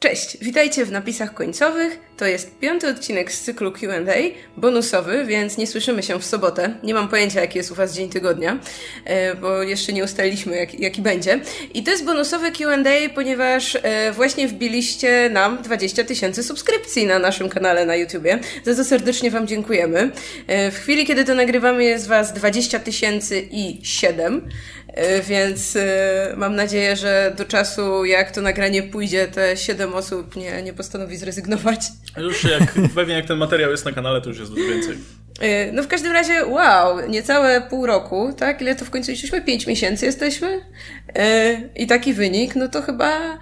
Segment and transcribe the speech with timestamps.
[0.00, 1.98] Cześć, witajcie w napisach końcowych.
[2.16, 4.12] To jest piąty odcinek z cyklu QA,
[4.56, 6.74] bonusowy, więc nie słyszymy się w sobotę.
[6.82, 8.58] Nie mam pojęcia, jaki jest u Was dzień tygodnia,
[9.04, 11.40] e, bo jeszcze nie ustaliliśmy, jak, jaki będzie.
[11.74, 12.76] I to jest bonusowe QA,
[13.14, 18.38] ponieważ e, właśnie wbiliście nam 20 tysięcy subskrypcji na naszym kanale na YouTubie.
[18.64, 20.10] Za to serdecznie Wam dziękujemy.
[20.46, 24.48] E, w chwili, kiedy to nagrywamy, jest Was 20 tysięcy i 7.
[24.98, 30.36] E, więc e, mam nadzieję, że do czasu, jak to nagranie pójdzie, te 7 osób
[30.36, 31.80] nie, nie postanowi zrezygnować.
[32.16, 34.96] Już jak, pewnie jak ten materiał jest na kanale, to już jest dużo więcej.
[35.40, 38.60] E, no w każdym razie, wow, niecałe pół roku, tak?
[38.60, 39.42] Ile to w końcu jesteśmy?
[39.42, 40.60] Pięć miesięcy jesteśmy?
[41.76, 43.38] I taki wynik, no to chyba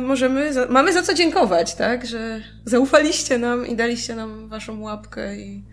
[0.00, 2.06] możemy, za, mamy za co dziękować, tak?
[2.06, 5.64] Że zaufaliście nam i daliście nam waszą łapkę i,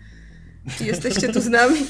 [0.80, 1.86] i jesteście tu z nami.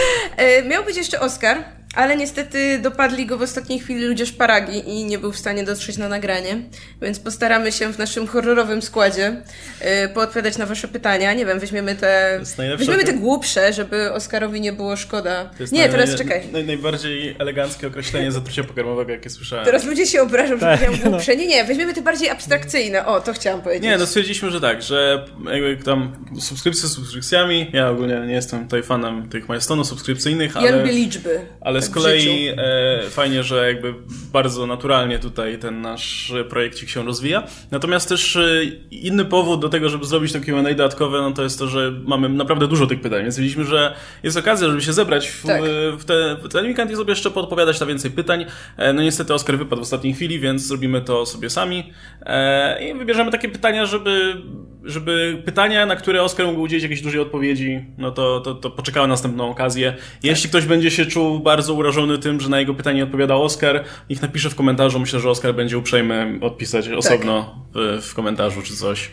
[0.70, 5.18] Miał być jeszcze Oscar, ale niestety dopadli go w ostatniej chwili ludzie szparagi i nie
[5.18, 6.58] był w stanie dotrzeć na nagranie,
[7.02, 9.42] więc postaramy się w naszym horrorowym składzie
[9.80, 11.34] yy, poodpowiadać na wasze pytania.
[11.34, 12.40] Nie wiem, weźmiemy te,
[12.78, 15.50] weźmiemy te głupsze, żeby Oskarowi nie było szkoda.
[15.72, 16.42] Nie, teraz czekaj.
[16.52, 19.64] Naj, najbardziej eleganckie określenie zatrucia pokarmowego, jakie słyszałem.
[19.64, 21.10] Teraz ludzie się obrażą, że tak, powiedziałam no.
[21.10, 21.36] głupsze.
[21.36, 23.06] Nie, nie, weźmiemy te bardziej abstrakcyjne.
[23.06, 23.84] O, to chciałam powiedzieć.
[23.84, 28.64] Nie, no stwierdziliśmy, że tak, że jakby tam subskrypcje z subskrypcjami, ja ogólnie nie jestem
[28.64, 30.66] tutaj fanem tych milestonów subskrypcyjnych, ale...
[30.66, 31.40] Ja lubię liczby.
[31.60, 33.94] Ale z kolei e, fajnie, że jakby
[34.32, 37.42] bardzo naturalnie tutaj ten nasz projekcik się rozwija.
[37.70, 41.58] Natomiast też e, inny powód do tego, żeby zrobić to Q&A dodatkowe, no to jest
[41.58, 45.28] to, że mamy naprawdę dużo tych pytań, więc stwierdziliśmy, że jest okazja, żeby się zebrać
[45.28, 45.62] w, tak.
[45.98, 48.46] w, te, w ten weekend i sobie jeszcze podpowiadać na więcej pytań.
[48.76, 51.92] E, no niestety Oskar wypadł w ostatniej chwili, więc zrobimy to sobie sami
[52.26, 54.42] e, i wybierzemy takie pytania, żeby
[54.88, 59.06] żeby pytania, na które Oskar mógł udzielić jakiejś dużej odpowiedzi, no to, to, to poczekała
[59.06, 59.94] następną okazję.
[60.22, 60.50] Jeśli tak.
[60.50, 64.50] ktoś będzie się czuł bardzo urażony tym, że na jego pytanie odpowiada Oskar, niech napisze
[64.50, 65.00] w komentarzu.
[65.00, 66.98] Myślę, że Oskar będzie uprzejmy odpisać tak.
[66.98, 69.10] osobno w, w, komentarzu czy coś.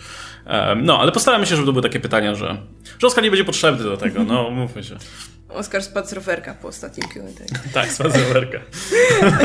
[0.82, 2.58] No, ale postaramy się, żeby to były takie pytania, że,
[3.00, 4.98] że Oskar nie będzie potrzebny do tego, no mówmy się.
[5.50, 7.60] Oskar spadł z rowerka po ostatnim Q&A.
[7.74, 8.60] tak, spadł z rowerka.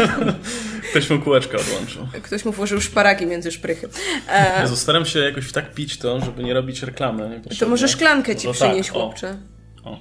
[0.90, 2.08] Ktoś mu kółeczka odłączył.
[2.22, 3.88] Ktoś mu włożył szparagi między szprychy.
[4.28, 4.62] E...
[4.62, 7.40] Jezu, staram się jakoś tak pić to, żeby nie robić reklamy.
[7.58, 9.36] To może szklankę ci no przynieść, tak, chłopcze.
[9.84, 9.90] O.
[9.90, 10.00] o.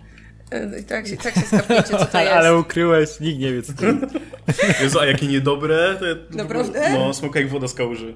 [0.51, 2.33] E, tak, tak się skapniecie, co to jest.
[2.33, 3.99] Ale ukryłeś, nikt nie wie co to jest.
[4.81, 5.97] Jezu, a jakie niedobre.
[5.99, 6.89] To Naprawdę?
[6.89, 8.13] No, smoka jak woda z kałuży.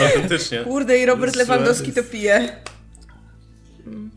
[0.00, 0.58] Autentycznie.
[0.58, 2.56] Kurde, i Robert Lewandowski to pije.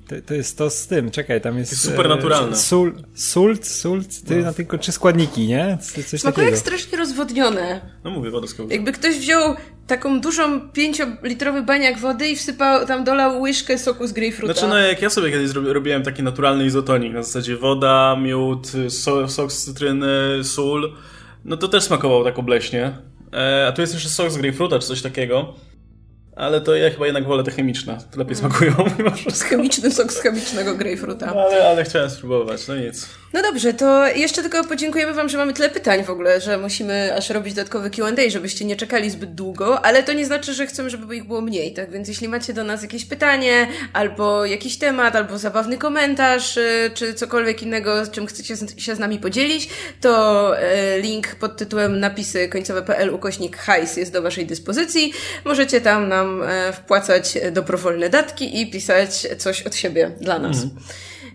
[0.08, 1.72] To, to, jest to z tym, czekaj, tam jest...
[1.72, 2.52] jest super naturalne.
[2.52, 4.44] E, sul, sult, sult, ty no.
[4.44, 5.78] na tylko trzy składniki, nie?
[6.06, 7.82] Coś Smakuje jak strasznie rozwodnione.
[8.04, 9.56] No mówię, woda z Jakby ktoś wziął
[9.88, 14.54] taką dużą, pięciolitrowy baniak wody i wsypał, tam dolał łyżkę soku z grejpfruta.
[14.54, 19.28] Znaczy no jak ja sobie kiedyś robiłem taki naturalny izotonik, na zasadzie woda, miód, so,
[19.28, 20.94] sok z cytryny, sól,
[21.46, 22.98] no to też smakowało tak obleśnie.
[23.34, 25.54] E, a tu jest jeszcze sok z grejpfruta czy coś takiego
[26.38, 27.98] ale to ja chyba jednak wolę te chemiczne.
[28.12, 28.74] To lepiej smakują.
[29.30, 31.26] Z chemiczny sok z chemicznego grejpfruta.
[31.26, 33.08] No, ale, ale chciałem spróbować, no nic.
[33.34, 37.16] No dobrze, to jeszcze tylko podziękujemy Wam, że mamy tyle pytań w ogóle, że musimy
[37.18, 40.90] aż robić dodatkowy QA, żebyście nie czekali zbyt długo, ale to nie znaczy, że chcemy,
[40.90, 41.92] żeby ich było mniej, tak?
[41.92, 47.14] Więc jeśli macie do nas jakieś pytanie, albo jakiś temat, albo zabawny komentarz, y, czy
[47.14, 49.70] cokolwiek innego, czym chcecie się z nami podzielić,
[50.02, 55.14] to y, link pod tytułem napisy końcowe.pl ukośnik hajs jest do Waszej dyspozycji.
[55.46, 60.64] Możecie tam nam e, wpłacać dobrowolne datki i pisać coś od siebie dla nas.
[60.64, 60.82] Mhm.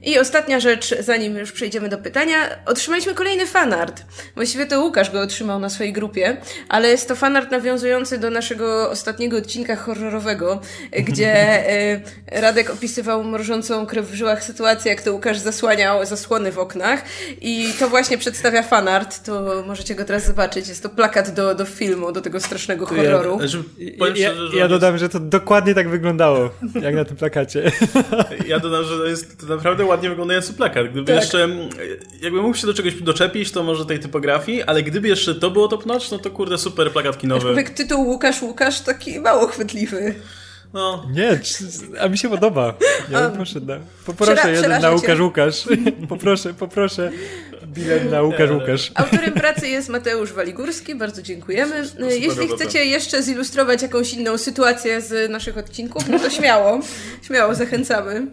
[0.02, 2.36] I ostatnia rzecz, zanim już przejdziemy do pytania,
[2.66, 4.02] otrzymaliśmy kolejny fanart.
[4.34, 6.36] Właściwie to Łukasz go otrzymał na swojej grupie,
[6.68, 10.60] ale jest to fanart nawiązujący do naszego ostatniego odcinka horrorowego,
[11.08, 11.34] gdzie
[11.70, 12.00] e,
[12.40, 17.04] Radek opisywał mrożącą krew w żyłach sytuację, jak to Łukasz zasłaniał zasłony w oknach.
[17.40, 20.68] I to właśnie przedstawia fanart, to możecie go teraz zobaczyć.
[20.68, 23.38] Jest to plakat do, do filmu, do tego strasznego horroru.
[23.78, 27.72] Ja, ja, ja, ja dodam, że to dokładnie tak wyglądało, jak na tym plakacie.
[28.46, 30.90] Ja dodam, że to jest to naprawdę ładnie wyglądający plakat.
[30.90, 31.22] Gdyby tak.
[31.22, 31.48] jeszcze,
[32.20, 35.68] jakby mógł się do czegoś doczepić, to może tej typografii, ale gdyby jeszcze to było
[35.68, 37.38] top notch, no to kurde, super plakat kinowy.
[37.38, 40.14] Aczkolwiek tytuł Łukasz Łukasz taki mało chwytliwy.
[40.72, 41.06] No.
[41.12, 41.40] Nie,
[42.00, 42.74] a mi się podoba.
[43.10, 45.64] Ja um, na, poproszę jeden na Łukasz Łukasz.
[46.08, 47.10] poproszę, poproszę
[47.66, 48.92] bilet na Łukasz Łukasz.
[48.94, 51.84] Autorem pracy jest Mateusz Waligórski, bardzo dziękujemy.
[51.98, 56.80] Jeśli chcecie jeszcze zilustrować jakąś inną sytuację z naszych odcinków, no to śmiało,
[57.22, 58.26] śmiało zachęcamy.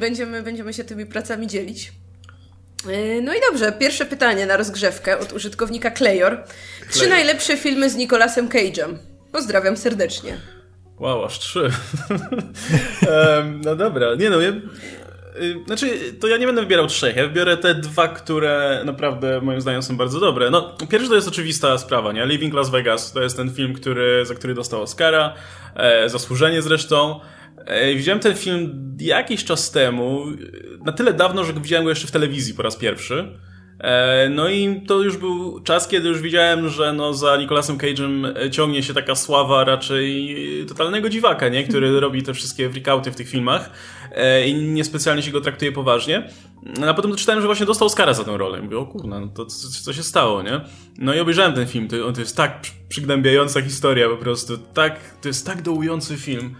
[0.00, 1.92] Będziemy, będziemy się tymi pracami dzielić.
[2.88, 6.44] E, no i dobrze, pierwsze pytanie na rozgrzewkę od użytkownika Klejor.
[6.90, 8.96] Trzy najlepsze filmy z Nicolasem Cage'em.
[9.32, 10.38] Pozdrawiam serdecznie.
[10.98, 11.70] Wow, aż trzy.
[13.64, 14.52] no dobra, nie no, ja,
[15.40, 19.60] Y, znaczy, to ja nie będę wybierał trzech, ja wybiorę te dwa, które naprawdę moim
[19.60, 20.50] zdaniem są bardzo dobre.
[20.50, 22.26] No, pierwszy to jest oczywista sprawa, nie?
[22.26, 25.34] Living Las Vegas to jest ten film, który, za który dostał Oscara,
[25.74, 27.20] e, zasłużenie zresztą.
[27.96, 30.24] Widziałem ten film jakiś czas temu,
[30.84, 33.38] na tyle dawno, że widziałem go jeszcze w telewizji po raz pierwszy.
[33.78, 38.26] E, no i to już był czas, kiedy już widziałem, że no za Nicolasem Cage'em
[38.36, 40.36] e, ciągnie się taka sława raczej
[40.68, 41.64] totalnego dziwaka, nie?
[41.64, 43.70] który robi te wszystkie freakouty w tych filmach
[44.12, 46.28] e, i niespecjalnie się go traktuje poważnie.
[46.80, 48.62] No, a potem doczytałem, że właśnie dostał Oscara za tę rolę.
[48.62, 50.60] Mówię, o kurna, no to co, co, się stało, nie?
[50.98, 55.28] No i obejrzałem ten film, to, to jest tak przygnębiająca historia po prostu, tak, to
[55.28, 56.54] jest tak dołujący film.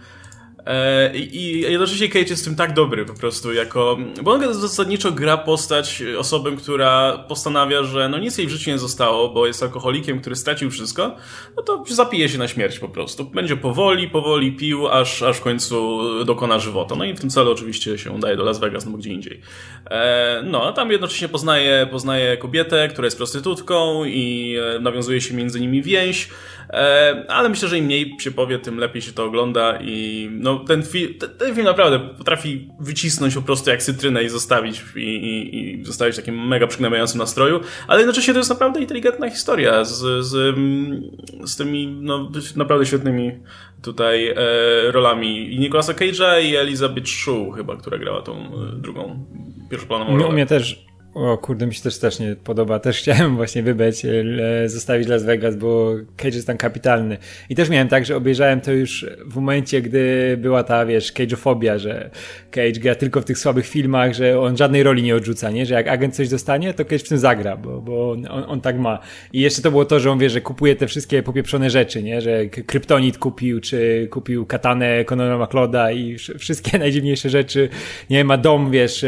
[0.67, 3.97] E, I, jednocześnie Cage jest w tym tak dobry po prostu, jako.
[4.23, 8.77] Bo on zasadniczo gra postać osobę, która postanawia, że no nic jej w życiu nie
[8.77, 11.15] zostało, bo jest alkoholikiem, który stracił wszystko,
[11.57, 13.25] no to zapije się na śmierć po prostu.
[13.25, 16.95] Będzie powoli, powoli pił, aż, aż w końcu dokona żywota.
[16.95, 19.41] No i w tym celu oczywiście się udaje do Las Vegas, no gdzie indziej.
[19.89, 25.33] E, no, a tam jednocześnie poznaje, poznaje kobietę, która jest prostytutką i e, nawiązuje się
[25.33, 26.29] między nimi więź.
[26.69, 30.59] E, ale myślę, że im mniej się powie, tym lepiej się to ogląda i no,
[30.59, 35.79] ten, film, ten, film naprawdę potrafi wycisnąć po prostu jak cytrynę i zostawić i, i,
[35.81, 40.25] i zostawić w takim mega przygnębiającym nastroju, ale jednocześnie to jest naprawdę inteligentna historia z,
[40.25, 40.55] z,
[41.49, 43.31] z tymi no, naprawdę świetnymi
[43.81, 44.35] tutaj e,
[44.91, 49.25] rolami i Nicolasa Cage'a i Elizabeth Shue chyba, która grała tą e, drugą
[49.69, 50.33] pierwszoplanową rolę.
[50.33, 50.87] Mnie też
[51.17, 52.79] o kurde, mi się też też nie podoba.
[52.79, 57.17] Też chciałem właśnie wybrać, e, zostawić Las Vegas, bo Cage jest tam kapitalny.
[57.49, 61.77] I też miałem tak, że obejrzałem to już w momencie, gdy była ta, wiesz, cageofobia,
[61.77, 62.09] że
[62.51, 65.65] Cage gra tylko w tych słabych filmach, że on żadnej roli nie odrzuca, nie?
[65.65, 68.79] Że jak agent coś dostanie, to Cage w tym zagra, bo, bo on, on tak
[68.79, 68.99] ma.
[69.33, 72.21] I jeszcze to było to, że on wie, że kupuje te wszystkie popieprzone rzeczy, nie?
[72.21, 77.69] Że kryptonit kupił, czy kupił katanę Conora McLeoda i wszystkie najdziwniejsze rzeczy.
[78.09, 79.05] Nie ma dom, wiesz,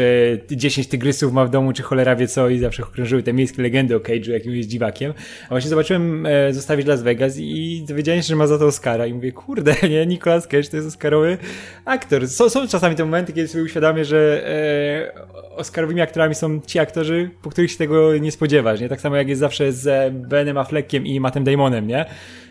[0.50, 3.62] 10 e, tygrysów ma w domu, czy cholera wie co i zawsze krążyły te miejskie
[3.62, 5.12] legendy o Cage'u jakimś dziwakiem.
[5.44, 9.06] A właśnie zobaczyłem e, zostawić Las Vegas i dowiedziałem się, że ma za to Oscara
[9.06, 11.38] i mówię, kurde, nie, Nicolas Cage to jest Oscarowy
[11.84, 12.28] aktor.
[12.28, 17.30] Są, są czasami te momenty, kiedy sobie uświadamię, że e, Oscarowymi aktorami są ci aktorzy,
[17.42, 18.88] po których się tego nie spodziewasz, nie?
[18.88, 22.06] Tak samo jak jest zawsze z Benem Affleckiem i Mattem Damonem, nie?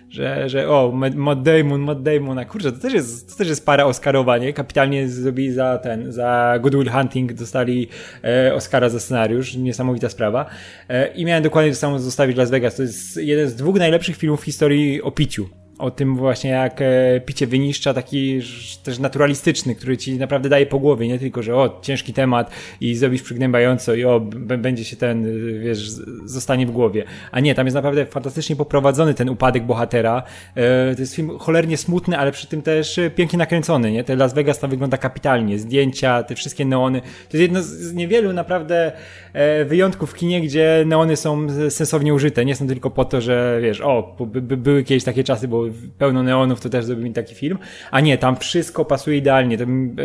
[0.09, 3.65] Że, że o, Matt Damon, Matt Damon, a kurczę, to też jest, to też jest
[3.65, 4.53] para Oscarowa, nie?
[4.53, 7.87] Kapitalnie zrobili za ten, za Good Will Hunting dostali
[8.23, 10.45] e, Oscara za scenariusz, niesamowita sprawa.
[10.89, 12.75] E, I miałem dokładnie to samo zostawić Las Vegas.
[12.75, 16.81] To jest jeden z dwóch najlepszych filmów w historii o piciu o tym właśnie jak
[16.81, 18.39] e, picie wyniszcza, taki
[18.83, 22.95] też naturalistyczny, który ci naprawdę daje po głowie, nie tylko, że o, ciężki temat i
[22.95, 24.19] zrobisz przygnębiająco i o,
[24.57, 25.27] będzie się ten,
[25.59, 25.89] wiesz,
[26.25, 27.03] zostanie w głowie.
[27.31, 30.23] A nie, tam jest naprawdę fantastycznie poprowadzony ten upadek bohatera.
[30.55, 34.03] E, to jest film cholernie smutny, ale przy tym też pięknie nakręcony, nie?
[34.03, 37.01] Te Las Vegas tam wygląda kapitalnie, zdjęcia, te wszystkie neony.
[37.01, 38.91] To jest jedno z niewielu naprawdę
[39.33, 42.45] e, wyjątków w kinie, gdzie neony są sensownie użyte.
[42.45, 46.23] Nie są tylko po to, że wiesz, o, by, były kiedyś takie czasy, bo pełno
[46.23, 47.57] neonów, to też zrobili taki film.
[47.91, 49.57] A nie, tam wszystko pasuje idealnie.
[49.57, 50.03] Tam, e,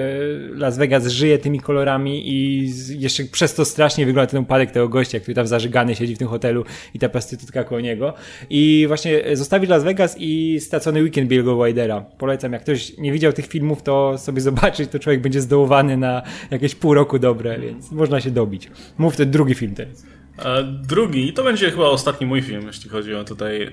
[0.57, 2.71] Las Vegas żyje tymi kolorami i
[3.01, 6.29] jeszcze przez to strasznie wygląda ten upadek tego gościa, który tam zażygany siedzi w tym
[6.29, 6.65] hotelu
[6.95, 8.15] i ta prostytutka koło niego.
[8.51, 12.01] I właśnie zostawić Las Vegas i stracony weekend Billego Widera.
[12.01, 16.23] Polecam, jak ktoś nie widział tych filmów, to sobie zobaczyć, to człowiek będzie zdołowany na
[16.51, 18.71] jakieś pół roku dobre, więc można się dobić.
[18.99, 20.05] Mów ten drugi film teraz.
[20.39, 23.63] A drugi, to będzie chyba ostatni mój film, jeśli chodzi o tutaj.
[23.63, 23.71] E,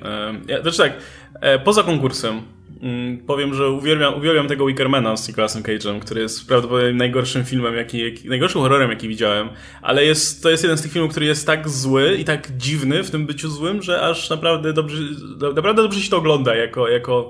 [0.47, 0.93] ja, znaczy tak,
[1.41, 2.41] e, poza konkursem
[2.81, 7.75] mm, powiem, że uwielbiam, uwielbiam tego Wickermana z Nicolasem Cage'em, który jest prawdopodobnie najgorszym filmem,
[7.75, 9.49] jaki, jaki, najgorszym horrorem, jaki widziałem.
[9.81, 13.03] Ale jest, to jest jeden z tych filmów, który jest tak zły i tak dziwny
[13.03, 15.03] w tym byciu złym, że aż naprawdę dobrze,
[15.55, 17.29] naprawdę dobrze się to ogląda jako, jako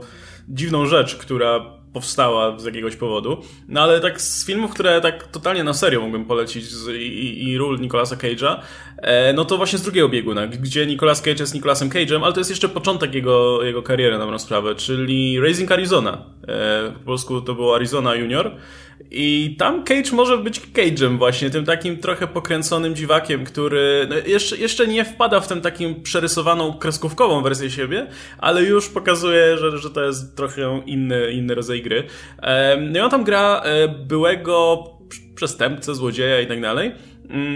[0.49, 3.37] dziwną rzecz, która powstała z jakiegoś powodu.
[3.67, 7.57] No ale tak z filmów, które tak totalnie na serio mógłbym polecić z, i, i
[7.57, 8.59] ról Nicolasa Cage'a,
[8.97, 12.39] e, no to właśnie z drugiego bieguna, gdzie Nicolas Cage jest Nicolasem Cage'em, ale to
[12.39, 16.23] jest jeszcze początek jego, jego kariery na dobrą sprawę, czyli Raising Arizona.
[16.47, 18.51] E, po polsku to było Arizona Junior.
[19.11, 24.57] I tam Cage może być Cage'em właśnie, tym takim trochę pokręconym dziwakiem, który no jeszcze,
[24.57, 29.89] jeszcze nie wpada w tę takim przerysowaną, kreskówkową wersję siebie, ale już pokazuje, że, że
[29.89, 32.03] to jest trochę inny, inny rodzaj gry.
[32.91, 34.83] No i on tam gra e, byłego
[35.35, 36.91] przestępcę, złodzieja i tak dalej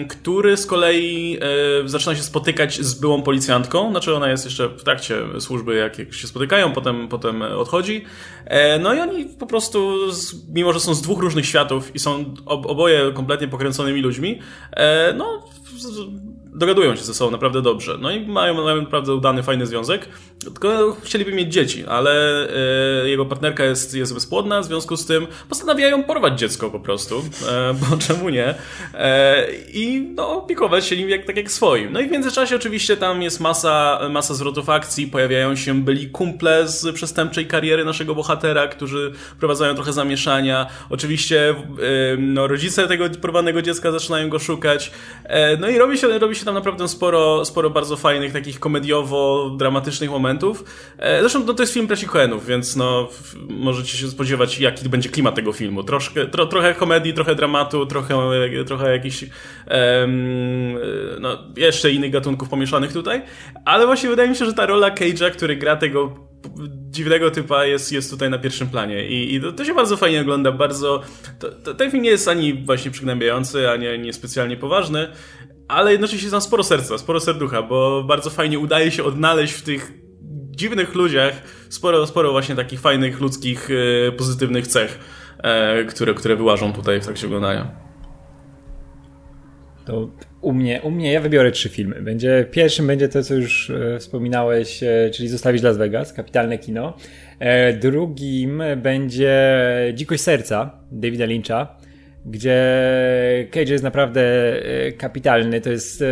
[0.10, 1.38] który z kolei
[1.86, 6.13] e, zaczyna się spotykać z byłą policjantką, znaczy ona jest jeszcze w trakcie służby, jak
[6.13, 8.05] się spotykają, potem, potem odchodzi.
[8.46, 9.98] E, no i oni po prostu,
[10.53, 14.39] mimo że są z dwóch różnych światów i są oboje kompletnie pokręconymi ludźmi,
[14.72, 15.46] e, no
[16.55, 17.98] dogadują się ze sobą naprawdę dobrze.
[18.01, 20.10] No i mają, mają naprawdę udany, fajny związek.
[20.39, 22.12] Tylko chcieliby mieć dzieci, ale
[23.04, 27.24] e, jego partnerka jest, jest bezpłodna, w związku z tym postanawiają porwać dziecko po prostu,
[27.50, 28.56] e, bo czemu nie?
[28.94, 31.94] E, I no, opiekować się nim jak, tak jak swoim.
[31.94, 36.68] No i w międzyczasie oczywiście tam jest masa, masa zwrotów akcji, pojawiają się byli kumple
[36.68, 40.68] z przestępczej kariery naszego bohatera, którzy prowadzają trochę zamieszania.
[40.89, 41.56] Oczywiście e,
[42.18, 44.92] no, rodzice tego porwanego dziecka zaczynają go szukać.
[45.60, 50.25] No i robi się, robi się tam naprawdę sporo, sporo bardzo fajnych, takich komediowo-dramatycznych momentów.
[50.98, 53.10] E, zresztą no, to jest film Presi Cohenów, więc no,
[53.50, 55.84] możecie się spodziewać, jaki będzie klimat tego filmu.
[55.84, 58.15] Troszkę, tro, trochę komedii, trochę dramatu, trochę,
[58.65, 60.77] trochę jakichś um,
[61.20, 63.22] no, jeszcze innych gatunków pomieszanych tutaj.
[63.65, 66.25] Ale właśnie wydaje mi się, że ta rola Cage'a, który gra tego
[66.89, 70.22] dziwnego typa jest, jest tutaj na pierwszym planie i, i to, to, się bardzo fajnie
[70.22, 71.01] ogląda, bardzo...
[71.39, 75.08] To, to, ten film nie jest ani właśnie przygnębiający, ani nie specjalnie poważny,
[75.67, 79.62] ale jednocześnie jest tam sporo serca, sporo serducha, bo bardzo fajnie udaje się odnaleźć w
[79.62, 79.94] tych
[80.55, 81.33] dziwnych ludziach
[81.69, 83.69] sporo, sporo właśnie takich fajnych, ludzkich,
[84.07, 85.00] e, pozytywnych cech,
[85.43, 87.71] e, które, które wyłażą tutaj w trakcie oglądania.
[89.85, 90.09] To
[90.41, 92.01] u mnie, u mnie ja wybiorę trzy filmy.
[92.01, 96.97] Będzie, pierwszym będzie to, co już e, wspominałeś, e, czyli Zostawić Las Vegas, kapitalne kino.
[97.81, 99.53] Drugim będzie
[99.93, 101.77] Dzikość Serca Davida Lyncha
[102.25, 102.58] gdzie
[103.51, 105.62] Cage jest naprawdę e, kapitalny.
[105.62, 106.05] To jest e,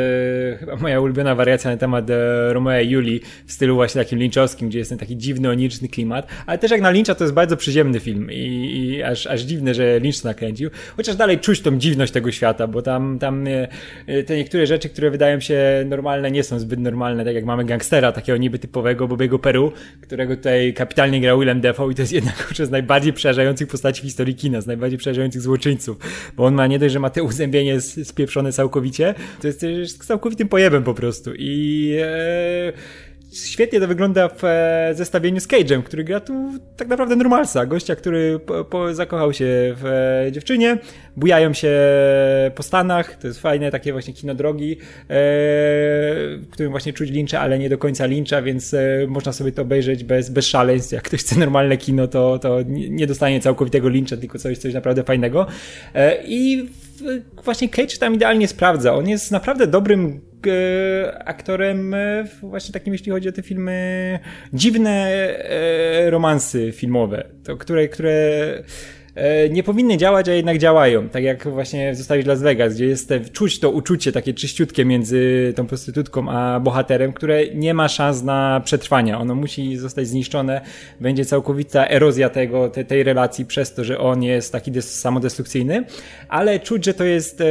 [0.60, 4.70] chyba moja ulubiona wariacja na temat e, Romeo i Julii w stylu właśnie takim lynchowskim,
[4.70, 6.28] gdzie jest ten taki dziwny, oniryczny klimat.
[6.46, 8.36] Ale też jak na Lyncha to jest bardzo przyziemny film i,
[8.76, 10.70] i aż, aż dziwne, że Lynch to nakręcił.
[10.96, 13.46] Chociaż dalej czuć tą dziwność tego świata, bo tam, tam
[14.26, 18.12] te niektóre rzeczy, które wydają się normalne, nie są zbyt normalne, tak jak mamy gangstera,
[18.12, 22.54] takiego niby typowego Bobiego Peru, którego tutaj kapitalnie grał Willem Dafoe i to jest jednak
[22.64, 26.03] z najbardziej przerażających postaci w historii kina, z najbardziej przerażających złoczyńców
[26.38, 30.84] bo on ma nie dość, że ma te uzębienie spieprzone całkowicie, to jest całkowitym pojebem
[30.84, 32.74] po prostu i e,
[33.34, 37.66] świetnie to wygląda w e, zestawieniu z Cage'em, który gra tu tak naprawdę normalsa.
[37.66, 39.46] Gościa, który po, po, zakochał się
[39.78, 39.86] w
[40.28, 40.78] e, dziewczynie,
[41.16, 41.72] bujają się
[42.56, 44.78] po Stanach, to jest fajne, takie właśnie kino drogi, e,
[46.38, 48.76] w którym właśnie czuć lincza, ale nie do końca lincza, więc
[49.08, 50.92] można sobie to obejrzeć bez, bez szaleństw.
[50.92, 55.04] Jak ktoś chce normalne kino, to, to nie dostanie całkowitego lincza, tylko coś, coś naprawdę
[55.04, 55.48] fajnego.
[56.26, 56.70] I
[57.44, 58.94] właśnie Cage tam idealnie sprawdza.
[58.94, 64.20] On jest naprawdę dobrym E, aktorem e, właśnie takim, jeśli chodzi o te filmy,
[64.54, 68.64] dziwne e, romansy filmowe, to, które, które
[69.50, 71.10] nie powinny działać, a jednak działają.
[71.10, 75.54] Tak jak właśnie zostawić Las Vegas, gdzie jest te, czuć to uczucie takie czyściutkie między
[75.56, 79.20] tą prostytutką a bohaterem, które nie ma szans na przetrwania.
[79.20, 80.62] Ono musi zostać zniszczone.
[81.00, 85.84] Będzie całkowita erozja tego, te, tej relacji przez to, że on jest taki des, samodestrukcyjny,
[86.30, 87.46] ale czuć, że to jest e,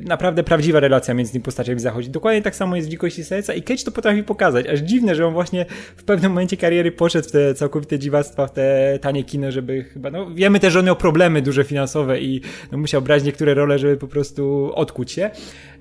[0.00, 2.10] naprawdę prawdziwa relacja między tymi postaciami zachodzi.
[2.10, 4.66] Dokładnie tak samo jest w Dzikości Serca i Cage to potrafi pokazać.
[4.66, 8.52] Aż dziwne, że on właśnie w pewnym momencie kariery poszedł w te całkowite dziwactwa, w
[8.52, 12.40] te tanie kino, żeby chyba, no wiemy też, że on miał problemy duże finansowe i
[12.72, 15.30] no, musiał brać niektóre role, żeby po prostu odkuć się.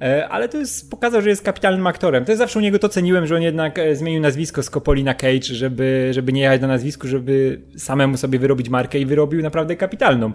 [0.02, 2.26] E, ale to jest, pokazał, że jest kapitalnym aktorem.
[2.26, 5.04] To jest zawsze u niego to ceniłem, że on jednak e, zmienił nazwisko z Copoli
[5.04, 9.42] na Cage, żeby, żeby nie jechać na nazwisku, żeby samemu sobie wyrobić markę i wyrobił
[9.42, 10.32] naprawdę kapitalną.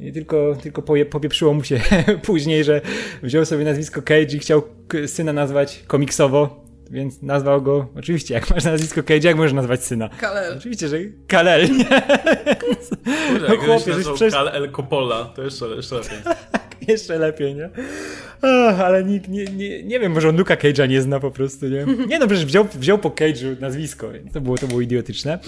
[0.00, 1.80] I tylko, tylko popieprzyło mu się
[2.28, 2.80] później, że
[3.22, 4.62] wziął sobie nazwisko Cage i chciał
[5.06, 6.61] syna nazwać komiksowo
[6.92, 10.08] więc nazwał go, oczywiście, jak masz nazwisko Cage, jak możesz nazwać syna?
[10.08, 10.58] Kalel.
[10.58, 11.84] Oczywiście, że Kalel, nie?
[13.28, 14.34] Kurde, no, chłopie, żeś przecież...
[14.34, 16.18] Kal-El Coppola, to jeszcze, jeszcze lepiej.
[16.88, 17.70] jeszcze lepiej, nie?
[18.42, 21.66] Ach, ale nikt, nie, nie, nie wiem, może on Luka Cage'a nie zna po prostu,
[21.68, 21.86] nie?
[22.06, 25.38] Nie no, przecież wziął, wziął po Cage'u nazwisko, to było, to było idiotyczne.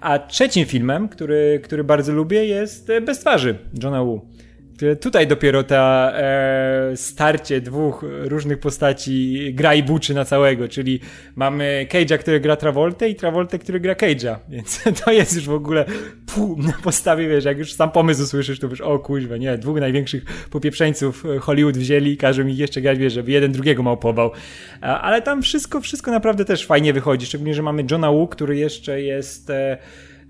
[0.00, 4.20] A trzecim filmem, który, który bardzo lubię jest Bez twarzy, Johna Woo.
[5.00, 11.00] Tutaj dopiero ta e, starcie dwóch różnych postaci gra i buczy na całego, czyli
[11.36, 15.52] mamy Cage'a, który gra Travolta i Travolta, który gra Cage'a, więc to jest już w
[15.52, 15.84] ogóle
[16.56, 20.24] na postawie, wiesz, jak już sam pomysł usłyszysz, to wiesz, o kuźwa, nie, dwóch największych
[20.50, 24.30] popieprzeńców Hollywood wzięli, każą ich jeszcze grać, wiesz, żeby jeden drugiego małpował,
[24.80, 29.02] ale tam wszystko, wszystko naprawdę też fajnie wychodzi, szczególnie, że mamy Johna Woo, który jeszcze
[29.02, 29.78] jest, e,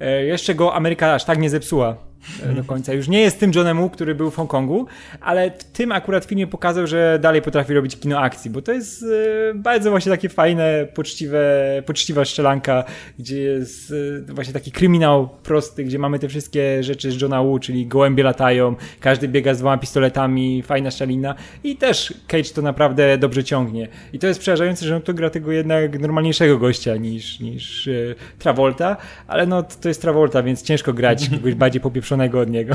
[0.00, 2.09] e jeszcze go Ameryka aż tak nie zepsuła,
[2.56, 2.92] do końca.
[2.92, 4.86] Już nie jest tym Johnem Woo, który był w Hongkongu,
[5.20, 9.02] ale w tym akurat filmie pokazał, że dalej potrafi robić kino akcji, bo to jest
[9.02, 9.06] e,
[9.54, 11.42] bardzo właśnie takie fajne, poczciwe,
[11.86, 12.84] poczciwa szczelanka,
[13.18, 13.94] gdzie jest
[14.28, 18.22] e, właśnie taki kryminał prosty, gdzie mamy te wszystkie rzeczy z Johna Woo, czyli gołębie
[18.22, 21.34] latają, każdy biega z dwoma pistoletami, fajna szczelina
[21.64, 23.88] i też Cage to naprawdę dobrze ciągnie.
[24.12, 27.88] I to jest przerażające, że on to gra tego jednak normalniejszego gościa niż, niż
[28.38, 28.96] Travolta,
[29.26, 32.74] ale no to jest Travolta, więc ciężko grać kogoś bardziej popieprzonego wypieprzonego od niego.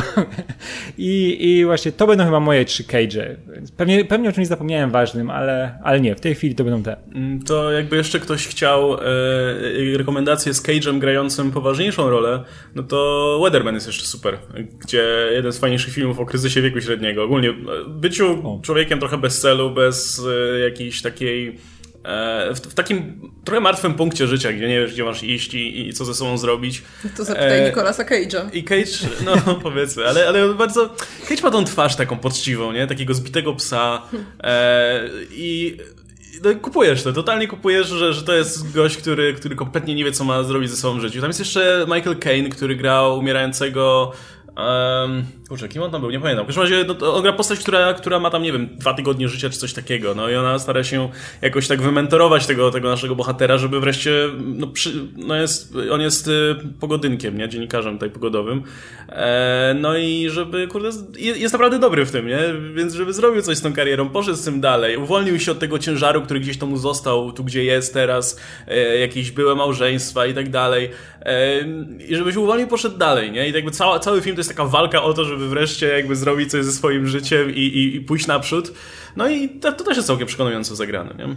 [0.98, 3.38] I, I właśnie to będą chyba moje trzy cage.
[3.78, 6.98] Pewnie, pewnie o czymś zapomniałem ważnym, ale, ale nie, w tej chwili to będą te.
[7.16, 8.98] Mm, to jakby jeszcze ktoś chciał e,
[9.98, 12.44] rekomendacje z Cage'em grającym poważniejszą rolę,
[12.76, 14.38] no to Weatherman jest jeszcze super,
[14.80, 17.24] gdzie jeden z fajniejszych filmów o kryzysie wieku średniego.
[17.24, 17.54] Ogólnie e,
[17.88, 18.60] byciu o.
[18.64, 20.22] człowiekiem trochę bez celu, bez
[20.56, 21.58] e, jakiejś takiej
[22.54, 25.94] w, w, takim trochę martwym punkcie życia, gdzie nie wiesz, gdzie masz iść i, i
[25.94, 26.84] co ze sobą zrobić.
[27.18, 28.50] To zapytaj e, Nicolasa Cage'a.
[28.54, 30.96] I Cage, no powiedzmy, ale, ale bardzo...
[31.30, 32.88] Cage ma tą twarz taką poczciwą, nie?
[32.88, 34.02] Takiego zbitego psa
[34.44, 35.78] e, i
[36.44, 40.12] no, kupujesz to, totalnie kupujesz, że, że to jest gość, który, który kompletnie nie wie,
[40.12, 41.22] co ma zrobić ze sobą w życiu.
[41.22, 44.12] Tam jest jeszcze Michael Caine, który grał umierającego
[44.58, 46.10] Um, kurczę, kim on tam był?
[46.10, 46.46] Nie pamiętam.
[46.46, 49.28] W każdym razie no, on gra postać, która, która ma tam, nie wiem, dwa tygodnie
[49.28, 50.16] życia czy coś takiego.
[50.16, 51.10] No i ona stara się
[51.42, 56.28] jakoś tak wymentorować tego, tego naszego bohatera, żeby wreszcie, no, przy, no jest, on jest
[56.28, 57.50] y, pogodynkiem, nie?
[57.50, 58.64] Dziennikarzem tutaj pogodowym.
[59.10, 62.40] E, no i żeby, kurde, jest, naprawdę dobry w tym, nie?
[62.76, 65.80] Więc żeby zrobił coś z tą karierą, poszedł z tym dalej, uwolnił się od tego
[65.80, 70.34] ciężaru, który gdzieś tam mu został, tu gdzie jest teraz, e, jakieś były małżeństwa i
[70.34, 70.90] tak dalej.
[72.08, 73.50] I żeby się uwolnił, poszedł dalej, nie?
[73.50, 76.52] I jakby cała, cały film to jest taka walka o to, żeby wreszcie jakby zrobić
[76.52, 78.72] coś ze swoim życiem i, i, i pójść naprzód.
[79.16, 81.36] No i to, to też jest całkiem przekonująco zagrane, nie?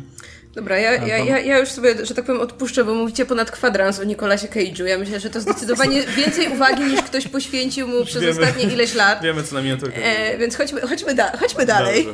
[0.54, 4.00] Dobra, ja, ja, ja, ja już sobie, że tak powiem, odpuszczę, bo mówicie ponad kwadrans
[4.00, 4.85] o Nicolasie Cage'u.
[4.85, 8.95] Ja myślę, że to zdecydowanie więcej uwagi niż ktoś poświęcił mu przez wiemy, ostatnie ileś
[8.95, 9.23] lat.
[9.23, 10.04] Wiemy, co na miniaturkę.
[10.04, 12.09] E, więc chodźmy, chodźmy, da chodźmy dalej.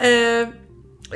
[0.00, 0.52] E,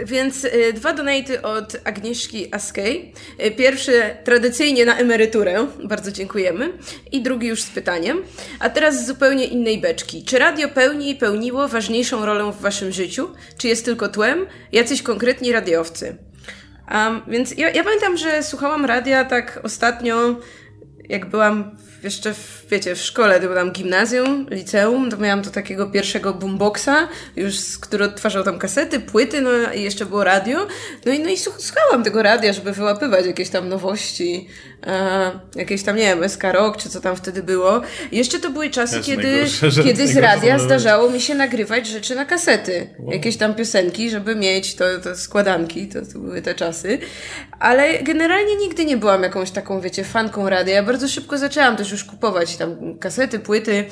[0.02, 3.12] więc y, dwa donaty od Agnieszki Askej.
[3.46, 6.72] Y, pierwszy tradycyjnie na emeryturę, bardzo dziękujemy.
[7.12, 8.22] I drugi już z pytaniem.
[8.58, 10.24] A teraz z zupełnie innej beczki.
[10.24, 13.30] Czy radio pełni i pełniło ważniejszą rolę w waszym życiu?
[13.58, 14.46] Czy jest tylko tłem?
[14.72, 16.16] Jacyś konkretni radiowcy?
[16.94, 20.40] Um, więc ja, ja pamiętam, że słuchałam radia tak ostatnio,
[21.08, 25.86] jak byłam jeszcze, w, wiecie, w szkole, to byłam gimnazjum, liceum, to miałam to takiego
[25.86, 30.66] pierwszego boomboxa, już, który odtwarzał tam kasety, płyty, no i jeszcze było radio.
[31.06, 34.48] No i, no i słuchałam tego radia, żeby wyłapywać jakieś tam nowości,
[34.86, 37.80] e, jakieś tam, nie wiem, SK Rock, czy co tam wtedy było.
[38.12, 39.44] Jeszcze to były czasy, kiedy,
[39.84, 42.90] kiedy z radia zdarzało mi się nagrywać rzeczy na kasety.
[42.98, 43.12] Wow.
[43.12, 46.98] Jakieś tam piosenki, żeby mieć to, to składanki, to, to były te czasy.
[47.58, 50.74] Ale generalnie nigdy nie byłam jakąś taką, wiecie, fanką radia.
[50.74, 53.84] Ja bardzo szybko zaczęłam też już kupować tam kasety, płyty.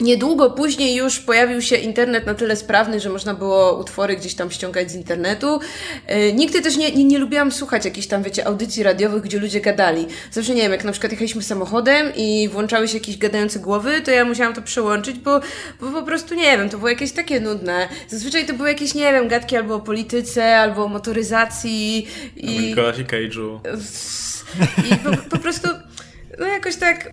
[0.00, 4.50] Niedługo później już pojawił się internet na tyle sprawny, że można było utwory gdzieś tam
[4.50, 5.60] ściągać z internetu.
[6.08, 9.60] Yy, nigdy też nie, nie, nie lubiłam słuchać jakichś tam, wiecie, audycji radiowych, gdzie ludzie
[9.60, 10.06] gadali.
[10.30, 14.10] Zawsze nie wiem, jak na przykład jechaliśmy samochodem i włączały się jakieś gadające głowy, to
[14.10, 15.40] ja musiałam to przełączyć, bo,
[15.80, 17.88] bo po prostu nie wiem, to było jakieś takie nudne.
[18.08, 22.08] Zazwyczaj to były jakieś, nie wiem, gadki albo o polityce, albo o motoryzacji.
[22.36, 22.58] I...
[22.58, 23.58] O Nikolasie Cage'u.
[24.90, 25.68] I po, po prostu
[26.40, 27.10] no jakoś tak,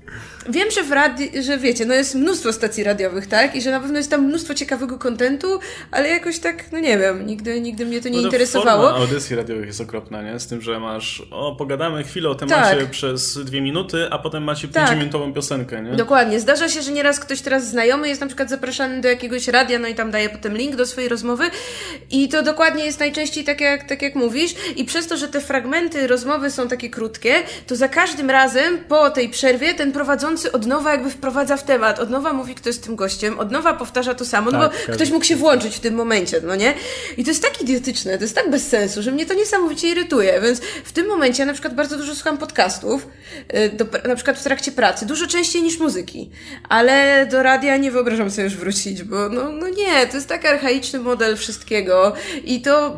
[0.50, 3.56] wiem, że w radi, że wiecie, no jest mnóstwo stacji radiowych, tak?
[3.56, 5.60] I że na pewno jest tam mnóstwo ciekawego kontentu,
[5.92, 8.84] ale jakoś tak, no nie wiem, nigdy, nigdy mnie to nie no to interesowało.
[8.84, 10.40] Forma audycji radiowych jest okropna, nie?
[10.40, 12.90] Z tym, że masz, o, pogadamy chwilę o temacie tak.
[12.90, 14.84] przez dwie minuty, a potem macie tak.
[14.84, 15.92] pięciominutową piosenkę, nie?
[15.92, 16.40] Dokładnie.
[16.40, 19.88] Zdarza się, że nieraz ktoś teraz znajomy jest na przykład zapraszany do jakiegoś radia, no
[19.88, 21.44] i tam daje potem link do swojej rozmowy
[22.12, 25.42] i to dokładnie jest najczęściej tak jak, tak jak mówisz i przez to, że te
[25.42, 27.34] fragmenty rozmowy są takie krótkie,
[27.68, 32.00] to za każdym razem po tej przerwie ten prowadzący od nowa jakby wprowadza w temat,
[32.00, 34.94] od nowa mówi, kto jest tym gościem, od nowa powtarza to samo, no tak, bo
[34.94, 36.74] ktoś mógł się włączyć w tym momencie, no nie?
[37.18, 40.42] I to jest tak idiotyczne, to jest tak bez sensu, że mnie to niesamowicie irytuje,
[40.42, 43.08] więc w tym momencie ja na przykład bardzo dużo słucham podcastów,
[43.54, 46.32] y, do, na przykład w trakcie pracy, dużo częściej niż muzyki,
[46.70, 50.46] ale do radia nie wyobrażam sobie już wrócić, bo no, no nie, to jest tak
[50.46, 52.98] archaiczny model wszystkiego i to,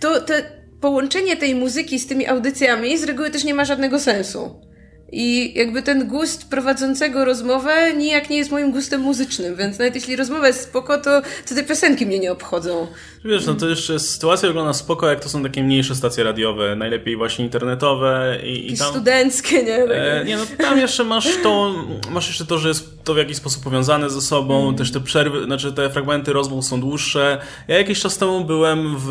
[0.00, 4.67] to te, połączenie tej muzyki z tymi audycjami z reguły też nie ma żadnego sensu.
[5.12, 10.16] I jakby ten gust prowadzącego rozmowę nijak nie jest moim gustem muzycznym, więc nawet jeśli
[10.16, 12.86] rozmowa jest spoko, to, to te piosenki mnie nie obchodzą.
[13.28, 17.16] Wiesz, no to jeszcze sytuacja wygląda spoko, jak to są takie mniejsze stacje radiowe, najlepiej
[17.16, 18.90] właśnie internetowe i, i tam...
[18.90, 19.76] studenckie, nie?
[19.76, 21.74] E, nie, no tam jeszcze masz to,
[22.10, 24.76] masz jeszcze to, że jest to w jakiś sposób powiązane ze sobą, mm.
[24.76, 27.40] też te przerwy, znaczy te fragmenty rozmów są dłuższe.
[27.68, 29.10] Ja jakiś czas temu byłem w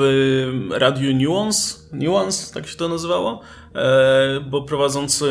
[0.71, 3.41] radiu Nuance, Nuance, tak się to nazywało,
[3.75, 5.25] e, bo prowadzący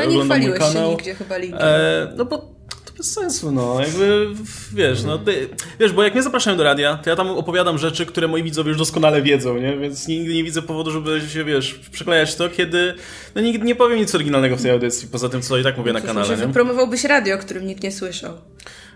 [0.00, 1.60] A nie chwaliłeś kanał, się nigdzie chyba linkiem.
[1.62, 2.57] E, no bo
[2.90, 4.26] to bez sensu, no, jakby,
[4.72, 5.48] wiesz, no, ty,
[5.80, 8.68] wiesz, bo jak mnie zapraszają do radia, to ja tam opowiadam rzeczy, które moi widzowie
[8.68, 12.94] już doskonale wiedzą, nie, więc nigdy nie widzę powodu, żeby się, wiesz, przyklejać to, kiedy,
[13.34, 15.92] no, nigdy nie powiem nic oryginalnego w tej audycji, poza tym, co i tak mówię
[15.92, 16.46] na kanale, że nie?
[16.46, 18.34] wypromowałbyś radio, o którym nikt nie słyszał.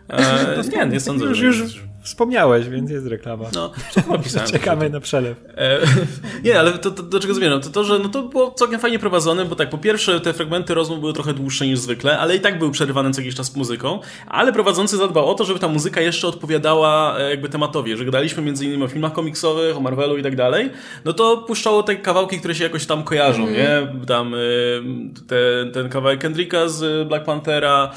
[0.08, 1.46] E, nie, nie sądzę, już, że...
[1.46, 3.44] Już wspomniałeś, więc jest reklama.
[3.54, 3.72] No,
[4.52, 5.44] Czekamy na przelew.
[5.56, 5.78] E,
[6.44, 7.60] nie, ale to, to, do czego zmierzam?
[7.60, 10.74] To to, że no to było całkiem fajnie prowadzone, bo tak, po pierwsze te fragmenty
[10.74, 14.00] rozmów były trochę dłuższe niż zwykle, ale i tak były przerywane co jakiś czas muzyką,
[14.26, 18.42] ale prowadzący zadbał o to, żeby ta muzyka jeszcze odpowiadała e, jakby tematowi, że gadaliśmy
[18.42, 20.70] między innymi o filmach komiksowych, o Marvelu i tak dalej,
[21.04, 23.54] no to puszczało te kawałki, które się jakoś tam kojarzą, mm.
[23.54, 24.06] nie?
[24.06, 24.82] Tam y,
[25.28, 25.36] te,
[25.72, 27.90] ten kawałek Kendricka z Black Panthera,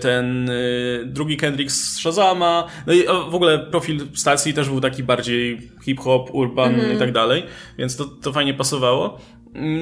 [0.00, 0.50] ten
[1.04, 6.30] drugi Kendrick z Shazama, no i w ogóle profil stacji też był taki bardziej hip-hop,
[6.32, 6.96] urban mm.
[6.96, 7.42] i tak dalej,
[7.78, 9.18] więc to, to fajnie pasowało.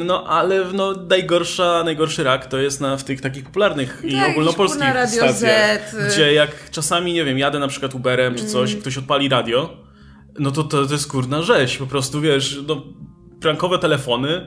[0.04, 4.30] No, ale no, najgorsza, najgorszy rak to jest na, w tych takich popularnych tak, i
[4.30, 6.08] ogólnopolskich stacjach, Z.
[6.08, 8.80] gdzie jak czasami, nie wiem, jadę na przykład Uberem czy coś, mm.
[8.80, 9.76] ktoś odpali radio,
[10.38, 12.82] no to, to to jest kurna rzeź, po prostu, wiesz, no,
[13.40, 14.46] prankowe telefony,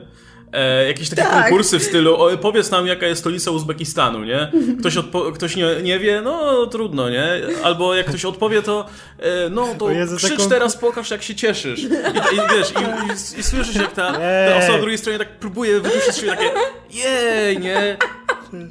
[0.52, 1.42] e, jakieś takie tak.
[1.42, 4.52] konkursy w stylu o, powiedz nam jaka jest stolica Uzbekistanu, nie?
[4.80, 4.94] Ktoś,
[5.34, 7.28] ktoś nie, nie wie, no trudno, nie?
[7.62, 8.86] Albo jak ktoś odpowie to
[9.18, 10.48] e, no to Jezu, krzycz taką...
[10.48, 11.80] teraz, pokaż jak się cieszysz.
[11.80, 15.38] I, i wiesz, i, i, i słyszysz jak ta, ta osoba po drugiej stronie tak
[15.38, 16.50] próbuje wydusić siebie takie
[16.90, 17.96] jej, nie?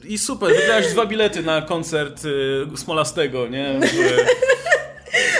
[0.04, 3.80] I super, wygrałeś dwa bilety na koncert y, Smolastego, nie?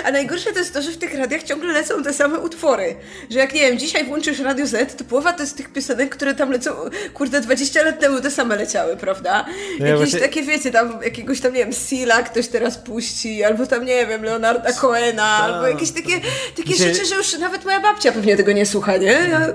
[0.06, 2.96] A najgorsze to jest to, że w tych radiach ciągle lecą te same utwory.
[3.30, 6.36] Że jak nie wiem, dzisiaj włączysz Radio Z, to połowa to jest tych piosenek, które
[6.36, 6.72] tam lecą,
[7.14, 9.46] kurde, 20 lat temu te same leciały, prawda?
[9.80, 10.20] Jakieś właśnie...
[10.20, 14.24] takie, wiecie, tam jakiegoś tam, nie wiem, Sila ktoś teraz puści, albo tam, nie wiem,
[14.24, 16.22] Leonarda Coena, albo jakieś takie,
[16.58, 19.12] takie rzeczy, że już nawet moja babcia pewnie tego nie słucha, nie?
[19.12, 19.54] Ja...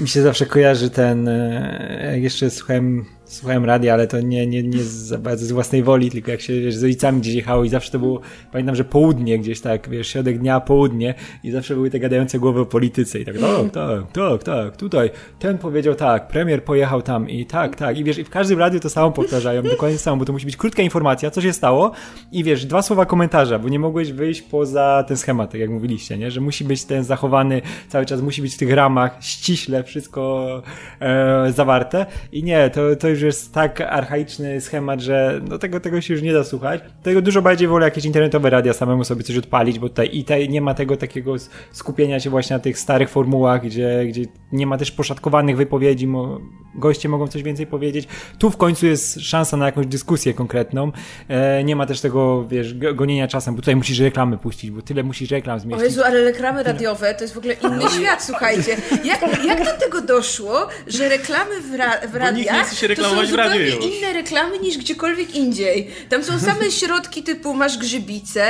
[0.00, 4.82] Mi się zawsze kojarzy ten, e, jeszcze słuchałem słuchałem radia, ale to nie, nie, nie
[4.82, 7.98] z, z własnej woli, tylko jak się wiesz, z ojcami gdzieś jechało i zawsze to
[7.98, 8.20] było,
[8.52, 12.60] pamiętam, że południe gdzieś tak, wiesz, środek dnia, południe i zawsze były te gadające głowy
[12.60, 15.10] o polityce i tak, tak, tak, tak, tak, tutaj.
[15.38, 17.98] Ten powiedział tak, premier pojechał tam i tak, tak.
[17.98, 20.56] I wiesz, i w każdym radiu to samo powtarzają, dokładnie samo, bo to musi być
[20.56, 21.92] krótka informacja, co się stało
[22.32, 26.18] i wiesz, dwa słowa komentarza, bo nie mogłeś wyjść poza ten schemat, tak jak mówiliście,
[26.18, 30.62] nie, że musi być ten zachowany cały czas, musi być w tych ramach ściśle wszystko
[31.00, 32.06] e, zawarte.
[32.32, 36.22] I nie, to, to już jest tak archaiczny schemat, że no tego, tego się już
[36.22, 36.80] nie da słuchać.
[37.02, 40.48] Tego dużo bardziej wolę jakieś internetowe radia samemu sobie coś odpalić, bo tutaj i tutaj
[40.48, 41.34] nie ma tego takiego
[41.72, 46.40] skupienia się właśnie na tych starych formułach, gdzie, gdzie nie ma też poszatkowanych wypowiedzi, mo,
[46.74, 48.08] goście mogą coś więcej powiedzieć.
[48.38, 50.92] Tu w końcu jest szansa na jakąś dyskusję konkretną.
[51.28, 55.02] E, nie ma też tego, wiesz, gonienia czasem, bo tutaj musisz reklamy puścić, bo tyle
[55.02, 55.82] musisz reklam zmieścić.
[55.82, 58.76] O Jezu, ale reklamy radiowe to jest w ogóle inny świat, słuchajcie.
[59.04, 64.12] Jak, jak do tego doszło, że reklamy w, ra w radiach to są zupełnie inne
[64.12, 65.90] reklamy niż gdziekolwiek indziej.
[66.08, 68.46] Tam są same środki typu masz grzybice,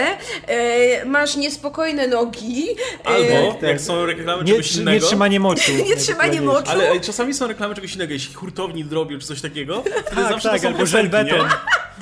[0.47, 2.67] e, masz niespokojne nogi.
[3.05, 4.91] E, Albo, tak, jak są reklamy nie, czegoś innego.
[4.91, 5.73] Nie trzymanie moczu.
[5.89, 6.71] nie trzymanie moczu.
[6.71, 10.49] Ale czasami są reklamy czegoś innego jeśli hurtowni drobiu czy coś takiego, wtedy tak, zawsze
[10.49, 11.49] tak, to są albo żelbeton.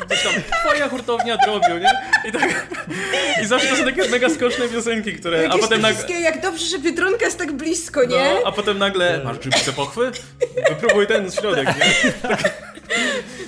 [0.08, 1.90] Coś tam, twoja hurtownia drobiu, nie?
[2.28, 2.66] I, tak,
[3.42, 5.42] I zawsze to są takie mega skoczne piosenki, które...
[5.42, 6.20] Jakieś a potem nagle...
[6.20, 8.34] jak dobrze, że Biedronka jest tak blisko, nie?
[8.34, 10.12] No, a potem nagle, masz grzybce pochwy?
[10.68, 12.12] Wypróbuj ten środek, nie?
[12.22, 12.43] Tak.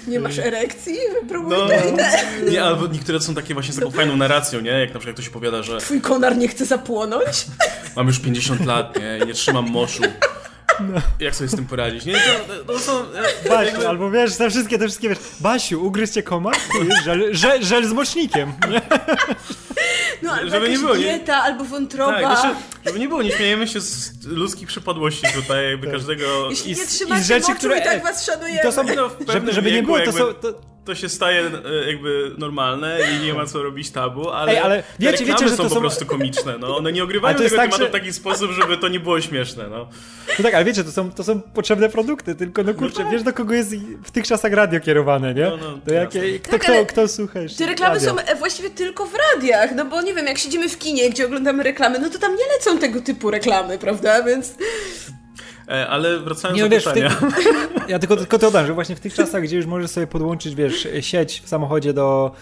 [0.07, 0.95] Nie masz erekcji?
[1.23, 2.51] Wypróbuj no.
[2.51, 4.71] Nie, albo niektóre są takie właśnie z taką fajną narracją, nie?
[4.71, 5.79] Jak na przykład ktoś opowiada, że...
[5.79, 7.47] Twój konar nie chce zapłonąć?
[7.97, 9.27] Mam już 50 lat, nie?
[9.27, 10.03] Nie trzymam moczu.
[10.81, 11.01] No.
[11.21, 12.05] Jak sobie z tym poradzić?
[12.05, 12.93] Nie, to, to są...
[13.03, 13.89] E, Basiu, jakby...
[13.89, 16.55] albo wiesz, te wszystkie, te wszystkie, wiesz, Basiu, ugryź cię komar?
[17.05, 18.53] Żel, żel, żel z mocznikiem.
[18.71, 18.81] Nie?
[20.23, 21.43] No, albo żeby nie było, dieta, nie...
[21.43, 22.21] albo wątroba.
[22.21, 25.97] Tak, znaczy, żeby nie było, nie śmiejemy się z ludzkich przypadłości tutaj, jakby tak.
[25.97, 26.51] każdego...
[26.51, 27.79] Jeśli nie trzymacie i z rzeczy, które...
[27.79, 28.63] i tak was szanujemy.
[28.63, 30.35] To są, no, żeby, żeby wieku, nie było, to są...
[30.35, 34.59] To to się staje e, jakby normalne i nie ma co robić tabu, ale, Ej,
[34.59, 35.81] ale wiecie, wiecie, że są to po są...
[35.81, 36.59] prostu komiczne.
[36.59, 36.77] No.
[36.77, 37.89] One nie ogrywają tego tak, tematu że...
[37.89, 39.69] w taki sposób, żeby to nie było śmieszne.
[39.69, 39.89] No,
[40.39, 43.13] no tak, ale wiecie, to są, to są potrzebne produkty, tylko no kurczę, no tak.
[43.13, 45.45] wiesz do kogo jest w tych czasach radio kierowane, nie?
[45.45, 48.11] No, no, to jakie, kto, tak, kto, kto słucha Te reklamy radio.
[48.11, 51.27] są e, właściwie tylko w radiach, no bo nie wiem, jak siedzimy w kinie, gdzie
[51.27, 54.23] oglądamy reklamy, no to tam nie lecą tego typu reklamy, prawda?
[54.23, 54.55] Więc...
[55.69, 57.11] E, ale wracając nie, do wiesz, pytania.
[57.11, 57.27] Ty,
[57.93, 60.55] ja tylko, tylko to dodam, że właśnie w tych czasach, gdzie już możesz sobie podłączyć,
[60.55, 62.33] wiesz, sieć w samochodzie do,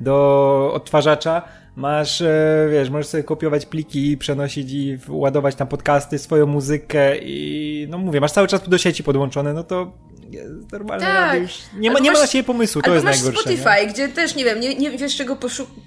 [0.00, 1.42] do odtwarzacza,
[1.76, 7.86] masz, e, wiesz, możesz sobie kopiować pliki, przenosić i ładować tam podcasty, swoją muzykę i
[7.90, 9.92] no mówię, masz cały czas do sieci podłączone, no to
[10.30, 11.42] jest normalne tak.
[11.42, 11.52] już.
[11.76, 13.40] Nie ma, nie ma na siebie pomysłu, to jest masz najgorsze.
[13.40, 13.86] Spotify, nie?
[13.86, 15.36] gdzie też, nie wiem, nie, nie wiesz czego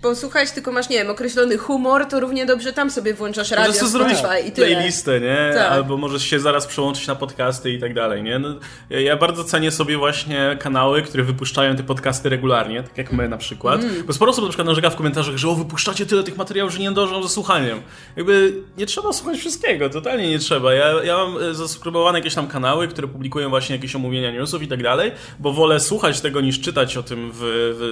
[0.02, 3.90] posłuchać, tylko masz, nie wiem, określony humor, to równie dobrze tam sobie włączasz radio, Możesz
[3.90, 4.68] Spotify zrobić i tyle.
[4.68, 5.52] playlistę, nie?
[5.54, 5.72] Tak.
[5.72, 8.40] Albo możesz się zaraz przełączyć na podcasty i tak dalej, nie?
[8.40, 8.50] No,
[8.90, 13.38] ja bardzo cenię sobie właśnie kanały, które wypuszczają te podcasty regularnie, tak jak my na
[13.38, 14.04] przykład, mm.
[14.08, 16.80] bo sporo osób na przykład narzeka w komentarzach, że o, wypuszczacie tyle tych materiałów, że
[16.80, 17.82] nie dążą ze słuchaniem.
[18.16, 20.74] Jakby nie trzeba słuchać wszystkiego, totalnie nie trzeba.
[20.74, 24.68] Ja, ja mam e, zasubskrybowane jakieś tam kanały, które publikują właśnie jakieś omówienia newsów i
[24.68, 27.40] tak dalej, bo wolę słuchać tego niż czytać o tym w,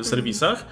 [0.02, 0.66] w serwisach.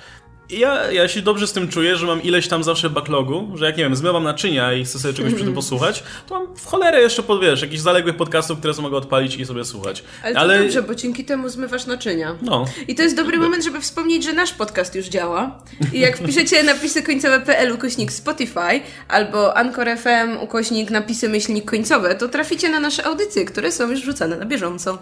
[0.50, 3.78] ja, ja się dobrze z tym czuję, że mam ileś tam zawsze backlogu, że jak
[3.78, 7.02] nie wiem, zmywam naczynia i chcę sobie czegoś przy tym posłuchać, to mam w cholerę
[7.02, 10.04] jeszcze pod, wiesz, jakichś zaległych podcastów, które mogę odpalić i sobie słuchać.
[10.24, 10.63] Ale to Ale...
[10.63, 12.36] dobrze, bo dzięki temu zmywasz naczynia.
[12.41, 12.65] No.
[12.88, 15.60] I to jest dobry moment, żeby wspomnieć, że nasz podcast już działa.
[15.93, 22.28] I jak wpiszecie napisy końcowe.pl ukośnik Spotify albo Anchor FM ukośnik napisy myślnik końcowe, to
[22.28, 25.00] traficie na nasze audycje, które są już wrzucane na bieżąco.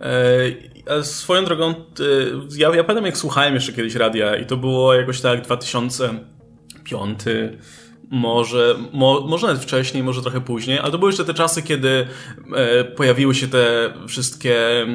[0.00, 1.74] E, swoją drogą, e,
[2.56, 7.20] ja, ja pamiętam jak słuchałem jeszcze kiedyś radia i to było jakoś tak 2005
[8.10, 12.06] może, mo, może nawet wcześniej, może trochę później, ale to były jeszcze te czasy, kiedy
[12.56, 14.86] e, pojawiły się te wszystkie e,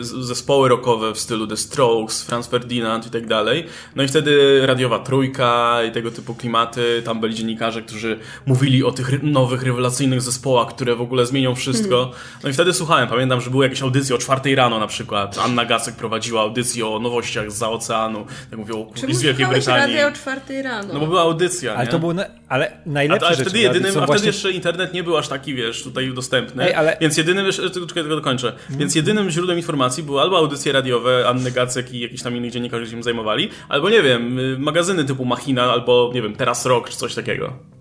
[0.00, 3.66] zespoły rockowe w stylu The Strokes, Franz Ferdinand i tak dalej.
[3.96, 8.92] No i wtedy radiowa trójka i tego typu klimaty, tam byli dziennikarze, którzy mówili o
[8.92, 12.10] tych nowych, rewelacyjnych zespołach, które w ogóle zmienią wszystko.
[12.44, 15.38] No i wtedy słuchałem, pamiętam, że były jakieś audycje o czwartej rano na przykład.
[15.44, 19.94] Anna Gacek prowadziła audycję o nowościach z oceanu, tak mówię, o z Wielkiej Brytanii.
[19.94, 20.94] radio o czwartej rano?
[20.94, 21.90] No bo była audycja, Ale nie?
[21.90, 22.11] to było
[22.48, 25.82] ale najlepsze a, a wtedy jedynym, A wtedy jeszcze internet nie był aż taki, wiesz,
[25.82, 26.64] tutaj dostępny.
[26.64, 26.96] Ej, ale...
[27.00, 28.52] Więc jedynym, czekaj, tego dokończę.
[28.52, 28.78] Hmm.
[28.78, 32.84] Więc jedynym źródłem informacji były albo audycje radiowe Anny Gacek i jakiś tam innych dziennikarzy
[32.86, 36.96] się tym zajmowali, albo nie wiem, magazyny typu Machina, albo nie wiem, Teraz Rock, czy
[36.96, 37.71] coś takiego.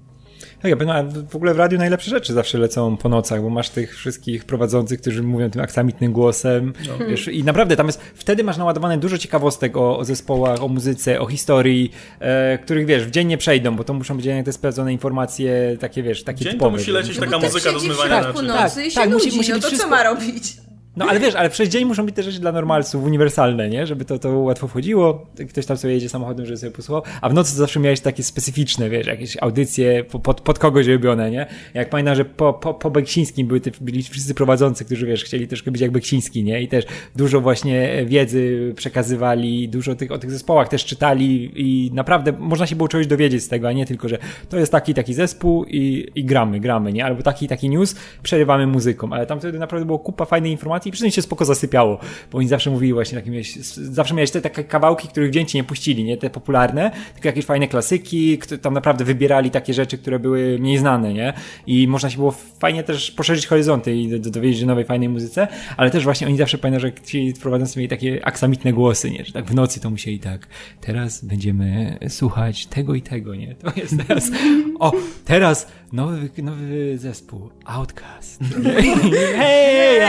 [0.61, 0.93] Tak, no,
[1.29, 5.01] w ogóle w radiu najlepsze rzeczy zawsze lecą po nocach, bo masz tych wszystkich prowadzących,
[5.01, 6.73] którzy mówią tym aksamitnym głosem.
[6.87, 7.05] No.
[7.05, 11.21] Wiesz, I naprawdę tam jest, wtedy masz naładowane dużo ciekawostek o, o zespołach, o muzyce,
[11.21, 14.93] o historii, e, których wiesz, w dzień nie przejdą, bo to muszą być te sprawdzone
[14.93, 16.71] informacje, takie wiesz, takie dzień typowe.
[16.71, 18.23] to musi lecieć no taka muzyka do zmywania.
[18.23, 19.89] Tak, tak, tak, musi, musi no to wszystko...
[19.89, 20.53] co ma robić?
[20.95, 23.87] No ale wiesz, ale przez dzień muszą być te rzeczy dla normalców uniwersalne, nie?
[23.87, 25.27] Żeby to, to łatwo wchodziło.
[25.49, 27.03] Ktoś tam sobie jedzie samochodem, żeby sobie posłuchał.
[27.21, 31.45] A w nocy zawsze miałeś takie specyficzne, wiesz, jakieś audycje pod, pod kogoś robione, nie?
[31.73, 35.47] Jak pamiętam, że po, po, po Beksińskim były te, byli wszyscy prowadzący, którzy, wiesz, chcieli
[35.47, 36.61] troszkę być jak Beksiński, nie?
[36.61, 42.31] I też dużo właśnie wiedzy przekazywali, dużo tych, o tych zespołach też czytali i naprawdę
[42.31, 44.17] można się było czegoś dowiedzieć z tego, a nie tylko, że
[44.49, 47.05] to jest taki, taki zespół i, i gramy, gramy, nie?
[47.05, 49.13] Albo taki, taki news, przerywamy muzyką.
[49.13, 51.99] Ale tam wtedy naprawdę było kupa fajnej informacji i przy tym się spoko zasypiało,
[52.31, 53.33] bo oni zawsze mówili właśnie takim,
[53.75, 57.45] zawsze miałeś te takie kawałki, których dzień ci nie puścili, nie te popularne, tylko jakieś
[57.45, 61.33] fajne klasyki, tam naprawdę wybierali takie rzeczy, które były mniej znane, nie?
[61.67, 65.91] I można się było fajnie też poszerzyć horyzonty i dowiedzieć się nowej, fajnej muzyce, ale
[65.91, 69.25] też właśnie oni zawsze pamiętają, że ci prowadzący mieli takie aksamitne głosy, nie?
[69.25, 70.47] Że tak w nocy to musieli tak,
[70.81, 73.55] teraz będziemy słuchać tego i tego, nie?
[73.61, 74.31] To jest teraz,
[74.79, 74.91] o,
[75.25, 78.39] teraz nowy, nowy zespół, Outcast.
[79.39, 80.01] Hej!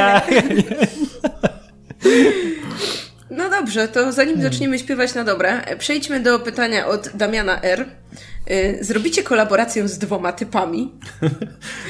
[3.31, 4.53] No dobrze, to zanim hmm.
[4.53, 7.87] zaczniemy śpiewać na dobre, przejdźmy do pytania od Damiana R.
[8.51, 10.90] Y, zrobicie kolaborację z dwoma typami?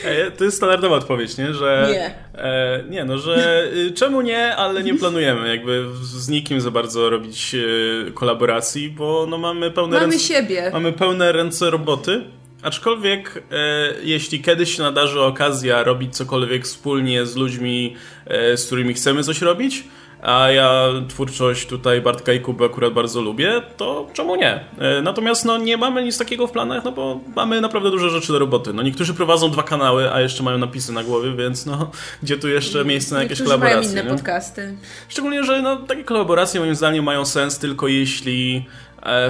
[0.05, 1.55] E, to jest standardowa odpowiedź, nie?
[1.55, 2.15] Że, nie.
[2.43, 7.11] E, nie, no, że y, czemu nie, ale nie planujemy jakby z nikim za bardzo
[7.11, 10.25] robić e, kolaboracji, bo no mamy pełne mamy ręce...
[10.25, 10.71] siebie.
[10.73, 12.25] Mamy pełne ręce roboty.
[12.63, 17.97] Aczkolwiek, e, jeśli kiedyś się nadarzy okazja robić cokolwiek wspólnie z ludźmi,
[18.27, 19.85] e, z którymi chcemy coś robić,
[20.23, 24.65] a ja twórczość tutaj Bartka i Kuby akurat bardzo lubię, to czemu nie?
[24.79, 28.33] E, natomiast no, nie mamy nic takiego w planach, no bo mamy naprawdę duże rzeczy
[28.33, 28.73] do roboty.
[28.73, 31.91] No, niektórzy prowadzą dwa kanały, a jeszcze mają napisy na głowie, więc no,
[32.23, 33.81] gdzie tu jeszcze miejsce na jakieś niektórzy kolaboracje?
[33.81, 34.17] mają inne nie?
[34.17, 34.77] podcasty.
[35.09, 38.67] Szczególnie, że no, takie kolaboracje moim zdaniem mają sens tylko jeśli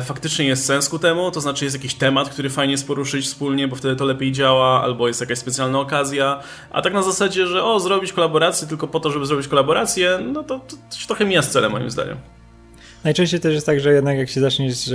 [0.03, 3.69] faktycznie jest sens ku temu, to znaczy jest jakiś temat, który fajnie jest poruszyć wspólnie,
[3.69, 7.65] bo wtedy to lepiej działa, albo jest jakaś specjalna okazja, a tak na zasadzie, że
[7.65, 11.25] o, zrobić kolaborację tylko po to, żeby zrobić kolaborację, no to, to, to się trochę
[11.25, 12.17] mija z celem moim zdaniem.
[13.05, 14.91] Najczęściej też jest tak, że jednak jak się zaczniesz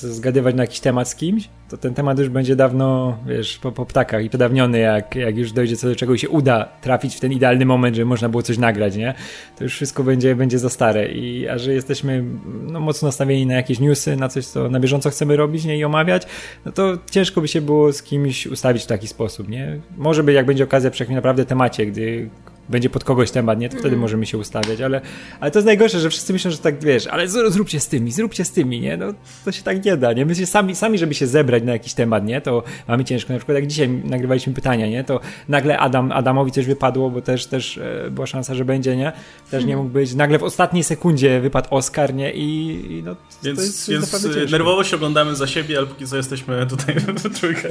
[0.00, 3.86] zgadywać na jakiś temat z kimś, to ten temat już będzie dawno, wiesz, po, po
[3.86, 7.20] ptakach i przedawniony, jak, jak już dojdzie co do czego i się uda trafić w
[7.20, 9.14] ten idealny moment, żeby można było coś nagrać, nie?
[9.58, 11.08] To już wszystko będzie, będzie za stare.
[11.08, 12.24] I, a że jesteśmy
[12.62, 15.78] no, mocno nastawieni na jakieś newsy, na coś, co na bieżąco chcemy robić, nie?
[15.78, 16.26] I omawiać,
[16.64, 19.80] no to ciężko by się było z kimś ustawić w taki sposób, nie?
[19.96, 22.30] Może by, jak będzie okazja przy jakimś naprawdę temacie, gdy
[22.68, 23.68] będzie pod kogoś temat, nie?
[23.68, 24.00] To wtedy mm.
[24.00, 25.00] możemy się ustawiać, ale,
[25.40, 28.44] ale to jest najgorsze, że wszyscy myślą, że tak, wiesz, ale zróbcie z tymi, zróbcie
[28.44, 28.96] z tymi, nie?
[28.96, 29.06] No,
[29.44, 30.26] to się tak nie da, nie?
[30.26, 32.40] My się sami, sami, żeby się zebrać na jakiś temat, nie?
[32.40, 33.32] To mamy ciężko.
[33.32, 35.04] Na przykład jak dzisiaj nagrywaliśmy pytania, nie?
[35.04, 39.12] To nagle Adam, Adamowi coś wypadło, bo też, też e, była szansa, że będzie, nie?
[39.50, 40.14] Też nie mógł być.
[40.14, 42.32] Nagle w ostatniej sekundzie wypadł Oscar, nie?
[42.32, 46.06] I, i no, więc, to jest, więc jest nerwowo się oglądamy za siebie, ale póki
[46.06, 46.96] co jesteśmy tutaj
[47.40, 47.68] trójkę.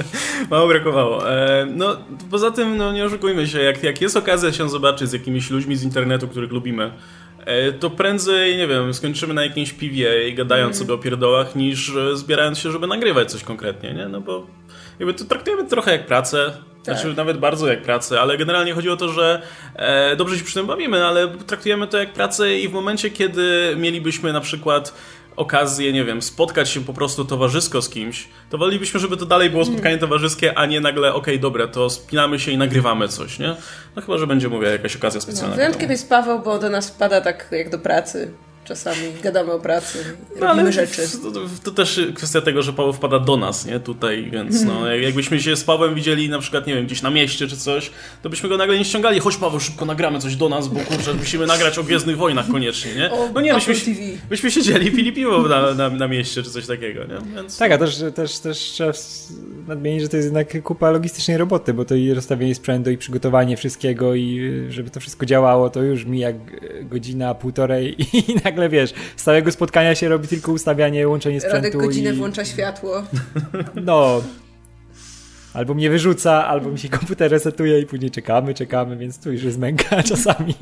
[0.50, 1.30] Mało brakowało.
[1.30, 1.96] E, no,
[2.30, 5.76] poza tym, no nie oszukujmy się, jak, jak jest okazja się zobaczyć z jakimiś ludźmi
[5.76, 6.90] z internetu, których lubimy,
[7.44, 10.86] e, to prędzej, nie wiem, skończymy na jakimś piwie i gadając mm.
[10.86, 14.08] sobie o pierdołach, niż e, zbierając się, żeby nagrywać coś konkretnie, nie?
[14.08, 14.46] No bo
[14.98, 16.52] jakby to traktujemy trochę jak pracę,
[16.84, 16.94] tak.
[16.94, 19.42] Znaczy nawet bardzo jak pracę, ale generalnie chodzi o to, że
[19.74, 23.74] e, dobrze się przy tym bawimy, ale traktujemy to jak pracę i w momencie, kiedy
[23.78, 24.92] mielibyśmy na przykład
[25.36, 29.50] okazję, nie wiem, spotkać się po prostu towarzysko z kimś, to wolelibyśmy, żeby to dalej
[29.50, 30.00] było spotkanie mm.
[30.00, 33.56] towarzyskie, a nie nagle, okej, okay, dobra, to spinamy się i nagrywamy coś, nie?
[33.96, 35.50] No chyba, że będzie, mówię, jakaś okazja specjalna.
[35.50, 38.32] No, wyjątkiem jest Paweł, bo do nas wpada tak jak do pracy
[38.66, 39.98] czasami gadamy o pracy,
[40.40, 41.02] no, robimy rzeczy.
[41.22, 43.80] To, to, też kwestia tego, że Paweł wpada do nas, nie?
[43.80, 45.02] Tutaj, więc no, mhm.
[45.02, 47.90] jakbyśmy się z Pawłem widzieli na przykład, nie wiem, gdzieś na mieście czy coś,
[48.22, 49.20] to byśmy go nagle nie ściągali.
[49.20, 52.94] Chodź Paweł, szybko nagramy coś do nas, bo kurczę, musimy nagrać o Gwiezdnych Wojnach koniecznie,
[52.94, 53.10] nie?
[53.34, 53.74] No nie, byśmy,
[54.28, 57.34] byśmy siedzieli pili piwo na, na, na, mieście czy coś takiego, nie?
[57.34, 57.58] Więc...
[57.58, 58.92] Tak, a też, też, też trzeba
[59.68, 63.56] nadmienić, że to jest jednak kupa logistycznej roboty, bo to i rozstawienie sprzętu i przygotowanie
[63.56, 66.36] wszystkiego i żeby to wszystko działało, to już mi jak
[66.88, 71.56] godzina, półtorej i nagle wiesz, z całego spotkania się robi tylko ustawianie, łączenie sprzętu.
[71.56, 72.12] Radek godzinę i...
[72.12, 73.02] włącza światło.
[73.84, 74.22] No.
[75.54, 79.42] Albo mnie wyrzuca, albo mi się komputer resetuje i później czekamy, czekamy, więc tu już
[79.42, 80.54] jest męka czasami.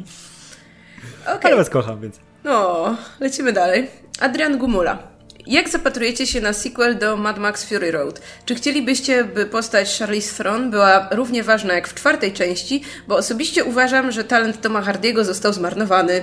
[1.22, 1.40] Okay.
[1.42, 2.20] Ale was kocham, więc.
[2.44, 3.90] No, lecimy dalej.
[4.20, 4.98] Adrian Gumula.
[5.46, 8.20] Jak zapatrujecie się na sequel do Mad Max Fury Road?
[8.46, 12.82] Czy chcielibyście, by postać Charlize Theron była równie ważna jak w czwartej części?
[13.08, 16.22] Bo osobiście uważam, że talent Toma Hardiego został zmarnowany.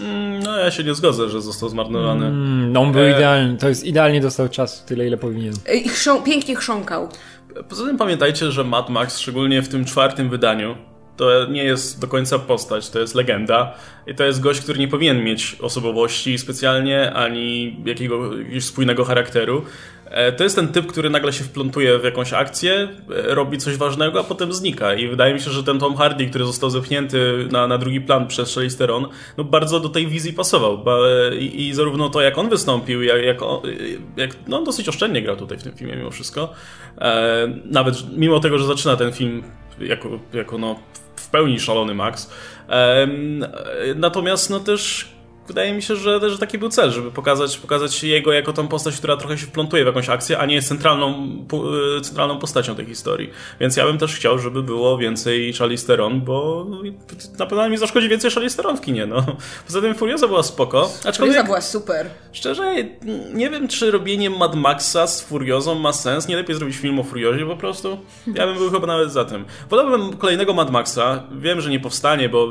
[0.00, 2.26] Mm, no ja się nie zgodzę, że został zmarnowany.
[2.26, 3.10] Mm, no on był e...
[3.10, 5.54] idealny, to jest idealnie dostał czas tyle ile powinien.
[5.74, 7.08] I chrząk, pięknie chrząkał.
[7.68, 10.76] Poza tym pamiętajcie, że Mad Max, szczególnie w tym czwartym wydaniu,
[11.16, 13.74] to nie jest do końca postać, to jest legenda.
[14.06, 19.62] I to jest gość, który nie powinien mieć osobowości specjalnie, ani jakiegoś spójnego charakteru.
[20.10, 23.76] E, to jest ten typ, który nagle się wplątuje w jakąś akcję, e, robi coś
[23.76, 24.94] ważnego, a potem znika.
[24.94, 28.26] I wydaje mi się, że ten Tom Hardy, który został zepchnięty na, na drugi plan
[28.26, 30.84] przez Charlize Theron, no bardzo do tej wizji pasował.
[31.38, 33.40] I, i zarówno to, jak on wystąpił, jak, jak,
[34.16, 36.52] jak no, dosyć oszczędnie grał tutaj w tym filmie mimo wszystko.
[36.98, 39.42] E, nawet mimo tego, że zaczyna ten film
[39.80, 40.76] jako, jako no,
[41.26, 42.30] w pełni szalony Max.
[43.96, 45.08] Natomiast no też
[45.48, 48.96] wydaje mi się, że, że taki był cel, żeby pokazać, pokazać jego jako tą postać,
[48.96, 51.28] która trochę się wplątuje w jakąś akcję, a nie jest centralną,
[51.98, 53.30] e, centralną postacią tej historii.
[53.60, 56.66] Więc ja bym też chciał, żeby było więcej Charlize Theron, bo
[57.38, 59.26] na pewno mi zaszkodzi więcej Charlize Theron w kinie, no.
[59.66, 60.90] Poza tym Furioza była spoko.
[61.16, 62.06] Furioza była super.
[62.32, 62.74] Szczerze,
[63.34, 66.28] nie wiem, czy robienie Mad Maxa z Furiozą ma sens.
[66.28, 67.98] Nie lepiej zrobić film o Furiozie po prostu?
[68.34, 69.44] Ja bym był chyba nawet za tym.
[69.70, 71.22] Wolałbym kolejnego Mad Maxa.
[71.38, 72.46] Wiem, że nie powstanie, bo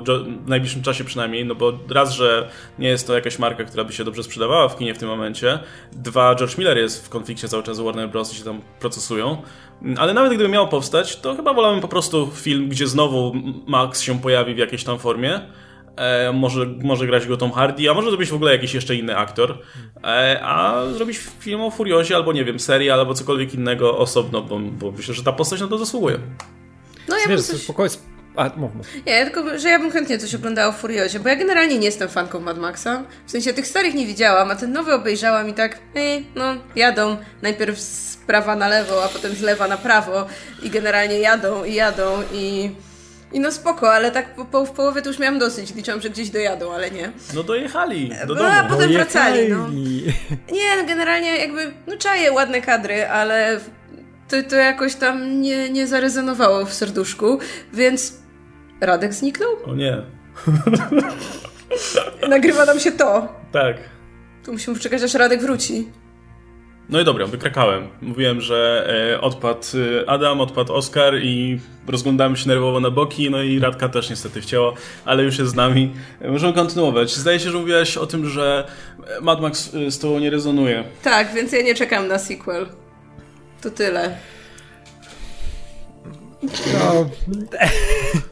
[0.45, 3.93] w najbliższym czasie przynajmniej, no bo raz, że nie jest to jakaś marka, która by
[3.93, 5.59] się dobrze sprzedawała w kinie w tym momencie.
[5.91, 8.33] Dwa, George Miller jest w konflikcie cały czas z Warner Bros.
[8.33, 9.41] i się tam procesują.
[9.97, 13.33] Ale nawet gdyby miał powstać, to chyba wolałbym po prostu film, gdzie znowu
[13.67, 15.41] Max się pojawi w jakiejś tam formie.
[15.95, 19.17] E, może, może grać go Tom Hardy, a może zrobić w ogóle jakiś jeszcze inny
[19.17, 19.57] aktor.
[20.03, 24.59] E, a zrobić film o Furiozie, albo nie wiem, serial, albo cokolwiek innego osobno, bo,
[24.59, 26.19] bo myślę, że ta postać na to zasługuje.
[27.09, 27.61] No ja Wiesz, coś...
[27.61, 27.95] spokojnie,
[28.35, 28.87] a, mów, mów.
[29.05, 32.09] Nie, tylko, że ja bym chętnie coś oglądała w Furiozie, bo ja generalnie nie jestem
[32.09, 33.03] fanką Mad Maxa.
[33.27, 37.17] W sensie tych starych nie widziałam, a ten nowy obejrzałam i tak, ej, no, jadą.
[37.41, 40.25] Najpierw z prawa na lewo, a potem z lewa na prawo
[40.63, 42.71] i generalnie jadą i jadą i...
[43.33, 45.75] I no spoko, ale tak po, po, w połowie to już miałam dosyć.
[45.75, 47.11] Liczyłam, że gdzieś dojadą, ale nie.
[47.33, 48.49] No dojechali do no, domu.
[48.53, 48.95] A potem dojechali.
[48.95, 49.69] wracali, no.
[50.57, 53.59] Nie, no generalnie jakby, no czaję ładne kadry, ale
[54.27, 57.39] to, to jakoś tam nie, nie zarezonowało w serduszku,
[57.73, 58.13] więc
[58.81, 59.49] Radek zniknął?
[59.65, 60.01] O nie.
[62.29, 63.27] Nagrywa nam się to.
[63.51, 63.77] Tak.
[64.45, 65.87] Tu musimy czekać, aż Radek wróci.
[66.89, 67.87] No i dobra, wykrakałem.
[68.01, 69.65] Mówiłem, że e, odpadł
[70.03, 74.41] e, Adam, odpadł Oskar i rozglądamy się nerwowo na boki, no i Radka też niestety
[74.41, 74.73] wcięło,
[75.05, 75.93] ale już jest z nami.
[76.21, 77.15] E, możemy kontynuować.
[77.15, 78.67] Zdaje się, że mówiłaś o tym, że
[79.21, 80.83] Mad Max z tobą nie rezonuje.
[81.03, 82.67] Tak, więc ja nie czekam na sequel.
[83.61, 84.17] To tyle.
[86.43, 87.09] No.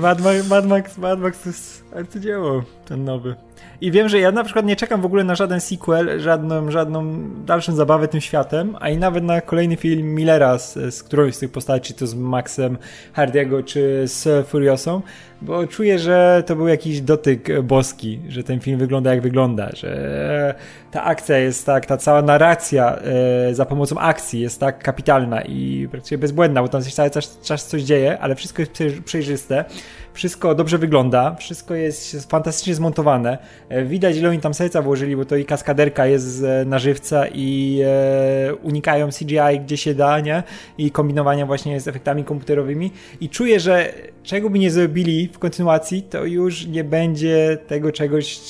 [0.00, 3.34] Mad, Max, Mad, Max, Mad Max to jest arcydzieło, ten nowy.
[3.80, 7.30] I wiem, że ja na przykład nie czekam w ogóle na żaden sequel, żadną, żadną
[7.44, 11.38] dalszą zabawę tym światem, a i nawet na kolejny film Millera z, z którąś z
[11.38, 12.78] tych postaci, to z Maxem
[13.12, 15.02] Hardiego, czy z Furiosą,
[15.44, 20.54] bo czuję, że to był jakiś dotyk boski, że ten film wygląda jak wygląda, że
[20.90, 25.88] ta akcja jest tak, ta cała narracja e, za pomocą akcji jest tak kapitalna i
[25.90, 27.10] praktycznie bezbłędna, bo tam się cały
[27.42, 29.64] czas, coś dzieje, ale wszystko jest przejrzyste,
[30.12, 33.38] wszystko dobrze wygląda, wszystko jest fantastycznie zmontowane.
[33.68, 37.24] E, widać, ile oni tam serca włożyli, bo to i kaskaderka jest z na żywca
[37.34, 40.42] i e, unikają CGI gdzie się da, nie?
[40.78, 43.92] I kombinowania właśnie z efektami komputerowymi i czuję, że
[44.24, 48.40] czego by nie zrobili w kontynuacji, to już nie będzie tego czegoś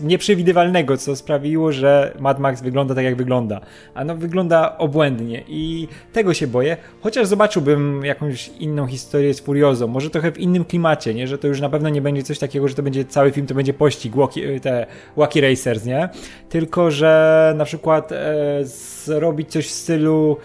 [0.00, 3.60] nieprzewidywalnego, co sprawiło, że Mad Max wygląda tak, jak wygląda.
[3.94, 9.86] A no wygląda obłędnie i tego się boję, chociaż zobaczyłbym jakąś inną historię z Furiozą,
[9.86, 11.26] może trochę w innym klimacie, nie?
[11.26, 13.54] Że to już na pewno nie będzie coś takiego, że to będzie cały film, to
[13.54, 14.86] będzie pościg, walkie, te
[15.16, 16.08] Wacky Racers, nie?
[16.48, 18.60] Tylko, że na przykład e,
[19.04, 20.36] zrobić coś w stylu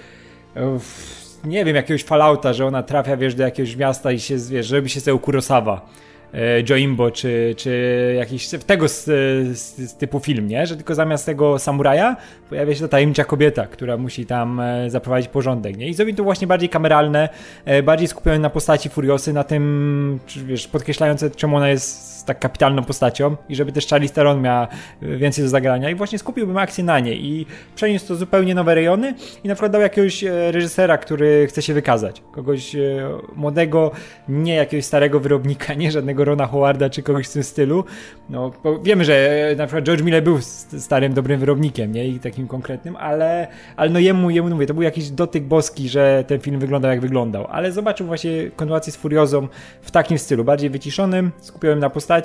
[0.56, 0.80] e,
[1.44, 4.90] nie wiem, jakiegoś Fallouta, że ona trafia, wiesz, do jakiegoś miasta i się, wiesz, robi
[4.90, 5.82] się sobie Kurosawa
[6.34, 9.06] E, Joimbo, czy, czy jakiś tego z,
[9.58, 10.66] z, z, typu film, nie?
[10.66, 12.16] Że tylko zamiast tego samuraja
[12.50, 15.88] pojawia się ta tajemnicza kobieta, która musi tam e, zaprowadzić porządek, nie?
[15.90, 17.30] I zrobi to właśnie bardziej kameralne,
[17.66, 22.84] e, bardziej skupione na postaci Furiosy, na tym, wiesz, podkreślające, czemu ona jest tak kapitalną
[22.84, 24.68] postacią i żeby też Charlie Theron miała
[25.02, 29.14] więcej do zagrania i właśnie skupiłbym akcję na niej i przeniósł to zupełnie nowe rejony
[29.44, 32.24] i na przykład dał jakiegoś reżysera, który chce się wykazać.
[32.32, 32.76] Kogoś
[33.36, 33.92] młodego,
[34.30, 37.84] nie jakiegoś starego wyrobnika, nie żadnego Rona Howarda czy kogoś w tym stylu.
[38.30, 38.52] No,
[38.84, 40.40] wiemy, że na przykład George Miller był
[40.78, 42.08] starym, dobrym wyrobnikiem, nie?
[42.08, 46.24] I takim konkretnym, ale, ale no jemu, jemu mówię, to był jakiś dotyk boski, że
[46.28, 47.48] ten film wyglądał jak wyglądał.
[47.50, 49.48] Ale zobaczył właśnie kontynuację z Furiozą
[49.82, 52.17] w takim stylu, bardziej wyciszonym, skupiłem na postaci.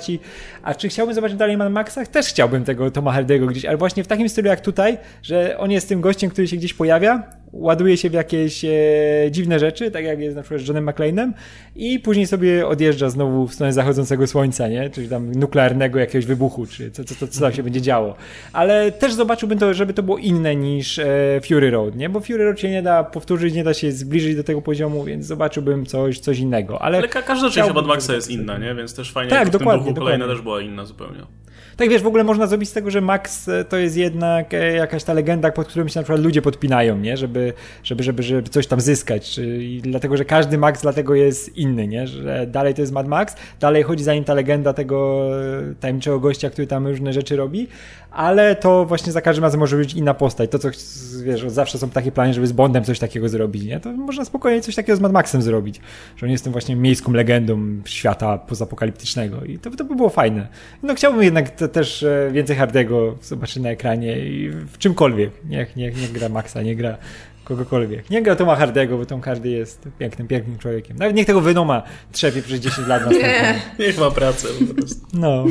[0.63, 2.07] A czy chciałbym zobaczyć dalej Mad Maxach?
[2.07, 5.71] Też chciałbym tego Toma Hardego gdzieś, ale właśnie w takim stylu jak tutaj, że on
[5.71, 7.23] jest tym gościem, który się gdzieś pojawia,
[7.53, 8.71] ładuje się w jakieś e,
[9.31, 11.31] dziwne rzeczy, tak jak jest na przykład z Johnem McClane'em
[11.75, 14.89] i później sobie odjeżdża znowu w stronę zachodzącego słońca, nie?
[14.89, 18.15] Czyli tam nuklearnego jakiegoś wybuchu, czy co, co, co, co tam się będzie działo.
[18.53, 21.05] Ale też zobaczyłbym to, żeby to było inne niż e,
[21.47, 22.09] Fury Road, nie?
[22.09, 25.25] Bo Fury Road się nie da powtórzyć, nie da się zbliżyć do tego poziomu, więc
[25.25, 26.81] zobaczyłbym coś, coś innego.
[26.81, 28.75] Ale, Ale ka każda część Mad Maxa jest inna, nie?
[28.75, 31.19] Więc też fajnie, tak, dokładnie, w tym duchu kolejna też była inna zupełnie.
[31.77, 34.73] Tak wiesz, w ogóle można zrobić z tego, że Max e, to jest jednak e,
[34.73, 37.17] jakaś ta legenda, pod którą się na przykład ludzie podpinają, nie?
[37.17, 37.42] Żeby,
[37.83, 39.39] żeby, żeby, żeby coś tam zyskać.
[39.81, 42.07] Dlatego, że każdy Max dlatego jest inny, nie?
[42.07, 46.19] Że dalej to jest Mad Max, dalej chodzi za nim ta legenda tego e, tajemniczego
[46.19, 47.67] gościa, który tam różne rzeczy robi,
[48.11, 50.51] ale to właśnie za każdym razem może być inna postać.
[50.51, 50.69] To, co
[51.23, 53.79] wiesz, zawsze są takie plany, żeby z Bondem coś takiego zrobić, nie?
[53.79, 55.81] To można spokojnie coś takiego z Mad Maxem zrobić.
[56.15, 60.47] Że on jest tym właśnie miejską legendą świata pozapokaliptycznego i to, to by było fajne.
[60.83, 65.31] No chciałbym jednak te, też e, więcej Hardego zobaczyć na ekranie i w czymkolwiek.
[65.49, 66.97] Niech, niech, niech gra Maxa, nie gra
[67.43, 68.09] kogokolwiek.
[68.09, 70.97] Nie gra Toma Hardego, bo Tom Hardy jest pięknym, pięknym człowiekiem.
[70.97, 73.11] Nawet niech tego Venoma trzepie przez 10 lat.
[73.11, 75.01] Nie, niech ma pracę po prostu.
[75.13, 75.45] No.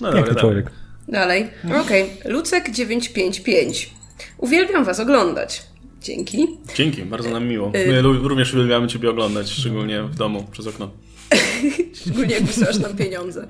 [0.00, 0.70] no Piękny dobra, człowiek.
[1.08, 1.50] Dalej.
[1.64, 2.02] Okej.
[2.02, 2.32] Okay.
[2.32, 3.90] Lucek 955.
[4.38, 5.62] Uwielbiam was oglądać.
[6.00, 6.48] Dzięki.
[6.74, 7.72] Dzięki, bardzo nam miło.
[7.74, 10.90] Y- My również uwielbiamy Ciebie oglądać, szczególnie w domu, przez okno.
[12.00, 13.46] szczególnie jak wysyłasz nam pieniądze.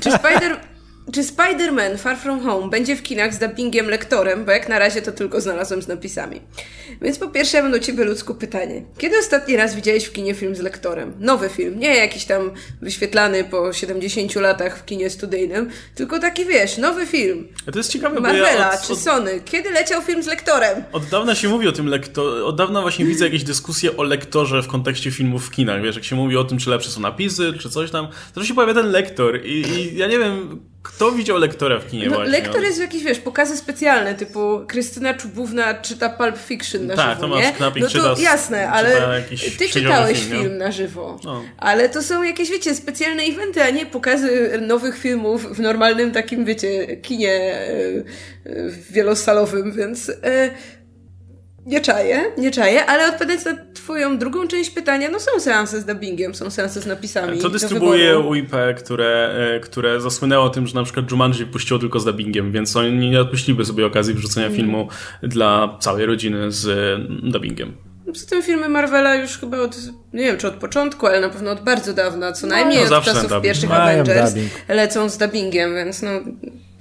[0.00, 0.60] Czy Spider...
[1.12, 5.02] Czy Spider-Man Far From Home będzie w kinach z dubbingiem lektorem, bo jak na razie
[5.02, 6.40] to tylko znalazłem z napisami.
[7.02, 8.82] Więc po pierwsze ja mam do Ciebie ludzku pytanie.
[8.98, 11.12] Kiedy ostatni raz widziałeś w kinie film z lektorem?
[11.20, 12.50] Nowy film, nie jakiś tam
[12.82, 17.48] wyświetlany po 70 latach w kinie studyjnym, tylko taki wiesz, nowy film.
[17.68, 19.40] A to jest ciekawe, Marvela bo ja od, czy Sony.
[19.44, 20.84] Kiedy leciał film z lektorem?
[20.92, 24.62] Od dawna się mówi o tym lektorze, od dawna właśnie widzę jakieś dyskusje o lektorze
[24.62, 27.52] w kontekście filmów w kinach, wiesz, jak się mówi o tym, czy lepsze są napisy,
[27.60, 31.38] czy coś tam, to się pojawia ten lektor i, i ja nie wiem, kto widział
[31.38, 32.32] lektora w kinie no, właśnie?
[32.32, 37.20] Lektor jest jakieś, wiesz, pokazy specjalne, typu Krystyna Czubówna czyta Pulp Fiction na tak, żywo,
[37.20, 37.52] Tomasz nie?
[37.52, 39.22] Knapik no to czyta, jasne, ale
[39.58, 41.18] ty czytałeś film, film na żywo.
[41.24, 41.42] No.
[41.58, 46.44] Ale to są jakieś, wiecie, specjalne eventy, a nie pokazy nowych filmów w normalnym takim,
[46.44, 47.68] wiecie, kinie e,
[48.46, 50.12] e, wielosalowym, więc...
[51.66, 55.84] Nie czaję, nie czaję, ale odpowiadając na twoją drugą część pytania, no są seanse z
[55.84, 57.38] dubbingiem, są seanse z napisami.
[57.38, 62.04] To dystrybuuje UIP, które, e, które zasłynęło tym, że na przykład Jumanji puściło tylko z
[62.04, 64.58] dubbingiem, więc oni nie odpuściliby sobie okazji wrzucenia mm.
[64.58, 64.88] filmu
[65.22, 67.76] dla całej rodziny z e, dubbingiem.
[68.06, 69.76] No, poza tym filmy Marvela już chyba od,
[70.12, 72.96] nie wiem czy od początku, ale na pewno od bardzo dawna, co no, najmniej no,
[72.96, 74.52] od czasów pierwszych Mają Avengers dubbing.
[74.68, 76.10] lecą z dubbingiem, więc no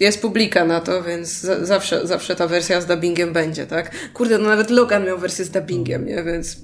[0.02, 4.12] jest publika na to, więc zawsze, zawsze ta wersja z dubbingiem będzie, tak?
[4.14, 6.24] Kurde, no nawet Logan miał wersję z dubbingiem, nie?
[6.24, 6.58] Więc...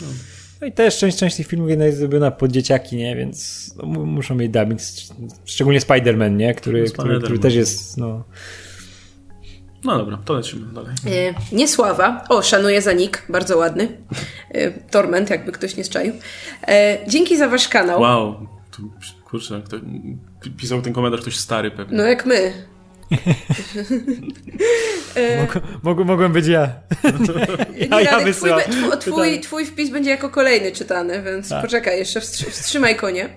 [0.00, 0.06] No.
[0.60, 3.16] no i też część, część tych filmów jednak jest zrobiona pod dzieciaki, nie?
[3.16, 4.80] Więc no, muszą mieć dubbing,
[5.44, 6.54] szczególnie Spider-Man, nie?
[6.54, 8.24] Który, który, który też jest, no...
[9.84, 10.94] No dobra, to lecimy dalej.
[11.06, 12.24] E, Niesława.
[12.28, 13.98] O, szanuję za nick, bardzo ładny.
[14.50, 16.12] E, Torment, jakby ktoś nie strzaił.
[16.68, 18.00] E, dzięki za wasz kanał.
[18.00, 18.46] Wow,
[19.24, 19.76] kurczę, kto,
[20.56, 21.96] pisał ten komentarz ktoś stary pewnie.
[21.96, 22.52] No jak my.
[25.82, 26.68] Mog, mogłem być ja.
[27.90, 28.50] ja, ja twój,
[29.00, 31.62] twój, twój, wpis będzie jako kolejny czytany, więc tak.
[31.62, 33.28] poczekaj, jeszcze wstrzymaj konie.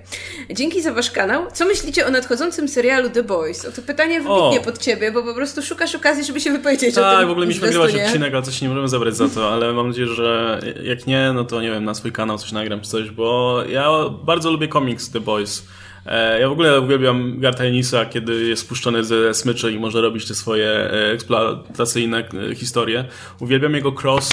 [0.49, 1.43] Dzięki za wasz kanał.
[1.53, 3.65] Co myślicie o nadchodzącym serialu The Boys?
[3.65, 7.03] O to pytanie wybitnie pod ciebie, bo po prostu szukasz okazji, żeby się wypowiedzieć tak,
[7.03, 7.19] o tym.
[7.19, 9.87] Tak, w ogóle mieliśmy nagrywać odcinek, ale coś nie możemy zabrać za to, ale mam
[9.87, 13.11] nadzieję, że jak nie, no to nie wiem, na swój kanał coś nagram czy coś,
[13.11, 13.89] bo ja
[14.23, 15.63] bardzo lubię komiks The Boys.
[16.07, 20.27] E, ja w ogóle uwielbiam Garta Enisa, kiedy jest spuszczony ze smyczy i może robić
[20.27, 22.17] te swoje e, eksploatacyjne
[22.51, 23.05] e, historie.
[23.39, 24.29] Uwielbiam jego Cross,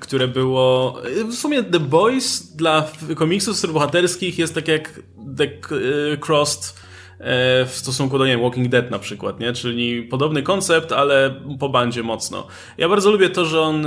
[0.00, 0.96] które było...
[1.30, 5.00] W sumie The Boys dla komiksów superbohaterskich jest tak jak
[5.36, 5.48] The
[6.26, 6.84] Crossed
[7.66, 9.52] w stosunku do, nie Walking Dead na przykład, nie?
[9.52, 12.46] Czyli podobny koncept, ale po bandzie mocno.
[12.78, 13.86] Ja bardzo lubię to, że on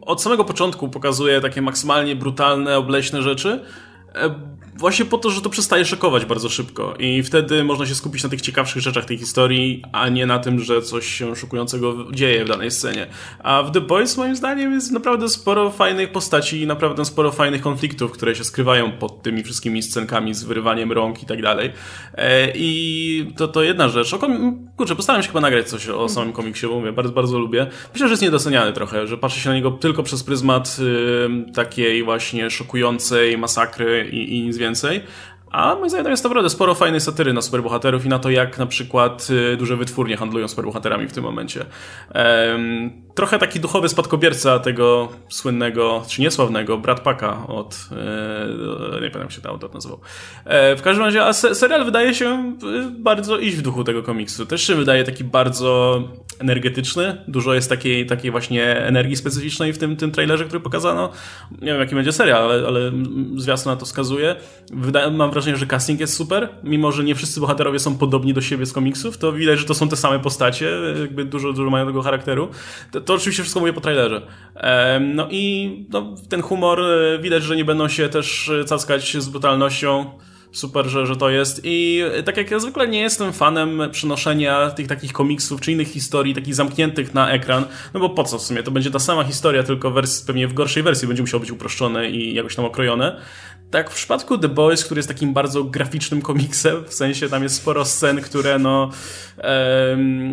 [0.00, 3.60] od samego początku pokazuje takie maksymalnie brutalne, obleśne rzeczy,
[4.78, 8.28] Właśnie po to, że to przestaje szokować bardzo szybko i wtedy można się skupić na
[8.28, 12.48] tych ciekawszych rzeczach tej historii, a nie na tym, że coś się szokującego dzieje w
[12.48, 13.06] danej scenie.
[13.38, 17.62] A w The Boys moim zdaniem jest naprawdę sporo fajnych postaci i naprawdę sporo fajnych
[17.62, 21.72] konfliktów, które się skrywają pod tymi wszystkimi scenkami z wyrywaniem rąk i tak dalej.
[22.14, 24.14] E, I to, to jedna rzecz.
[24.14, 24.18] O.
[24.76, 27.66] Kurczę, postaram się chyba nagrać coś o samym komiksie, bo mówię, bardzo, bardzo lubię.
[27.92, 30.76] Myślę, że jest niedoceniany trochę, że patrzy się na niego tylko przez pryzmat
[31.48, 35.02] y, takiej właśnie szokującej masakry i, i nic więcej więcej.
[35.50, 38.66] A moim zdaniem jest naprawdę sporo fajnej satyry na superbohaterów i na to, jak na
[38.66, 41.64] przykład y, duże wytwórnie handlują superbohaterami w tym momencie.
[43.16, 49.40] Trochę taki duchowy spadkobierca tego słynnego, czy niesławnego Brad Packa od, e, nie pamiętam się
[49.40, 50.00] ten autor nazywał.
[50.44, 54.46] E, w każdym razie, a serial wydaje się y, bardzo iść w duchu tego komiksu.
[54.46, 56.02] Też się wydaje taki bardzo
[56.38, 57.24] energetyczny.
[57.28, 61.12] Dużo jest takiej, takiej właśnie energii specyficznej w tym, tym trailerze, który pokazano.
[61.50, 62.92] Nie wiem, jaki będzie serial, ale, ale
[63.36, 64.36] zwiastun na to wskazuje.
[64.72, 66.48] Wydaje, mam wrażenie, że casting jest super.
[66.64, 69.74] Mimo, że nie wszyscy bohaterowie są podobni do siebie z komiksów, to widać, że to
[69.74, 70.70] są te same postacie.
[71.00, 72.48] Jakby dużo, dużo mają tego charakteru.
[73.06, 74.22] To, oczywiście wszystko mówię po trailerze.
[75.00, 80.10] No i no, ten humor e, widać, że nie będą się też cackać z brutalnością
[80.52, 81.60] super, że, że to jest.
[81.64, 86.34] I tak jak ja zwykle nie jestem fanem przenoszenia tych takich komiksów czy innych historii,
[86.34, 88.62] takich zamkniętych na ekran, no bo po co w sumie?
[88.62, 92.10] To będzie ta sama historia, tylko wers pewnie w gorszej wersji będzie musiało być uproszczone
[92.10, 93.20] i jakoś tam okrojone.
[93.70, 97.54] Tak, w przypadku The Boys, który jest takim bardzo graficznym komiksem, w sensie tam jest
[97.54, 98.90] sporo scen, które no,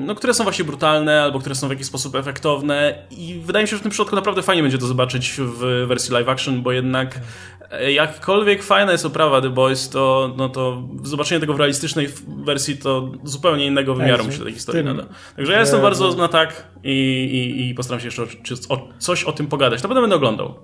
[0.05, 3.67] no które są właśnie brutalne, albo które są w jakiś sposób efektowne i wydaje mi
[3.67, 6.71] się, że w tym przypadku naprawdę fajnie będzie to zobaczyć w wersji live action, bo
[6.71, 7.19] jednak
[7.88, 13.11] jakkolwiek fajna jest oprawa The Boys, to, no to zobaczenie tego w realistycznej wersji to
[13.23, 15.03] zupełnie innego wymiaru myślę tej historii nada.
[15.36, 18.25] Także ja jestem bardzo na tak i, i, i postaram się jeszcze o,
[18.69, 19.81] o, coś o tym pogadać.
[19.81, 20.59] To potem będę oglądał.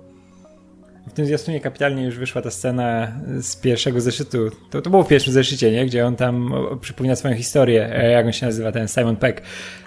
[1.20, 4.50] Tym zwiastunie kapitalnie już wyszła ta scena z pierwszego zeszytu.
[4.70, 5.86] To, to było w pierwszym zeszycie, nie?
[5.86, 7.96] Gdzie on tam przypomina swoją historię.
[7.96, 9.42] E, jak on się nazywa, ten Simon Peck.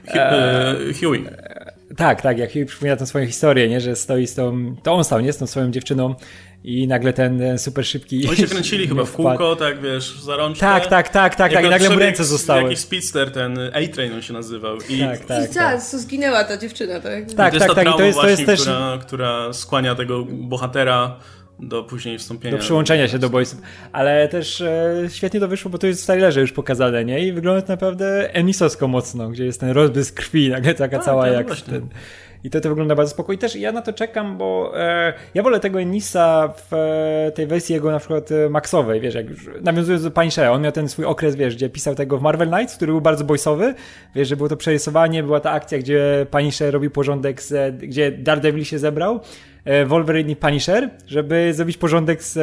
[0.07, 1.25] E, Huey.
[1.97, 3.81] Tak, tak, jak Huey przypomina tą swoją historię, nie?
[3.81, 5.34] Że stoi z tą, to on stał, nie?
[5.34, 6.15] Z tą swoją dziewczyną
[6.64, 8.28] i nagle ten, super szybki...
[8.28, 10.59] Oni się kręcili chyba w kółko, tak wiesz, za rączkę.
[10.59, 12.64] Tak, tak, tak, tak, tak i nagle mu ręce zostały.
[12.64, 14.78] Jakiś speedster, ten A-Train on się nazywał.
[14.89, 15.82] I, tak, tak, I tak.
[15.82, 17.34] co, zginęła ta dziewczyna, tak?
[17.34, 18.61] Tak, tak, tak, i to jest, to jest też...
[18.61, 21.20] Która, która skłania tego bohatera
[21.59, 22.57] do później wstąpienia.
[22.57, 23.61] Do przyłączenia się do boysów.
[23.91, 27.28] Ale też e, świetnie to wyszło, bo to jest w Stylerze już pokazane, nie?
[27.28, 31.24] I wygląda to naprawdę emisowsko mocno, gdzie jest ten rozbłysk krwi, nagle taka A, cała
[31.24, 31.88] tak, jak ten...
[32.43, 33.41] I to, to wygląda bardzo spokojnie.
[33.41, 37.73] Też ja na to czekam, bo e, ja wolę tego Enisa w e, tej wersji
[37.73, 41.05] jego na przykład e, maxowej, wiesz, jak już nawiązując do Punishera, on miał ten swój
[41.05, 43.73] okres, wiesz, gdzie pisał tego w Marvel Knights, który był bardzo boysowy,
[44.15, 48.63] wiesz, że było to przerysowanie, była ta akcja, gdzie Punisher robił porządek, z, gdzie Daredevil
[48.63, 49.15] się zebrał.
[49.15, 49.52] E,
[49.86, 52.38] Wolverine i Punisher, żeby zrobić porządek z...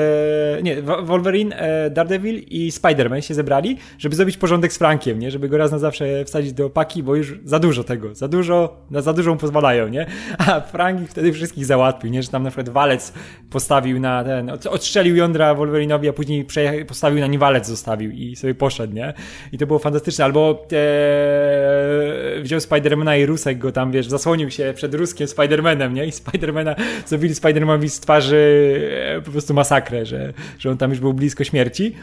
[0.59, 5.31] E, nie, Wolverine, e, Daredevil i Spider-Man się zebrali, żeby zrobić porządek z Frankiem, nie?
[5.31, 8.77] Żeby go raz na zawsze wsadzić do opaki, bo już za dużo tego, za dużo,
[8.91, 10.07] na za dużo mu pozwalają, nie?
[10.47, 12.23] A Frank ich wtedy wszystkich załatwił, nie?
[12.23, 13.13] Że tam na przykład walec
[13.51, 16.47] postawił na ten, odstrzelił jądra Wolverine'owi, a później
[16.89, 19.15] postawił na nim walec zostawił i sobie poszedł, nie?
[19.53, 20.25] I to było fantastyczne.
[20.25, 26.07] Albo e, wziął Spidermana i Rusek go tam, wiesz, zasłonił się przed Ruskiem Spidermanem, nie?
[26.07, 26.75] I Spidermana
[27.11, 28.75] zrobili Spider-Manowi z twarzy
[29.17, 31.95] e, po prostu masakrę, że, że on tam już był blisko śmierci.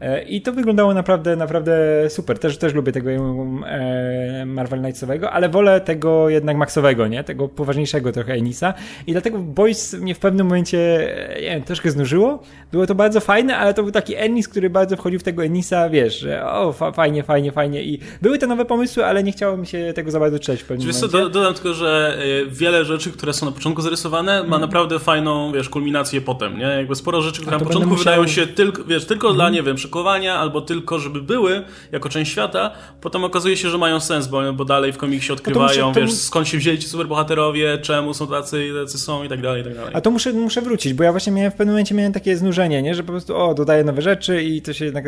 [0.00, 1.74] E, I to wyglądało naprawdę, naprawdę
[2.08, 2.38] super.
[2.38, 7.24] Też, też lubię tego e, Marvel Knightsowego, ale wolę tego jednak Maxowego, nie?
[7.24, 8.74] Tego poważniejszego trochę Enisa.
[9.06, 12.42] I dlatego Boys mnie w pewnym momencie, nie wiem, troszkę znużyło.
[12.72, 15.90] Było to bardzo fajne, ale to był taki Enis, który bardzo wchodził w tego Enisa,
[15.90, 17.84] wiesz, że o, fa fajnie, fajnie, fajnie.
[17.84, 20.66] I były te nowe pomysły, ale nie chciało mi się tego za bardzo czytać w
[20.66, 21.18] pewnym Wiesz momencie.
[21.18, 24.60] Co, dodam tylko, że wiele rzeczy, które są na początku zarysowane, ma mhm.
[24.60, 26.64] naprawdę fajną, wiesz, kulminację potem, nie?
[26.64, 28.04] Jakby sporo rzeczy, które na początku musiał...
[28.04, 29.36] wydają się tylko, wiesz, tylko mm.
[29.36, 29.54] dla, mhm.
[29.54, 31.62] nie wiem, szykowania, albo tylko, żeby były
[31.92, 32.70] jako część świata,
[33.00, 36.48] potem okazuje się, że mają sens, bo, bo dalej w komiksie odkrywają, muszę, wiesz, skąd
[36.48, 39.90] się wzięli ci superbohaterowie, czemu są tacy, tacy są i tak dalej, i tak dalej.
[39.94, 42.82] A to muszę, muszę wrócić, bo ja właśnie miałem w pewnym momencie miałem takie znużenie,
[42.82, 42.94] nie?
[42.94, 45.04] że po prostu o, dodaję nowe rzeczy i to się jednak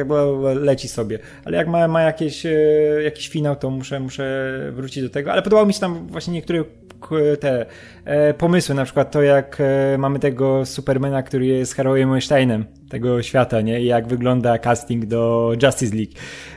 [0.54, 1.18] leci sobie.
[1.44, 2.52] Ale jak ma, ma jakieś, e,
[3.04, 5.32] jakiś finał, to muszę, muszę wrócić do tego.
[5.32, 6.64] Ale podobało mi się tam właśnie niektóre
[7.40, 7.66] te
[8.38, 13.60] pomysły, na przykład to jak e, mamy tego Supermana, który jest Harrowem Weinsteinem tego świata,
[13.60, 13.80] nie?
[13.80, 16.12] I jak wygląda casting do Justice League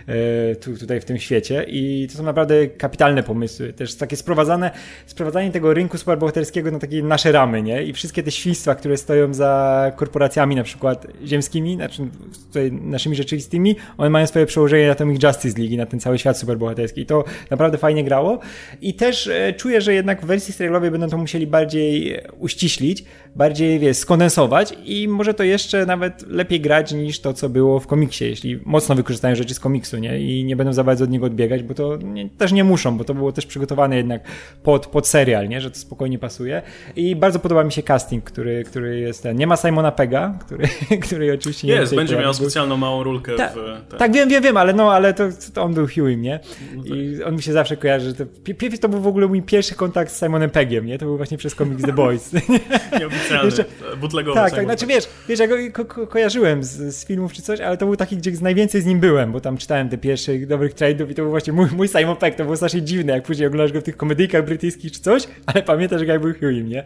[0.08, 1.66] e, tu, tutaj w tym świecie.
[1.68, 3.74] I to są naprawdę kapitalne pomysły.
[3.74, 4.72] Też takie sprowadzane,
[5.06, 7.84] sprowadzanie tego rynku superbohaterskiego na takie nasze ramy, nie?
[7.84, 12.02] I wszystkie te świństwa, które stoją za korporacjami na przykład ziemskimi, znaczy
[12.48, 16.00] tutaj naszymi rzeczywistymi, one mają swoje przełożenie na tą ich Justice League i na ten
[16.00, 17.02] cały świat superbohaterski.
[17.02, 18.40] I to naprawdę fajnie grało.
[18.82, 23.06] I też e, czuję, że jednak w wersji serialowej będą to musieli bardziej uściślić,
[23.36, 27.88] bardziej, wiesz, skondensować i może to jeszcze nawet lepiej grać niż to, co było w
[27.88, 30.20] komiksie, jeśli mocno wykorzystają rzeczy z komiksu, nie?
[30.20, 33.04] I nie będą za bardzo od niego odbiegać, bo to nie, też nie muszą, bo
[33.04, 34.22] to było też przygotowane jednak
[34.64, 35.62] pod, pod serial, nie?
[35.62, 36.62] Że to spokojnie pasuje.
[36.96, 39.38] I bardzo podoba mi się casting, który, który jest ten.
[39.38, 40.68] Nie ma Simona Pega, który,
[41.06, 41.96] który oczywiście nie jest.
[41.96, 43.56] będzie miał specjalną małą rulkę Ta, w.
[43.90, 44.00] Tak.
[44.00, 45.24] tak, wiem, wiem, wiem, ale no, ale to,
[45.54, 46.40] to on był Hughiem, nie?
[46.76, 46.92] No tak.
[46.92, 48.14] I on mi się zawsze kojarzy.
[48.14, 48.24] To,
[48.82, 50.98] to był w ogóle mój pierwszy kontakt z Simonem Pegiem, nie?
[50.98, 52.34] To był właśnie przez komiks The Boys.
[53.00, 53.66] Nieoficjalny, Jeszcze,
[54.02, 57.42] bootlegowy Tak, tak, znaczy wiesz, wiesz, ja go ko ko kojarzyłem z, z, filmów czy
[57.42, 60.40] coś, ale to był taki, gdzie najwięcej z nim byłem, bo tam czytałem te pierwsze
[60.40, 63.24] dobrych trade'ów i to był właśnie mój, mój Simon Pegg, to było strasznie dziwne, jak
[63.24, 66.84] później oglądasz go w tych komedyjkach brytyjskich czy coś, ale pamiętasz, jak był Hughiem, nie?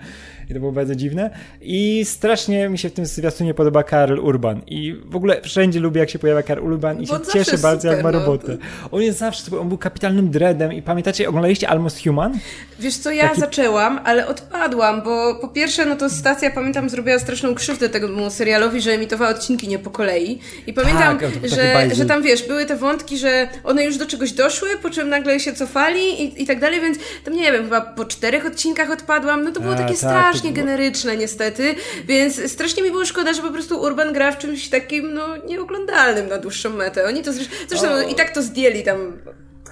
[0.50, 1.30] I to było bardzo dziwne.
[1.62, 4.62] I strasznie mi się w tym zwiastunie podoba Karl Urban.
[4.68, 7.96] I w ogóle wszędzie lubię, jak się pojawia Karl Urban i się cieszę bardzo, super,
[7.96, 8.20] jak ma no.
[8.20, 8.58] robotę.
[8.60, 8.90] No.
[8.92, 12.40] On jest zawsze on był kapitalnym dreadem i pamiętacie, oglądaliście Almost Human?
[12.80, 13.40] Wiesz co, ja Taki...
[13.40, 18.82] zaczęłam, ale odpadłam, bo po pierwsze, no to stacja, pamiętam, zrobiła straszną krzywdę temu serialowi,
[18.82, 20.40] że emitowała odcinki nie po kolei.
[20.68, 24.32] I pamiętam, tak, że, że tam, wiesz, były te wątki, że one już do czegoś
[24.32, 27.82] doszły, po czym nagle się cofali i, i tak dalej, więc tam nie wiem, chyba
[27.82, 31.76] po czterech odcinkach odpadłam, no to było A, takie tak, strasznie generyczne niestety,
[32.08, 36.28] więc strasznie mi było szkoda, że po prostu Urban gra w czymś takim, no, nieoglądalnym
[36.28, 37.08] na dłuższą metę.
[37.08, 38.98] Oni to zresztą, zresztą no, i tak to zdjęli tam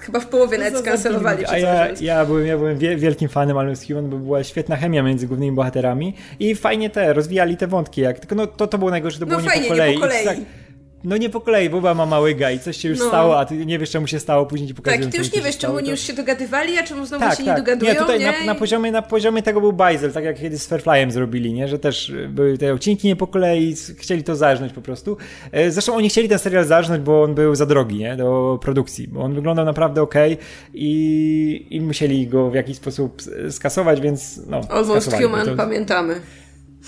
[0.00, 1.46] chyba w połowie nawet skancelowali.
[1.46, 5.26] A ja, ja, byłem, ja byłem wielkim fanem Alan Human, bo była świetna chemia między
[5.26, 9.18] głównymi bohaterami i fajnie te, rozwijali te wątki, jak, tylko no, to, to było najgorsze,
[9.18, 9.94] to no było fajnie, nie po kolei.
[9.94, 10.46] Nie po kolei.
[10.98, 13.08] Tak, no nie po kolei, Buba ma mały i coś się już no.
[13.08, 15.02] stało, a ty nie wiesz czemu się stało, później ci pokazują.
[15.02, 17.44] Tak, ty już nie wiesz czemu oni już się dogadywali, a czemu znowu tak, się
[17.44, 17.56] tak.
[17.56, 18.32] nie dogadują, Nie, tutaj nie?
[18.32, 21.68] Na, na, poziomie, na poziomie tego był bajzel, tak jak kiedyś z Fairflyem zrobili, nie?
[21.68, 25.16] Że też były te odcinki nie po kolei, chcieli to zarżnąć po prostu.
[25.52, 28.16] E, zresztą oni chcieli ten serial zarżnąć, bo on był za drogi, nie?
[28.16, 30.14] Do produkcji, bo on wyglądał naprawdę ok
[30.74, 34.60] i, i musieli go w jakiś sposób skasować, więc no.
[34.70, 35.56] Almost Human, to...
[35.56, 36.20] pamiętamy.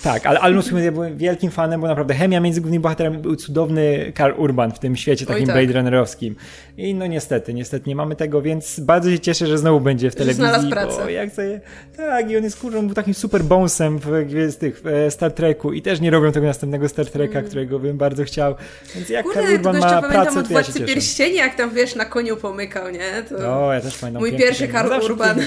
[0.03, 3.35] Tak, ale Almost Human ja byłem wielkim fanem, bo naprawdę chemia między głównymi bohaterami był
[3.35, 5.55] cudowny Karl Urban w tym świecie takim tak.
[5.55, 6.35] Blade Runnerowskim.
[6.77, 10.15] I no niestety, niestety nie mamy tego, więc bardzo się cieszę, że znowu będzie w
[10.15, 10.43] telewizji.
[10.43, 11.03] Znalazł pracę.
[11.03, 11.61] Bo jak sobie,
[11.97, 15.73] tak, i on jest kurczą, był takim super bonsem w, w, tych, w Star Treku
[15.73, 17.45] i też nie robią tego następnego Star Treka, mm.
[17.45, 18.55] którego bym bardzo chciał.
[18.95, 20.85] Więc jak Kurde, Karl Urban ma pracę, to ja się cieszę.
[20.85, 23.23] pierścieni, jak tam wiesz, na koniu pomykał, nie?
[23.29, 24.21] To no, ja też pamiętam.
[24.21, 25.39] Mój pierwszy Karl Urban.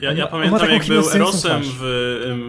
[0.00, 1.80] Ja, ja pamiętam, jak był Erosem w,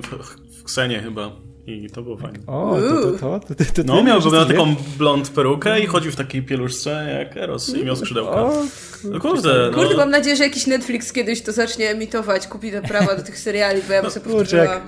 [0.01, 1.32] w, w Ksenie chyba.
[1.67, 2.39] I to było fajne.
[2.47, 6.15] O, to, to, to, to, to No, miał, miał taką blond perukę i chodził w
[6.15, 8.32] takiej pieluszce jak Eros i miał skrzydełka.
[8.32, 8.63] O,
[9.03, 9.78] no kurde, no.
[9.78, 13.39] Kurde, mam nadzieję, że jakiś Netflix kiedyś to zacznie emitować, kupi te prawa do tych
[13.39, 14.82] seriali, bo ja bym no, sobie powtórzyła.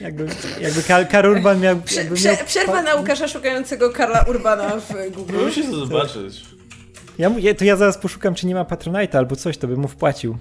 [0.00, 0.26] Jakby,
[0.60, 1.76] jakby Karl Urban miał...
[1.96, 2.36] Jakby Prze, miał...
[2.46, 5.34] Przerwa na Łukasza szukającego Karla Urbana w Google.
[5.44, 6.44] Musisz to zobaczyć.
[7.18, 10.36] Ja, to ja zaraz poszukam, czy nie ma Patronite'a albo coś, to bym mu wpłacił.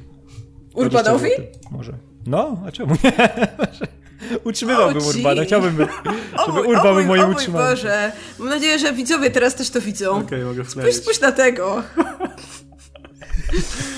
[0.74, 1.30] Urbanowi?
[1.72, 1.94] Może.
[2.28, 3.12] No, a czemu nie?
[4.44, 5.88] Utrzymywałbym Urbana, chciałbym, by,
[6.46, 7.70] żeby Urban był moim utrzymaniem.
[7.70, 10.12] Boże, mam nadzieję, że widzowie teraz też to widzą.
[10.12, 11.84] Okej, okay, mogę spójrz, spójrz na tego.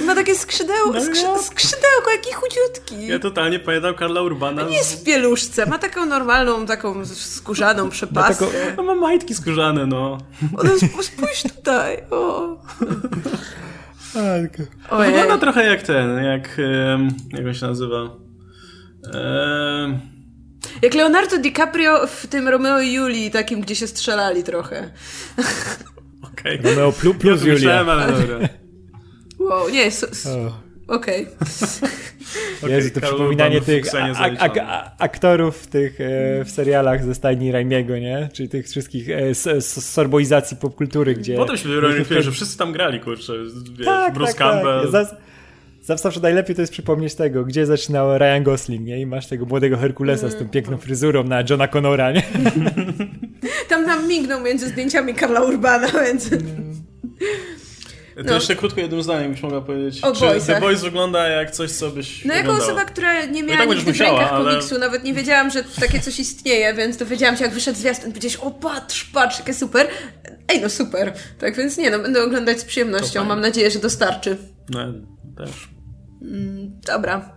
[0.06, 3.08] Ma takie skrzydeł, no, skrzy, skrzydełko, jaki chudziutki.
[3.08, 4.64] Ja totalnie pamiętam Karla Urbana.
[4.64, 8.46] Nie jest w pieluszce, ma taką normalną, taką skórzaną przepaskę.
[8.46, 10.18] Ma no ma majtki skórzane, no.
[10.58, 12.58] O, spójrz tutaj, o.
[14.98, 16.58] Wygląda trochę jak ten, jak,
[17.30, 17.98] jak on się nazywa?
[19.14, 20.13] Eee...
[20.82, 24.90] Jak Leonardo DiCaprio w tym Romeo i Julii, takim, gdzie się strzelali trochę.
[26.34, 26.60] Okej.
[26.60, 26.72] Okay.
[26.72, 27.80] Romeo plus, plus ja Julia.
[27.80, 28.50] ale dobra.
[29.40, 30.54] Wow, nie, so, so.
[30.88, 31.28] Okej.
[32.64, 32.76] Okay.
[32.76, 33.86] Jezu, to przypominanie tych
[35.00, 38.30] aktorów w tych e, w serialach ze stajni Raimiego, nie?
[38.34, 41.36] Czyli tych wszystkich e, sorboizacji popkultury, gdzie...
[41.36, 43.34] Potem się wydaje, że wszyscy tam grali, kurczę.
[43.78, 44.52] Wiesz, tak, Bruce tak, tak.
[44.52, 44.92] Campbell.
[44.92, 45.18] Tak.
[45.84, 49.02] Zawsze najlepiej to jest przypomnieć tego, gdzie zaczynał Ryan Gosling, nie?
[49.02, 52.24] I masz tego młodego Herkulesa z tą piękną fryzurą na Johna Connora, nie?
[53.70, 56.30] Tam nam mignął między zdjęciami Karla Urbana, więc...
[58.16, 58.34] To no.
[58.34, 60.04] jeszcze krótko jednym zdaniem byś mogła powiedzieć.
[60.04, 63.66] O czy The Boys wygląda jak coś, co byś No jako osoba, która nie miała
[63.66, 64.46] no tak nigdy w rękach ale...
[64.46, 68.36] komiksu, nawet nie wiedziałam, że takie coś istnieje, więc dowiedziałam się, jak wyszedł zwiastun, powiedziałeś,
[68.36, 69.88] o patrz, patrz, jakie super.
[70.48, 71.14] Ej, no super.
[71.40, 73.26] Tak więc nie, no będę oglądać z przyjemnością.
[73.26, 74.38] Mam nadzieję, że dostarczy.
[74.70, 74.80] No,
[75.38, 75.70] też.
[76.22, 77.30] Mm, dobra.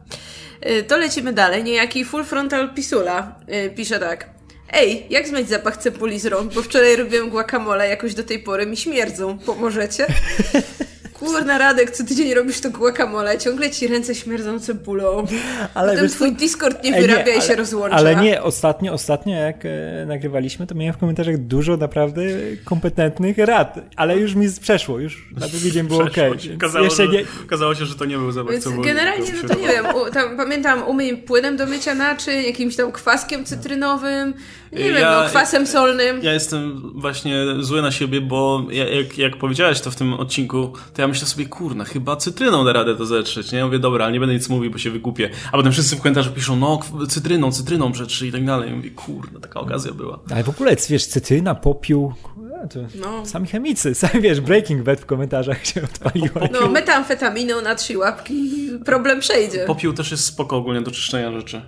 [0.67, 1.65] Y, to lecimy dalej.
[1.65, 4.31] Niejaki Full Frontal Pisula y, pisze tak.
[4.73, 6.55] Ej, jak zmyć zapach cebuli z rąk?
[6.55, 9.39] Bo wczoraj robiłem guacamole, jakoś do tej pory mi śmierdzą.
[9.39, 10.07] Pomożecie?
[11.27, 15.27] Kurna Radek, co tydzień robisz to guacamole, ciągle ci ręce śmierdzą cebulą.
[15.75, 16.39] Ale Potem twój co?
[16.39, 17.97] Discord nie wyrabia nie, ale, i się rozłącza.
[17.97, 22.23] Ale nie, ostatnio, ostatnio jak e, nagrywaliśmy, to miałem w komentarzach dużo naprawdę
[22.65, 26.17] kompetentnych rad, ale już mi przeszło, już na drugi dzień było ok.
[26.57, 27.25] Okazało, nie...
[27.45, 28.89] okazało się, że to nie był Więc cebuli.
[28.89, 32.93] Generalnie, no to nie wiem, u, tam, pamiętam, umyj płynem do mycia naczyń, jakimś tam
[32.93, 34.35] kwaskiem cytrynowym,
[34.73, 36.23] nie ja, wiem, no, kwasem solnym.
[36.23, 41.03] Ja jestem właśnie zły na siebie, bo jak, jak powiedziałeś to w tym odcinku, to
[41.03, 43.59] ja myślę sobie, kurna, chyba cytryną da radę to zetrzeć, nie?
[43.59, 45.31] Ja mówię, dobra, ale nie będę nic mówił, bo się wykupię.
[45.53, 48.71] A potem wszyscy w komentarzu piszą, no, cytryną, cytryną przetrzy i tak dalej.
[48.71, 50.19] I mówię, kurna, taka okazja była.
[50.31, 52.15] Ale w ogóle, wiesz, cytryna, popiół,
[52.71, 53.27] to no.
[53.27, 56.41] sami chemicy, sami wiesz, Breaking Bad w komentarzach się odpaliło.
[56.53, 59.65] No, metamfetaminą na trzy łapki problem przejdzie.
[59.67, 61.63] Popiół też jest spoko ogólnie do czyszczenia rzeczy.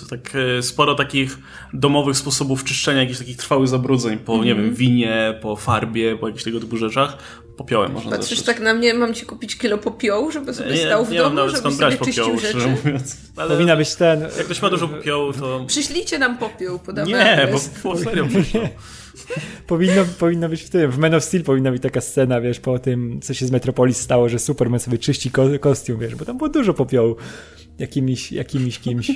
[0.00, 1.38] To tak e, sporo takich
[1.72, 6.28] domowych sposobów czyszczenia jakichś takich trwałych zabrudzeń po, mm nie wiem, winie, po farbie, po
[6.28, 7.18] jakichś tego typu rzeczach.
[7.56, 8.46] Popiołem można Patrzysz zacząć.
[8.46, 11.36] tak na mnie, mam ci kupić kilo popiołu, żeby sobie nie, stał w nie domu,
[11.36, 12.66] nawet żeby sobie czyścił rzeczy?
[12.84, 13.16] Mówiąc.
[13.36, 14.20] Ale Powinna być ten...
[14.20, 15.64] Jak ktoś ma dużo popiołu, to...
[15.66, 18.28] Przyślijcie nam popiół, podamy Nie, bo, bo serio
[19.66, 22.78] powinno, powinno być w tym, w Man of Steel powinna być taka scena, wiesz, po
[22.78, 26.38] tym, co się z Metropolis stało, że Superman sobie czyści ko kostium, wiesz, bo tam
[26.38, 27.16] było dużo popiołu
[27.78, 29.12] jakimiś, jakimiś kimś.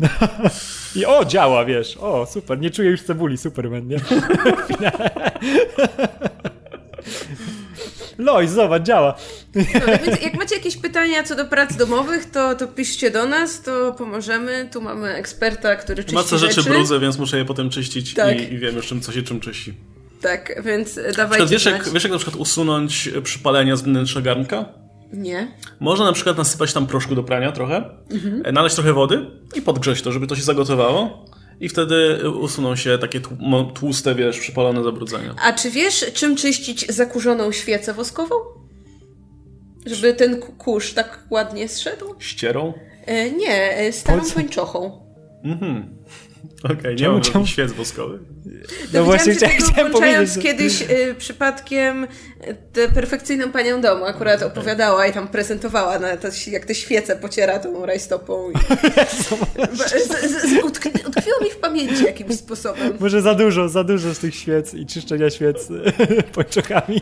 [0.00, 0.08] No.
[1.00, 3.96] I o, działa, wiesz, o, super, nie czuję już cebuli, Superman, nie?
[8.18, 9.14] Lois, zobacz, działa.
[9.54, 9.62] No,
[10.04, 13.92] więc jak macie jakieś pytania co do prac domowych, to, to piszcie do nas, to
[13.92, 14.68] pomożemy.
[14.72, 16.54] Tu mamy eksperta, który czyści Maca rzeczy.
[16.54, 18.40] rzeczy brudzę, więc muszę je potem czyścić tak.
[18.40, 19.74] i, i wiem już czym, co się czym czyści.
[20.20, 24.64] Tak, więc dawajcie wiesz jak, wiesz jak na przykład usunąć przypalenia z wnętrza garnka?
[25.12, 25.48] Nie.
[25.80, 28.54] Można na przykład nasypać tam proszku do prania trochę, mhm.
[28.54, 31.24] nalać trochę wody i podgrzeć to, żeby to się zagotowało.
[31.60, 33.20] I wtedy usuną się takie
[33.74, 35.34] tłuste, wiesz, przypalone zabrudzenia.
[35.42, 38.34] A czy wiesz, czym czyścić zakurzoną świecę woskową?
[39.86, 42.14] Żeby ten kurz tak ładnie zszedł?
[42.18, 42.72] Ścierą?
[43.06, 45.06] E, nie, e, starą pończochą.
[45.44, 45.96] Mhm.
[46.64, 47.46] Okej, okay, nie mam czemu?
[47.46, 48.20] świec woskowych.
[48.92, 50.34] No, właśnie chciałem, chciałem powiedzieć.
[50.34, 50.40] Że...
[50.40, 52.08] kiedyś y, przypadkiem y,
[52.72, 57.58] tę perfekcyjną panią domu akurat opowiadała i tam prezentowała, na to, jak te świece pociera
[57.58, 58.50] tą rajstopą.
[58.50, 58.54] I...
[61.06, 62.96] utkwiło mi w pamięci jakimś sposobem.
[63.00, 65.68] Może za dużo, za dużo z tych świec i czyszczenia świec
[66.34, 67.00] pończokami.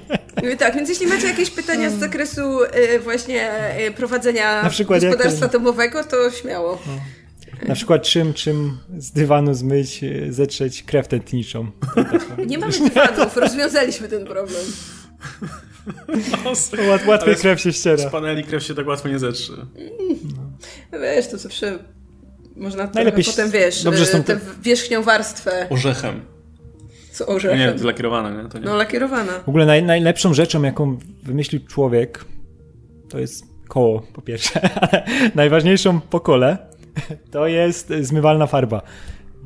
[0.58, 3.50] Tak, więc jeśli macie jakieś pytania z zakresu y, właśnie
[3.88, 5.52] y, prowadzenia gospodarstwa jak...
[5.52, 6.78] domowego, to śmiało.
[6.86, 7.23] No.
[7.68, 11.70] Na przykład czym, czym z dywanu zmyć, e, zetrzeć krew tętniczą.
[12.46, 14.64] Nie mamy dywanów, rozwiązaliśmy ten problem.
[16.88, 17.96] Łat, łatwiej krew się ściera.
[17.96, 19.52] Z paneli krew się tak łatwo nie zetrze.
[20.92, 20.98] No.
[21.00, 21.78] Wiesz, to zawsze
[22.56, 25.66] można Najlepiej potem, wiesz, dobrze są tę wierzchnią warstwę...
[25.70, 26.20] Orzechem.
[27.12, 27.58] Co orzechem?
[27.58, 28.48] Nie, lakierowana, nie?
[28.48, 28.64] To nie.
[28.64, 29.32] No, lakierowana.
[29.32, 32.24] W ogóle naj, najlepszą rzeczą, jaką wymyślił człowiek,
[33.08, 36.58] to jest koło, po pierwsze, ale najważniejszą po kole
[37.30, 38.82] to jest zmywalna farba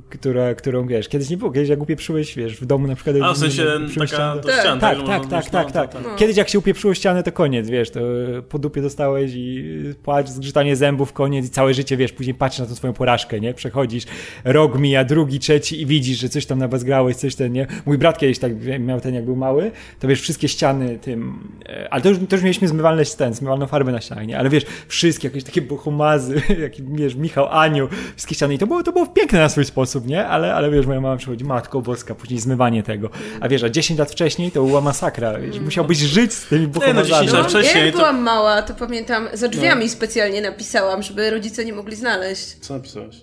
[0.08, 3.16] która, którą wiesz, kiedyś nie było, kiedyś jak upieprzyłeś, wiesz, w domu na przykład...
[3.22, 3.64] A, w sensie
[3.98, 4.80] taka do ściany.
[4.80, 6.16] Tak, tak, tak, tak, tak, tak.
[6.16, 8.00] Kiedyś jak się upieprzyło ścianę, to koniec, wiesz, to
[8.48, 9.64] po dupie dostałeś i
[10.02, 13.54] płacz, zgrzytanie zębów, koniec i całe życie, wiesz, później patrzysz na tą swoją porażkę, nie?
[13.54, 14.04] Przechodzisz,
[14.44, 17.66] rok mija, drugi, trzeci i widzisz, że coś tam na was grałeś, coś ten, nie?
[17.86, 21.92] Mój brat kiedyś tak miał ten, jak był mały, to wiesz, wszystkie ściany tym, e,
[21.92, 24.38] ale to już, to już mieliśmy zmywalne ten, zmywalną farbę na ścianie, nie?
[24.38, 28.82] Ale wiesz, wszystkie jakieś takie bohomazy, jak, wiesz, Michał, Aniu, wszystkie ściany i to było,
[28.82, 30.26] to było piękne na swój sposób, nie?
[30.26, 33.10] Ale, ale wiesz, moja mama przychodzi, matko boska, później zmywanie tego.
[33.40, 35.38] A wiesz, a 10 lat wcześniej to była masakra.
[35.38, 37.08] Wiesz, musiałbyś żyć z tymi buchomazami.
[37.08, 37.84] Nie, no 10 lat wcześniej.
[37.84, 37.98] Jak to...
[37.98, 39.90] byłam mała, to pamiętam, za drzwiami no.
[39.90, 42.56] specjalnie napisałam, żeby rodzice nie mogli znaleźć.
[42.60, 43.16] Co napisałeś?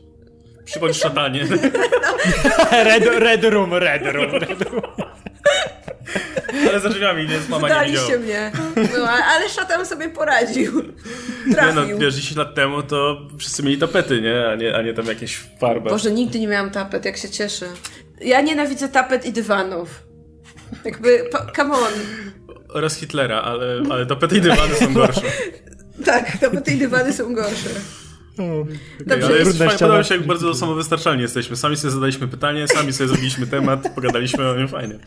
[0.66, 1.48] Przybądź szatanie.
[2.86, 4.84] red, red room, red room, red room.
[6.76, 8.50] Ale za drzwiami, więc mama Wdaliście nie widziała.
[8.50, 8.52] mnie.
[8.98, 10.72] No, ale szatan sobie poradził.
[11.52, 11.82] Trafił.
[11.86, 14.48] Nie no, wiesz, 10 lat temu to wszyscy mieli tapety, nie?
[14.48, 15.90] A nie, a nie tam jakieś farby.
[15.90, 17.66] Boże, nigdy nie miałam tapet, jak się cieszę.
[18.22, 20.04] Ja nienawidzę tapet i dywanów.
[20.86, 21.94] Jakby, come on.
[22.70, 25.22] Oraz Hitlera, ale, ale tapety i dywany są gorsze.
[26.06, 27.70] tak, tapety i dywany są gorsze.
[29.06, 31.56] Dobrze, ale jest, fajnie, podoba mi się, jak bardzo samowystarczalni jesteśmy.
[31.56, 35.00] Sami sobie zadaliśmy pytanie, sami sobie zrobiliśmy temat, pogadaliśmy o nim fajnie.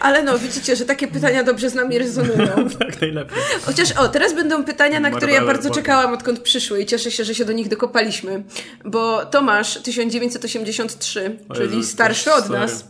[0.00, 2.68] Ale no, widzicie, że takie pytania dobrze z nami rezonują.
[2.78, 3.38] tak, najlepiej.
[3.62, 7.24] Chociaż, o, teraz będą pytania, na które ja bardzo czekałam, odkąd przyszły i cieszę się,
[7.24, 8.44] że się do nich dokopaliśmy.
[8.84, 12.88] Bo Tomasz, 1983, czyli starszy od nas,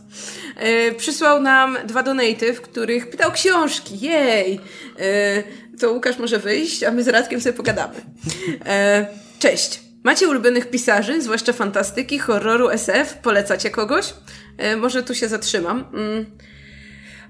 [0.61, 3.99] yy, przysłał nam dwa donaty, w których pytał książki.
[3.99, 4.53] Jej!
[4.99, 7.95] Yy, to Łukasz może wyjść, a my z Radkiem sobie pogadamy.
[9.39, 9.79] Cześć.
[10.03, 13.13] Macie ulubionych pisarzy, zwłaszcza fantastyki, horroru, SF?
[13.13, 14.13] Polecacie kogoś?
[14.57, 15.85] E, może tu się zatrzymam.
[15.93, 16.25] Mm.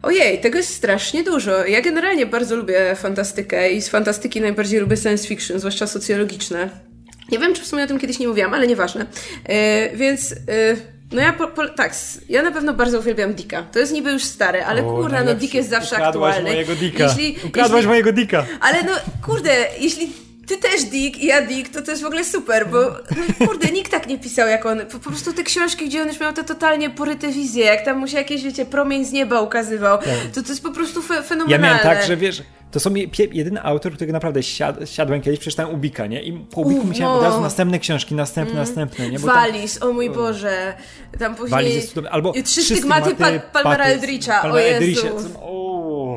[0.02, 1.66] Ojej, tego jest strasznie dużo.
[1.66, 6.70] Ja generalnie bardzo lubię fantastykę i z fantastyki najbardziej lubię science fiction, zwłaszcza socjologiczne.
[7.32, 9.06] Nie wiem, czy w sumie o tym kiedyś nie mówiłam, ale nieważne.
[9.46, 10.32] E, więc...
[10.32, 10.36] E,
[11.12, 11.96] no ja po, po, tak,
[12.30, 13.64] ja na pewno bardzo uwielbiam Dicka.
[13.72, 16.50] To jest niby już stare, ale o, kurna, no Dick jest zawsze Ukradłaś aktualny.
[16.52, 17.04] mojego Dicka.
[17.04, 18.46] Jeśli, Ukradłaś jeśli, mojego Dicka.
[18.62, 18.92] Ale no,
[19.26, 20.14] kurde, jeśli
[20.48, 23.92] ty też Dick i ja Dick, to też w ogóle super, bo no, kurde, nikt
[23.92, 24.80] tak nie pisał jak on.
[24.80, 27.98] Po, po, prostu te książki, gdzie on już miał te totalnie poryte wizje, jak tam
[27.98, 30.08] mu się jakieś, wiecie, promień z nieba ukazywał, tak.
[30.34, 31.68] to to jest po prostu fe fenomenalne.
[31.68, 32.44] Ja miałem tak, że wiesz,
[32.76, 32.94] to są
[33.34, 36.24] jedyny autor, którego naprawdę siad, siadłem kiedyś, przeczytałem Ubika, nie?
[36.24, 37.20] I po Ubiku musiałem no.
[37.20, 38.68] od razu następne książki, następne, mm.
[38.68, 39.20] następne, nie?
[39.20, 40.74] Bo Walis, tam, o mój Boże.
[41.20, 41.52] Tam później...
[41.52, 45.08] Walis jest Albo Trzy stygmaty, stygmaty Palmera Eldricha, o Jezu.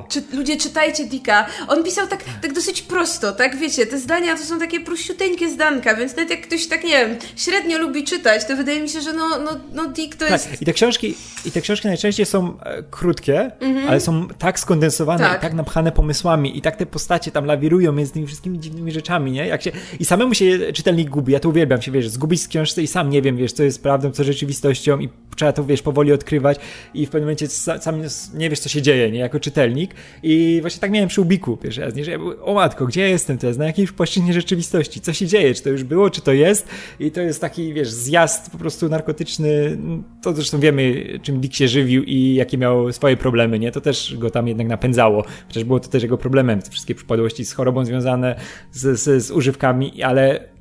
[0.08, 1.46] Czy, ludzie, czytajcie Dicka.
[1.68, 3.56] On pisał tak, tak dosyć prosto, tak?
[3.56, 7.16] Wiecie, te zdania to są takie prościuteńkie zdanka, więc nawet jak ktoś tak, nie wiem,
[7.36, 10.30] średnio lubi czytać, to wydaje mi się, że no, no, no Dick to tak.
[10.30, 10.62] jest...
[10.62, 13.88] I te książki, i te książki najczęściej są e, krótkie, mhm.
[13.88, 15.38] ale są tak skondensowane tak.
[15.38, 19.30] i tak napchane pomysłami i tak te postacie tam lawirują między tymi wszystkimi dziwnymi rzeczami,
[19.32, 19.46] nie?
[19.46, 22.82] Jak się, I samemu się czytelnik gubi, ja to uwielbiam się, wiesz, zgubić w książce
[22.82, 26.12] i sam nie wiem, wiesz, co jest prawdą, co rzeczywistością i trzeba to, wiesz, powoli
[26.12, 26.58] odkrywać
[26.94, 28.02] i w pewnym momencie sam
[28.34, 29.18] nie wiesz, co się dzieje, nie?
[29.18, 29.87] Jako czytelnik
[30.22, 32.04] i właśnie tak miałem przy Ubiku pierwszy raz, nie?
[32.04, 33.56] Że ja był, o matko, gdzie ja jestem teraz?
[33.56, 35.00] Na jakiejś płaszczyźnie rzeczywistości?
[35.00, 35.54] Co się dzieje?
[35.54, 36.68] Czy to już było, czy to jest?
[37.00, 39.78] I to jest taki, wiesz, zjazd po prostu narkotyczny,
[40.22, 43.72] to zresztą wiemy, czym Dick się żywił i jakie miał swoje problemy, nie?
[43.72, 47.44] To też go tam jednak napędzało, chociaż było to też jego problemem, te wszystkie przypadłości
[47.44, 48.40] z chorobą związane
[48.72, 50.57] z, z, z używkami, ale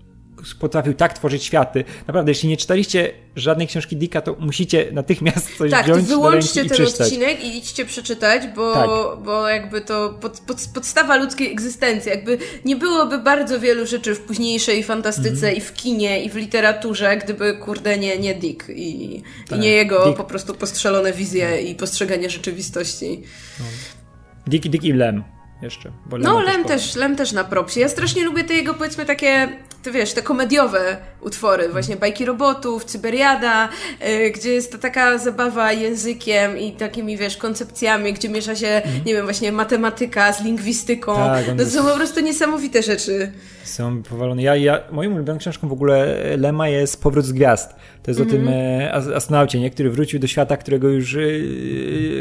[0.60, 1.84] potrafił tak tworzyć światy.
[2.08, 6.76] Naprawdę, jeśli nie czytaliście żadnej książki Dicka, to musicie natychmiast coś tak, wziąć wyłączcie do
[6.76, 8.90] ten odcinek i idźcie przeczytać, bo, tak.
[9.24, 12.12] bo jakby to pod, pod, podstawa ludzkiej egzystencji.
[12.12, 15.58] Jakby nie byłoby bardzo wielu rzeczy w późniejszej fantastyce mm.
[15.58, 19.60] i w kinie i w literaturze, gdyby kurde nie, nie Dick i, tak.
[19.60, 20.18] i nie jego Dick.
[20.18, 23.24] po prostu postrzelone wizje i postrzeganie rzeczywistości.
[23.60, 23.66] No.
[24.48, 25.92] Dick, Dick i Lem jeszcze.
[26.20, 27.80] no, Lem też, Lem też na propsie.
[27.80, 29.50] Ja strasznie lubię te jego, powiedzmy, takie,
[29.84, 33.70] ty wiesz, te komediowe utwory, właśnie Bajki Robotów, Cyberiada,
[34.02, 39.06] yy, gdzie jest to taka zabawa językiem i takimi, wiesz, koncepcjami, gdzie miesza się, mm.
[39.06, 41.16] nie wiem, właśnie matematyka z lingwistyką.
[41.16, 41.74] Tak, to jest...
[41.74, 43.32] są po prostu niesamowite rzeczy.
[43.64, 44.42] Są powalone.
[44.42, 47.76] Ja, ja, moją ulubioną książką w ogóle Lema jest Powrót z Gwiazd.
[48.04, 49.12] To jest mm o tym mhm.
[49.12, 49.70] e, astronaucie, nie?
[49.70, 51.20] który wrócił do świata, którego już, e,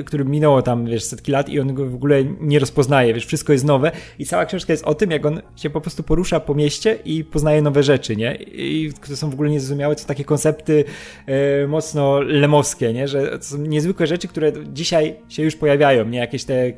[0.05, 3.53] który minęło tam, wiesz, setki lat i on go w ogóle nie rozpoznaje, wiesz, wszystko
[3.53, 6.55] jest nowe i cała książka jest o tym, jak on się po prostu porusza po
[6.55, 8.35] mieście i poznaje nowe rzeczy, nie?
[8.35, 10.85] I które są w ogóle niezrozumiałe, to takie koncepty
[11.27, 13.09] e, mocno lemowskie, nie?
[13.09, 16.19] Że to są niezwykłe rzeczy, które dzisiaj się już pojawiają, nie?
[16.19, 16.73] Jakieś te e,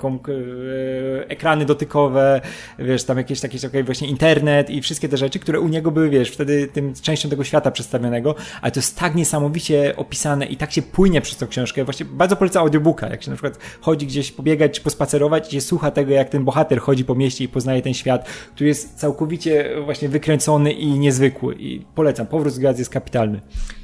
[1.28, 2.40] ekrany dotykowe,
[2.78, 6.10] wiesz, tam jakieś takie, takie właśnie internet i wszystkie te rzeczy, które u niego były,
[6.10, 10.72] wiesz, wtedy tym częścią tego świata przedstawionego, ale to jest tak niesamowicie opisane i tak
[10.72, 11.84] się płynie przez tą książkę.
[11.84, 15.60] Właśnie bardzo polecam audiobooka, jak się na przykład chodzi gdzieś pobiegać czy pospacerować i się
[15.60, 19.70] słucha tego, jak ten bohater chodzi po mieście i poznaje ten świat, który jest całkowicie
[19.84, 21.54] właśnie wykręcony i niezwykły.
[21.58, 23.40] I polecam, Powrót z Gwiazd jest kapitalny.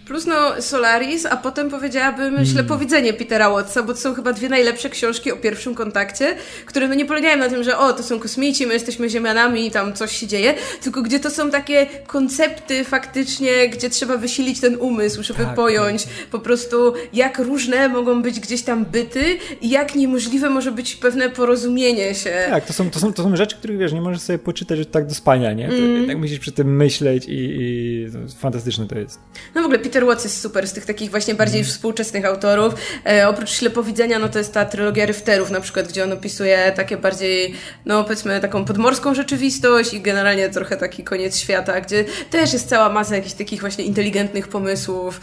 [0.07, 2.47] Plus no Solaris, a potem powiedziałabym mm.
[2.47, 6.37] Ślepowidzenie Petera Wattsa, bo to są chyba dwie najlepsze książki o pierwszym kontakcie,
[6.67, 9.71] które no nie polegają na tym, że o, to są kosmici, my jesteśmy ziemianami i
[9.71, 14.77] tam coś się dzieje, tylko gdzie to są takie koncepty faktycznie, gdzie trzeba wysilić ten
[14.77, 16.13] umysł, żeby tak, pojąć tak.
[16.31, 19.25] po prostu jak różne mogą być gdzieś tam byty
[19.61, 22.33] i jak niemożliwe może być pewne porozumienie się.
[22.51, 25.07] Tak, to są, to są, to są rzeczy, których wiesz, nie możesz sobie poczytać tak
[25.07, 25.69] do spania, nie?
[25.69, 26.07] Mm.
[26.07, 28.07] Tak musisz przy tym myśleć i, i
[28.39, 29.21] fantastyczne to jest.
[29.55, 31.71] No w ogóle Peter Watts jest super z tych takich właśnie bardziej mm.
[31.71, 32.75] współczesnych autorów.
[33.07, 36.97] E, oprócz Ślepowidzenia, no to jest ta trylogia Ryfterów na przykład, gdzie on opisuje takie
[36.97, 42.69] bardziej, no powiedzmy taką podmorską rzeczywistość i generalnie trochę taki koniec świata, gdzie też jest
[42.69, 45.21] cała masa jakichś takich właśnie inteligentnych pomysłów.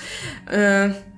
[0.52, 1.11] E,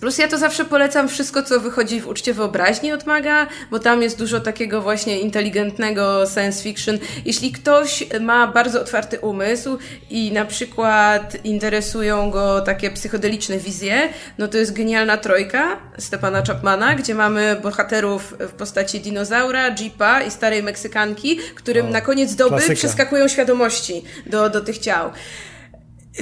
[0.00, 4.02] Plus ja to zawsze polecam wszystko, co wychodzi w uczcie wyobraźni od Maga, bo tam
[4.02, 6.98] jest dużo takiego właśnie inteligentnego science fiction.
[7.24, 9.78] Jeśli ktoś ma bardzo otwarty umysł
[10.10, 16.94] i na przykład interesują go takie psychodeliczne wizje, no to jest genialna trojka Stepana Chapmana,
[16.94, 22.50] gdzie mamy bohaterów w postaci dinozaura, jeepa i starej Meksykanki, którym o, na koniec doby
[22.50, 22.74] klasyka.
[22.74, 25.10] przeskakują świadomości do, do tych ciał.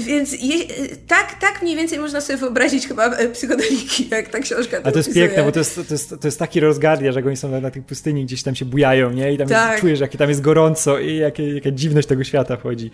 [0.03, 0.65] Więc je,
[1.07, 4.93] tak, tak mniej więcej można sobie wyobrazić chyba e, psychodeliki, jak ta książka to A
[4.93, 5.27] to jest opisuje.
[5.27, 7.71] piękne, bo to jest, to, jest, to jest taki rozgardia, że oni są na, na
[7.71, 9.33] tej pustyni, gdzieś tam się bujają, nie?
[9.33, 9.71] I tam tak.
[9.71, 12.91] jest, czujesz, jakie tam jest gorąco i jakie, jaka dziwność tego świata wchodzi.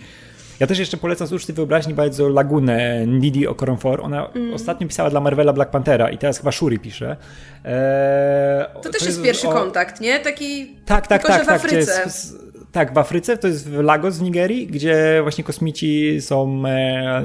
[0.60, 4.00] Ja też jeszcze polecam z uczty wyobraźni bardzo Lagunę Nidi Okoronfor.
[4.00, 4.54] Ona mm.
[4.54, 7.16] ostatnio pisała dla Marvela Black Panthera i teraz chyba Shuri pisze.
[7.64, 9.52] Eee, to, to, też jest, jest pierwszy o...
[9.52, 10.20] kontakt, nie?
[10.20, 12.02] Taki tak, tak, tylko, tak, że w tak, Afryce.
[12.04, 17.22] Jest, tak, w Afryce, to jest w Lagos w Nigerii, gdzie właśnie kosmici są e,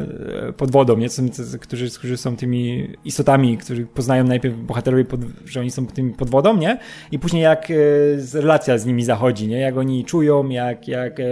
[0.57, 1.09] pod wodą, nie?
[1.09, 1.29] Są,
[1.61, 6.29] którzy, którzy są tymi istotami, którzy poznają najpierw bohaterowie, pod, że oni są tymi pod
[6.29, 6.77] wodą, nie?
[7.11, 7.73] I później jak e,
[8.41, 9.59] relacja z nimi zachodzi, nie?
[9.59, 11.23] Jak oni czują, jak, jak e,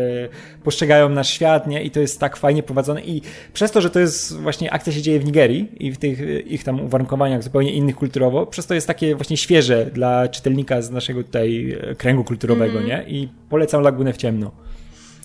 [0.63, 1.83] postrzegają nasz świat, nie?
[1.83, 3.21] I to jest tak fajnie prowadzone i
[3.53, 6.63] przez to, że to jest właśnie akcja się dzieje w Nigerii i w tych ich
[6.63, 11.23] tam uwarunkowaniach zupełnie innych kulturowo, przez to jest takie właśnie świeże dla czytelnika z naszego
[11.23, 12.87] tutaj kręgu kulturowego, mm.
[12.87, 13.03] nie?
[13.07, 14.51] I polecam Lagunę w ciemno.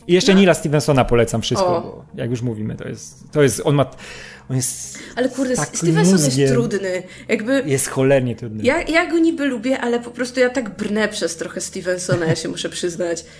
[0.08, 0.40] I jeszcze no.
[0.40, 3.90] Nila Stevensona polecam wszystko, bo jak już mówimy, to jest, to jest on ma,
[4.50, 6.40] on jest Ale kurde, Stevenson mózgiem.
[6.40, 7.02] jest trudny.
[7.28, 8.64] Jakby, jest cholernie trudny.
[8.64, 12.36] Ja, ja go niby lubię, ale po prostu ja tak brnę przez trochę Stevensona, ja
[12.36, 13.24] się muszę przyznać.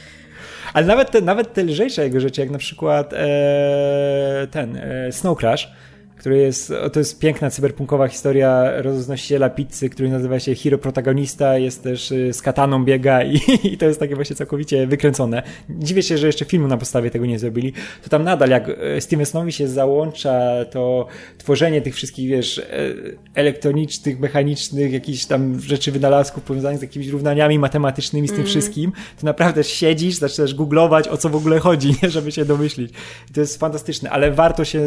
[0.73, 5.39] Ale nawet te, nawet te lżejsze jego rzeczy, jak na przykład e, ten e, Snow
[5.39, 5.73] Crash,
[6.19, 11.83] który jest, to jest piękna cyberpunkowa historia roznosiciela pizzy, który nazywa się Hero Protagonista, jest
[11.83, 13.41] też y, z kataną biega i,
[13.73, 15.43] i, to jest takie właśnie całkowicie wykręcone.
[15.71, 17.73] Dziwię się, że jeszcze filmu na podstawie tego nie zrobili.
[18.03, 21.07] To tam nadal, jak y, Stevensonowi się załącza to
[21.39, 27.59] tworzenie tych wszystkich, wiesz, y, elektronicznych, mechanicznych, jakichś tam rzeczy wynalazków powiązanych z jakimiś równaniami
[27.59, 28.49] matematycznymi, z tym mm.
[28.49, 32.11] wszystkim, to naprawdę siedzisz, zaczynasz googlować, o co w ogóle chodzi, nie?
[32.11, 32.93] żeby się domyślić.
[33.31, 34.81] I to jest fantastyczne, ale warto się,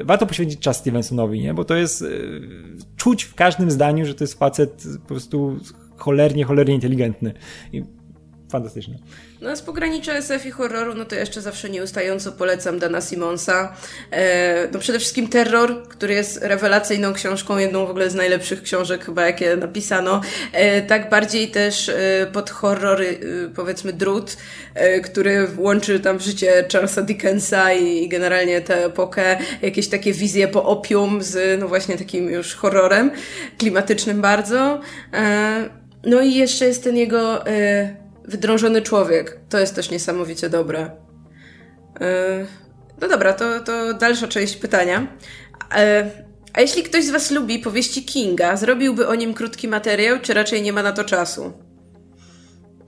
[0.00, 1.54] warto poświęcić czas Stevensonowi, nie?
[1.54, 2.40] Bo to jest y,
[2.96, 5.58] czuć w każdym zdaniu, że to jest facet po prostu
[5.96, 7.34] cholernie, cholernie inteligentny.
[7.72, 7.82] I
[8.52, 8.94] fantastyczne.
[9.40, 13.76] No z pogranicza SF i horroru, no to jeszcze zawsze nieustająco polecam Dana Simonsa.
[14.10, 19.04] E, no przede wszystkim Terror, który jest rewelacyjną książką, jedną w ogóle z najlepszych książek
[19.04, 20.20] chyba, jakie napisano.
[20.52, 23.06] E, tak bardziej też e, pod horror, e,
[23.56, 24.36] powiedzmy Drut,
[24.74, 30.48] e, który łączy tam życie Charlesa Dickensa i, i generalnie tę epokę, jakieś takie wizje
[30.48, 33.10] po opium z, no właśnie takim już horrorem,
[33.58, 34.80] klimatycznym bardzo.
[35.12, 37.44] E, no i jeszcze jest ten jego
[38.24, 39.38] Wydrążony człowiek.
[39.48, 40.90] To jest też niesamowicie dobre.
[42.00, 42.46] E,
[43.00, 45.06] no dobra, to, to dalsza część pytania.
[45.74, 46.10] E,
[46.52, 50.62] a jeśli ktoś z Was lubi powieści Kinga, zrobiłby o nim krótki materiał, czy raczej
[50.62, 51.52] nie ma na to czasu?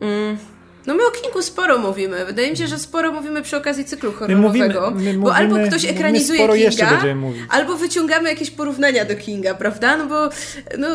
[0.01, 0.39] Mm.
[0.87, 2.27] No my o Kingu sporo mówimy.
[2.27, 4.81] Wydaje mi się, że sporo mówimy przy okazji cyklu horrorowego.
[4.81, 7.01] My mówimy, my bo albo ktoś ekranizuje Kinga,
[7.49, 9.97] albo wyciągamy jakieś porównania do Kinga, prawda?
[9.97, 10.29] No bo
[10.79, 10.89] no,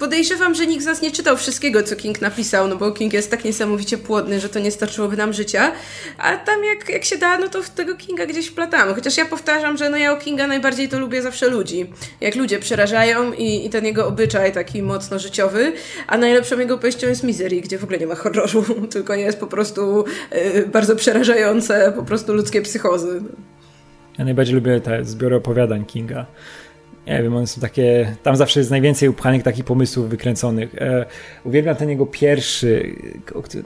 [0.00, 3.30] podejrzewam, że nikt z nas nie czytał wszystkiego, co King napisał, no bo King jest
[3.30, 5.72] tak niesamowicie płodny, że to nie starczyłoby nam życia.
[6.18, 8.94] A tam jak, jak się da, no to tego Kinga gdzieś wplatamy.
[8.94, 11.92] Chociaż ja powtarzam, że no ja o Kinga najbardziej to lubię zawsze ludzi.
[12.20, 15.72] Jak ludzie przerażają i, i ten jego obyczaj taki mocno życiowy,
[16.06, 19.46] a najlepszą jego opowieścią jest Misery, gdzie w ogóle nie ma horroru, tylko jest po
[19.46, 20.04] prostu
[20.54, 23.22] yy, bardzo przerażające, po prostu ludzkie psychozy.
[24.18, 26.26] Ja najbardziej lubię te zbiory opowiadań Kinga.
[27.10, 28.16] Nie wiem, one są takie.
[28.22, 30.74] Tam zawsze jest najwięcej upchanych takich pomysłów wykręconych.
[30.74, 31.06] E,
[31.44, 32.96] uwielbiam ten jego pierwszy.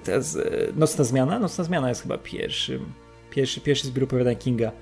[0.05, 0.41] Teraz, e,
[0.77, 1.39] Nocna zmiana?
[1.39, 2.93] Nocna zmiana jest chyba pierwszym.
[3.31, 4.73] Pierwszy, pierwszy zbiór opowiadań Kinga.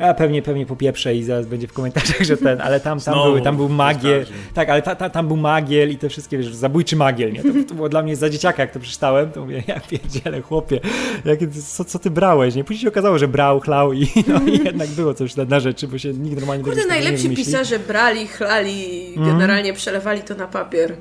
[0.00, 3.42] A pewnie, pewnie popieprze i zaraz będzie w komentarzach, że ten, ale tam, tam, były,
[3.42, 4.26] tam był magiel.
[4.54, 7.42] Tak, ale ta, ta, tam był magiel i te wszystkie, wiesz, zabójczy magiel, nie?
[7.42, 10.80] To, to, było dla mnie za dzieciaka, jak to przeczytałem, to mówię, ja pierdzielę, chłopie,
[11.24, 11.38] jak,
[11.76, 12.64] co, co ty brałeś, nie?
[12.64, 15.98] Później się okazało, że brał, chlał i, no, i jednak było coś na rzeczy, bo
[15.98, 19.28] się nikt normalnie Kurde, najlepsi nie pisarze brali, chlali, mm.
[19.28, 20.96] generalnie przelewali to na papier.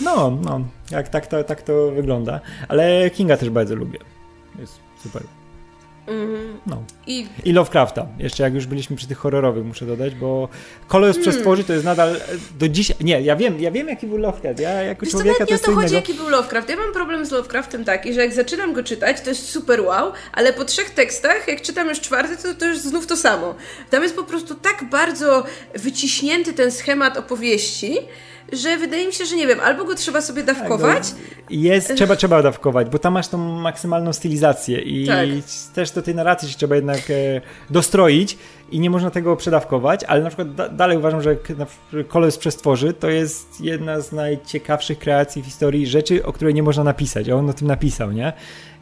[0.00, 0.60] No, no,
[0.90, 2.40] jak, tak, to, tak to wygląda.
[2.68, 3.98] Ale Kinga też bardzo lubię.
[4.58, 5.37] Jest super.
[6.08, 6.60] Mm.
[6.66, 6.82] No.
[7.06, 7.26] I...
[7.44, 8.06] I Lovecrafta.
[8.18, 10.48] Jeszcze jak już byliśmy przy tych horrorowych, muszę dodać, bo
[10.88, 11.30] Kolor z mm.
[11.30, 12.16] przestworzy to jest nadal
[12.58, 12.92] do dziś.
[13.00, 14.60] Nie, ja wiem, ja wiem jaki był Lovecraft.
[14.60, 16.68] Ja jako Wiesz, człowieka to, nie o to chodzi, jaki był Lovecraft.
[16.68, 20.12] Ja mam problem z Lovecraftem taki, że jak zaczynam go czytać, to jest super wow,
[20.32, 23.54] ale po trzech tekstach, jak czytam już czwarty, to, to już znów to samo.
[23.90, 25.44] Tam jest po prostu tak bardzo
[25.74, 27.98] wyciśnięty ten schemat opowieści,
[28.52, 31.10] że wydaje mi się, że nie wiem, albo go trzeba sobie dawkować.
[31.10, 31.20] Tak,
[31.50, 35.28] jest, trzeba, trzeba dawkować, bo tam masz tą maksymalną stylizację i tak.
[35.74, 37.40] też do tej narracji się trzeba jednak e,
[37.70, 38.38] dostroić
[38.70, 41.36] i nie można tego przedawkować, ale na przykład da dalej uważam, że
[42.08, 46.62] Kolor z Przestworzy to jest jedna z najciekawszych kreacji w historii rzeczy, o której nie
[46.62, 48.32] można napisać, a on o tym napisał, nie?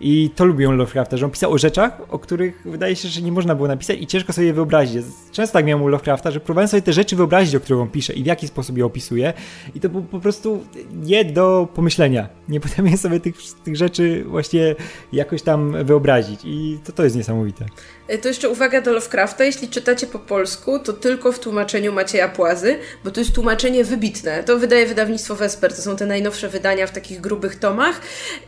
[0.01, 3.32] I to lubią Lovecrafta, że on pisał o rzeczach, o których wydaje się, że nie
[3.32, 5.05] można było napisać i ciężko sobie je wyobrazić.
[5.32, 8.12] Często tak miałem u Lovecrafta, że próbowałem sobie te rzeczy wyobrazić, o których on pisze
[8.12, 9.32] i w jaki sposób je opisuje
[9.74, 12.28] i to było po prostu nie do pomyślenia.
[12.49, 14.74] Nie potrafię sobie tych, tych rzeczy właśnie
[15.12, 17.64] jakoś tam wyobrazić i to, to jest niesamowite.
[18.09, 22.28] E, to jeszcze uwaga do Lovecrafta, jeśli czytacie po polsku, to tylko w tłumaczeniu Macieja
[22.28, 24.44] Płazy, bo to jest tłumaczenie wybitne.
[24.44, 28.00] To wydaje wydawnictwo Vesper, to są te najnowsze wydania w takich grubych tomach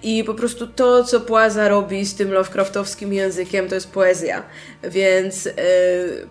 [0.03, 4.43] i po prostu to, co Płaza robi z tym Lovecraftowskim językiem, to jest poezja.
[4.83, 5.53] Więc yy,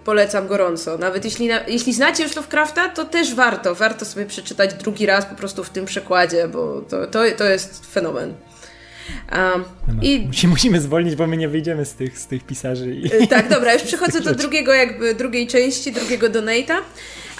[0.03, 0.97] polecam gorąco.
[0.97, 3.75] Nawet jeśli, na, jeśli znacie już Lovecrafta, to też warto.
[3.75, 7.93] Warto sobie przeczytać drugi raz po prostu w tym przekładzie, bo to, to, to jest
[7.93, 8.34] fenomen.
[9.32, 9.64] Um,
[10.01, 10.30] i...
[10.47, 12.95] Musimy zwolnić, bo my nie wyjdziemy z tych, z tych pisarzy.
[12.95, 13.28] I...
[13.28, 16.76] Tak, dobra, już przechodzę do drugiego jakby, drugiej części, drugiego donate'a.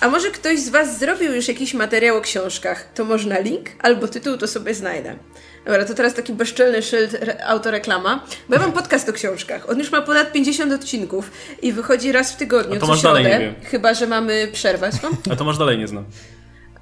[0.02, 2.94] A może ktoś z Was zrobił już jakiś materiał o książkach?
[2.94, 5.16] To można link albo tytuł, to sobie znajdę.
[5.66, 9.70] Dobra, to teraz taki bezczelny szyld autoreklama, bo ja mam podcast o książkach.
[9.70, 13.24] On już ma ponad 50 odcinków i wychodzi raz w tygodniu, A to masz dalej
[13.24, 13.56] nie wiem.
[13.64, 14.94] chyba, że mamy przerwać.
[15.04, 15.10] No?
[15.32, 16.06] A to masz dalej nie znam.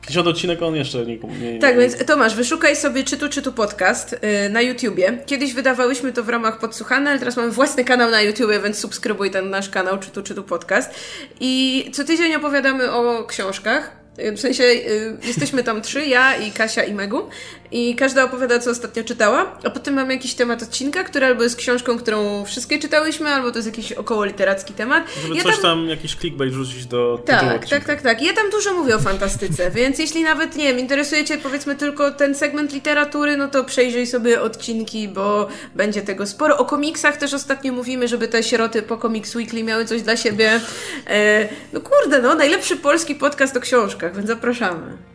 [0.08, 4.12] 50 odcinek on jeszcze nie, nie Tak, więc Tomasz, wyszukaj sobie Czytu Czytu Podcast
[4.44, 5.18] yy, na YouTubie.
[5.26, 9.32] Kiedyś wydawałyśmy to w ramach Podsłuchane, ale teraz mamy własny kanał na YouTubie, więc subskrybuj
[9.32, 10.92] ten nasz kanał Czytu Czytu Podcast.
[11.40, 14.06] I co tydzień opowiadamy o książkach.
[14.36, 17.30] W sensie y, jesteśmy tam trzy, ja i Kasia i Megu
[17.72, 21.56] i każda opowiada, co ostatnio czytała, a potem mamy jakiś temat odcinka, który albo jest
[21.56, 25.04] książką, którą wszystkie czytałyśmy, albo to jest jakiś około literacki temat.
[25.22, 28.22] Żeby ja coś tam, tam, jakiś clickbait rzucić do Tak, tak, tak, tak.
[28.22, 32.12] Ja tam dużo mówię o fantastyce, więc jeśli nawet, nie wiem, interesuje Cię powiedzmy tylko
[32.12, 36.58] ten segment literatury, no to przejrzyj sobie odcinki, bo będzie tego sporo.
[36.58, 40.60] O komiksach też ostatnio mówimy, żeby te sieroty po Comics Weekly miały coś dla siebie.
[41.08, 45.15] E, no kurde, no, najlepszy polski podcast o książkach, więc zapraszamy.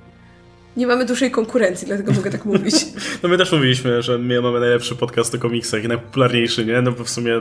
[0.77, 2.75] Nie mamy dużej konkurencji, dlatego mogę tak mówić.
[3.23, 6.83] No my też mówiliśmy, że my mamy najlepszy podcast o komiksach i najpopularniejszy, nie?
[6.83, 7.41] No bo w sumie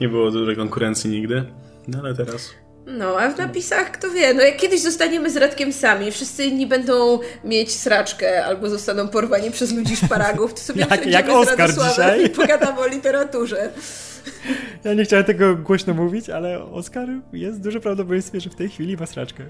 [0.00, 1.44] nie było dużej konkurencji nigdy.
[1.88, 2.54] No ale teraz...
[2.86, 6.66] No, a w napisach kto wie, no jak kiedyś zostaniemy z Radkiem sami, wszyscy inni
[6.66, 12.24] będą mieć sraczkę albo zostaną porwani przez ludzi szparagów, to sobie jak, jak Oskar dzisiaj.
[12.24, 13.70] i pogadamy o literaturze.
[14.84, 18.96] Ja nie chciałem tego głośno mówić, ale Oskar jest duże prawdopodobieństwo, że w tej chwili
[18.96, 19.44] ma sraczkę.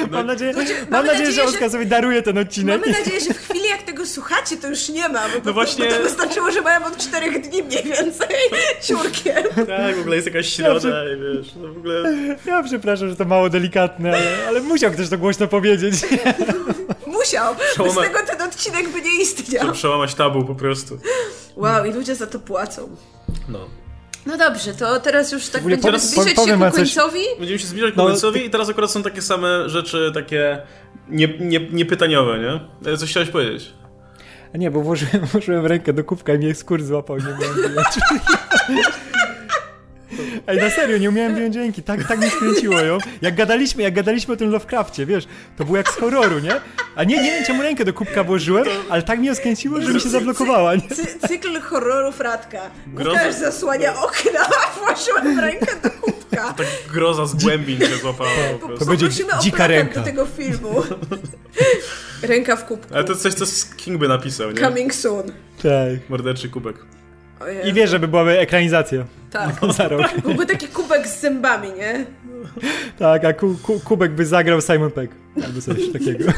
[0.00, 2.80] No, mam nadzieję, znaczy, mam nadzieję, nadzieję że Oskar sobie daruje ten odcinek.
[2.80, 5.86] Mamy nadzieję, że w chwili jak tego słuchacie, to już nie ma, bo no właśnie...
[5.86, 8.28] to wystarczyło, że mają od czterech dni mniej więcej
[8.86, 9.44] ciurkiem.
[9.66, 12.02] Tak, w ogóle jest jakaś środa ja, i wiesz, no w ogóle...
[12.46, 15.94] Ja przepraszam, że to mało delikatne, ale, ale musiał ktoś to głośno powiedzieć.
[17.06, 18.00] Musiał, Przełama...
[18.00, 19.60] bez tego ten odcinek by nie istniał.
[19.60, 20.98] Trzeba przełamać tabu po prostu.
[21.56, 22.96] Wow, i ludzie za to płacą.
[23.48, 23.79] No.
[24.26, 27.20] No dobrze, to teraz już tak będziemy teraz zbliżać się ku końcowi.
[27.38, 30.62] Będziemy się zbliżać ku no, końcowi i teraz akurat są takie same rzeczy, takie
[31.08, 32.38] nie, nie, niepytaniowe,
[32.82, 32.96] nie?
[32.96, 33.72] Coś chciałeś powiedzieć?
[34.54, 37.84] A nie, bo włożyłem, włożyłem rękę do kubka i mnie skór złapał, nie miałem
[40.50, 41.82] Ej, na serio, nie umiałem wyjąć ręki.
[41.82, 42.98] Tak, tak mi skręciło ją.
[43.22, 45.28] Jak gadaliśmy, jak gadaliśmy o tym Lovecraftie, wiesz,
[45.58, 46.60] to było jak z horroru, nie?
[46.96, 50.00] A nie, nie wiem czemu rękę do kubka włożyłem, ale tak mnie skręciło, że mi
[50.00, 50.74] się zablokowała.
[50.74, 50.88] Nie?
[50.88, 52.60] Cy, cykl horrorów Radka.
[52.98, 56.52] Łukasz zasłania okna, a włożyłem rękę do kubka.
[56.52, 58.30] To tak groza z głębin się złapała.
[58.60, 59.08] Po to będzie
[59.42, 60.00] dzika ręka.
[60.00, 60.82] do tego filmu.
[62.22, 62.94] Ręka w kubku.
[62.94, 63.44] Ale to coś, co
[63.76, 64.60] King by napisał, nie?
[64.60, 65.26] Coming soon.
[65.62, 66.10] Tak.
[66.10, 66.76] Morderczy kubek.
[67.64, 69.04] I wie, żeby byłaby ekranizacja.
[69.30, 69.54] Tak.
[69.76, 70.02] Za rok.
[70.24, 72.06] Byłby taki kubek z zębami, nie?
[72.98, 75.12] Tak, a ku, ku, kubek by zagrał Simon Peck.
[75.44, 76.32] Albo coś takiego.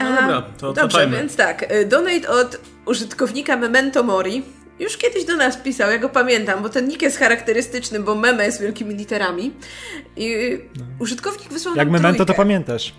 [0.00, 1.72] No dobra, to Dobrze, więc tak.
[1.72, 4.42] Y, donate od użytkownika Memento Mori.
[4.78, 8.44] Już kiedyś do nas pisał, ja go pamiętam, bo ten nick jest charakterystyczny, bo meme
[8.44, 9.52] jest wielkimi literami.
[10.16, 10.84] I no.
[10.98, 12.32] użytkownik wysłał Jak nam Memento trójkę.
[12.32, 12.94] to pamiętasz.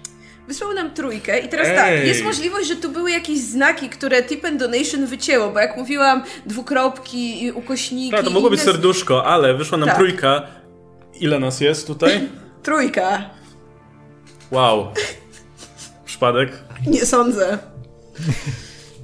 [0.47, 1.97] Wysłał nam trójkę i teraz tak, Ej.
[1.97, 5.77] tak, jest możliwość, że tu były jakieś znaki, które Tip and Donation wycięło, bo jak
[5.77, 8.11] mówiłam, dwukropki i ukośniki...
[8.11, 9.97] Tak, to mogło być serduszko, ale wyszła nam tak.
[9.97, 10.47] trójka.
[11.19, 12.29] Ile nas jest tutaj?
[12.63, 13.29] Trójka.
[14.51, 14.87] Wow.
[16.05, 16.51] Przypadek?
[16.87, 17.57] Nie sądzę.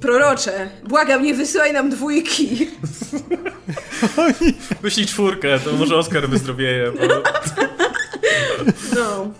[0.00, 2.68] Prorocze, błagam, nie wysyłaj nam dwójki.
[4.82, 6.92] Wyślij czwórkę, to może Oskar wyzdrowieje.
[6.92, 7.22] Bo...
[8.94, 9.30] No.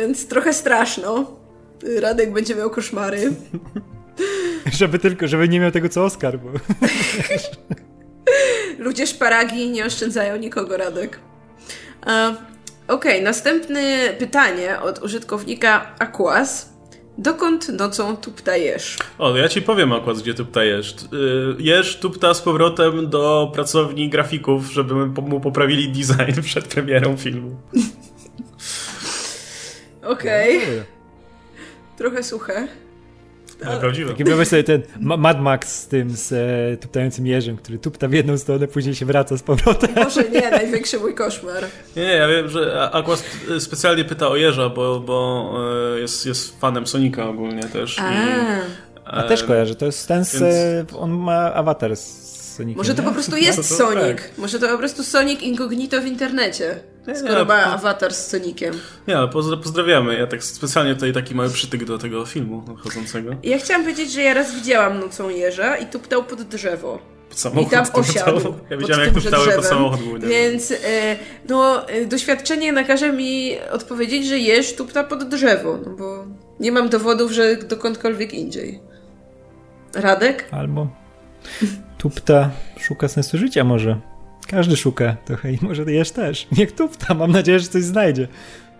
[0.00, 1.36] Więc trochę straszno.
[2.00, 3.32] Radek będzie miał koszmary.
[4.78, 6.48] żeby tylko, żeby nie miał tego co Oskar, bo...
[8.84, 11.20] Ludzie szparagi nie oszczędzają nikogo, Radek.
[12.06, 12.36] Uh,
[12.88, 13.80] Okej, okay, następne
[14.18, 16.72] pytanie od użytkownika Aquas.
[17.18, 18.98] Dokąd nocą tupta jesz?
[19.18, 20.92] O, ja ci powiem akurat, gdzie tupta jesz.
[20.92, 20.96] Y,
[21.58, 27.56] jesz tupta z powrotem do pracowni grafików, żeby mu poprawili design przed premierą filmu.
[30.02, 30.56] Okej.
[30.56, 30.84] Okay.
[31.96, 32.68] Trochę suche.
[33.66, 34.10] Ale prawdziwe.
[34.10, 38.12] Taki wyobraź sobie ten Mad Max z tym, z e, tuptającym jeżem, który tupta w
[38.12, 39.90] jedną stronę, później się wraca z powrotem.
[40.04, 41.64] Może nie, największy mój koszmar.
[41.96, 43.24] Nie, ja wiem, że Aquas
[43.58, 45.50] specjalnie pyta o jeża, bo, bo
[45.96, 47.98] e, jest, jest fanem Sonika ogólnie też.
[47.98, 48.26] A, i,
[49.04, 50.92] A też kojarzę, to jest ten, z, więc...
[50.92, 53.08] on ma awatar z Sonicem, Może to nie?
[53.08, 54.02] po prostu jest no to, Sonic.
[54.02, 54.30] Tak.
[54.38, 56.80] Może to po prostu Sonic incognito w internecie.
[57.14, 58.74] Skoro ma awatar z Soniciem.
[59.08, 60.18] Nie, ale pozdrawiamy.
[60.18, 63.30] Ja tak specjalnie tutaj taki mały przytyk do tego filmu chodzącego.
[63.42, 66.98] Ja chciałam powiedzieć, że ja raz widziałam Nocą Jeża i tuptał pod drzewo.
[67.28, 68.54] Pod samochód I tam osiadł.
[68.70, 70.00] Ja widziałem, jak tuptały pod samochód.
[70.00, 70.76] Był, Więc e,
[71.48, 76.24] no, e, doświadczenie nakaże mi odpowiedzieć, że jeż tupta pod drzewo, no bo
[76.60, 78.80] Nie mam dowodów, że dokądkolwiek indziej.
[79.94, 80.48] Radek?
[80.50, 80.88] Albo
[81.98, 82.50] Tupta
[82.80, 84.00] szuka sensu życia może.
[84.46, 86.46] Każdy szuka trochę i może jesz też.
[86.58, 88.28] Niech Tupta, mam nadzieję, że coś znajdzie.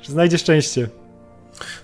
[0.02, 0.88] Że znajdzie szczęście.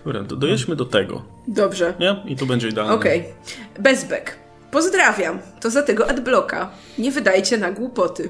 [0.05, 1.23] Dobra, do, dojedźmy do tego.
[1.49, 1.95] Dobrze.
[2.01, 2.23] Nie?
[2.27, 2.95] I to będzie idealne.
[2.95, 3.21] Okej.
[3.21, 3.83] Okay.
[3.83, 4.39] Bezbek.
[4.71, 5.39] Pozdrawiam.
[5.61, 6.71] To za tego adblocka.
[6.99, 8.29] Nie wydajcie na głupoty.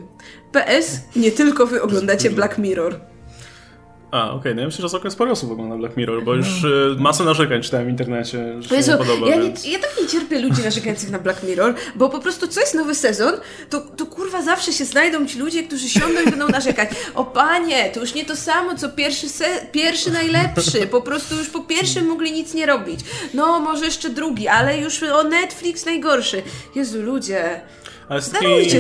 [0.53, 3.01] PS, nie tylko wy oglądacie Black Mirror.
[4.11, 4.55] A, okej, okay.
[4.55, 7.63] no ja myślę, że całkiem sporo osób ogląda Black Mirror, bo już y, masę narzekań
[7.63, 9.29] czytałem w internecie, że Jezu, się nie podoba.
[9.29, 9.65] Ja, więc...
[9.65, 12.75] nie, ja tak nie cierpię ludzi narzekających na Black Mirror, bo po prostu co jest
[12.75, 13.35] nowy sezon,
[13.71, 16.91] to, to kurwa zawsze się znajdą ci ludzie, którzy siądą i będą narzekać.
[17.15, 20.87] O panie, to już nie to samo, co pierwszy, se- pierwszy najlepszy.
[20.87, 23.01] Po prostu już po pierwszym mogli nic nie robić.
[23.35, 26.43] No, może jeszcze drugi, ale już o Netflix najgorszy.
[26.75, 27.61] Jezu, ludzie.
[28.09, 28.71] Ale z takimi,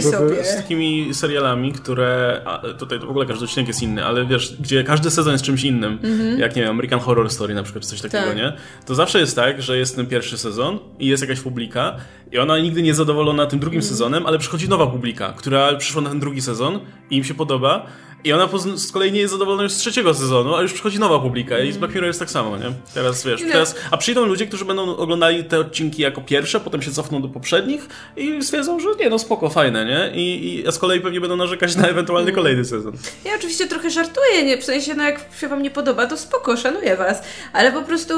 [0.42, 2.40] z takimi serialami, które.
[2.78, 5.98] tutaj w ogóle każdy odcinek jest inny, ale wiesz, gdzie każdy sezon jest czymś innym,
[5.98, 6.38] mm-hmm.
[6.38, 8.36] jak nie wiem, American Horror Story na przykład, coś takiego, tak.
[8.36, 8.52] nie?
[8.86, 11.96] To zawsze jest tak, że jest ten pierwszy sezon i jest jakaś publika
[12.32, 13.88] i ona nigdy nie jest zadowolona tym drugim mm.
[13.88, 16.80] sezonem, ale przychodzi nowa publika, która przyszła na ten drugi sezon
[17.10, 17.86] i im się podoba
[18.26, 21.18] i ona z kolei nie jest zadowolona już z trzeciego sezonu, a już przychodzi nowa
[21.18, 22.72] publika i z Black Mirror jest tak samo, nie?
[22.94, 26.90] Teraz wiesz, teraz, a przyjdą ludzie, którzy będą oglądali te odcinki jako pierwsze, potem się
[26.90, 30.22] cofną do poprzednich i stwierdzą, że nie, no spoko, fajne, nie?
[30.22, 32.34] I, i a z kolei pewnie będą narzekać na ewentualny mm.
[32.34, 32.92] kolejny sezon.
[33.24, 34.58] Ja oczywiście trochę żartuję, nie?
[34.58, 37.22] W sensie, no jak się wam nie podoba, to spoko, szanuję was,
[37.52, 38.14] ale po prostu,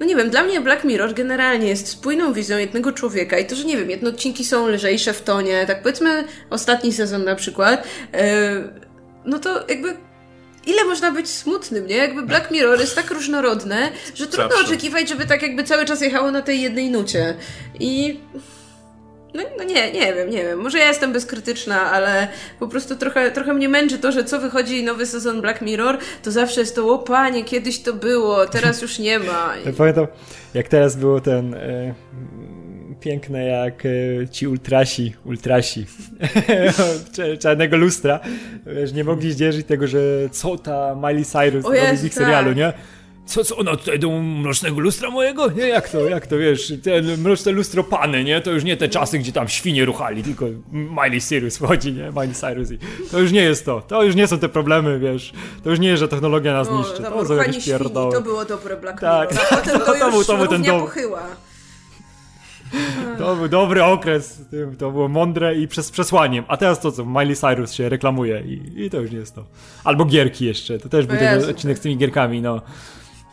[0.00, 3.58] no nie wiem, dla mnie Black Mirror generalnie jest spójną wizją jednego człowieka i to,
[3.58, 7.86] że nie wiem, jedne odcinki są lżejsze w tonie, tak powiedzmy ostatni sezon na przykład,
[8.12, 8.18] yy,
[9.24, 9.96] no to jakby
[10.66, 11.96] ile można być smutnym, nie?
[11.96, 14.64] Jakby Black Mirror jest tak różnorodne, że trudno Zawsze.
[14.64, 17.34] oczekiwać, żeby tak jakby cały czas jechało na tej jednej nucie.
[17.80, 18.20] I...
[19.34, 20.58] No, no, nie, nie wiem, nie wiem.
[20.58, 24.84] Może ja jestem bezkrytyczna, ale po prostu trochę, trochę mnie męczy to, że co wychodzi
[24.84, 28.98] nowy sezon Black Mirror, to zawsze jest to, o panie, kiedyś to było, teraz już
[28.98, 29.54] nie ma.
[29.66, 30.06] Ja pamiętam,
[30.54, 31.54] jak teraz było ten...
[31.54, 31.94] Y
[33.02, 35.86] piękne jak e, ci ultrasi, ultrasi
[37.42, 38.20] czarnego lustra,
[38.66, 39.98] wiesz, nie mogli zdzierżyć tego, że
[40.30, 42.56] co ta Miley Cyrus robi z ich serialu, tak.
[42.56, 42.72] nie?
[43.26, 45.50] Co, co ona tutaj do mrocznego lustra mojego?
[45.50, 48.40] Nie, jak to, jak to, wiesz, ten mroczne lustro pany, nie?
[48.40, 52.10] To już nie te czasy, gdzie tam świnie ruchali, tylko Miley Cyrus wchodzi, nie?
[52.10, 52.78] Miley Cyrus i
[53.10, 53.80] to już nie jest to.
[53.80, 55.32] To już nie są te problemy, wiesz.
[55.64, 57.02] To już nie jest, że technologia nas no, niszczy.
[57.02, 58.12] To, są jakieś pierdoły.
[58.12, 59.02] To było dobre Black.
[59.02, 59.28] Mirror.
[59.28, 59.48] Tak.
[59.50, 60.86] potem to, to, to, był, to był ten dom.
[63.18, 64.42] To był dobry okres,
[64.78, 66.44] to było mądre i przez przesłaniem.
[66.48, 69.44] A teraz to co, Miley Cyrus się reklamuje i, i to już nie jest to.
[69.84, 72.62] Albo gierki jeszcze, to też był ten odcinek z tymi gierkami, no.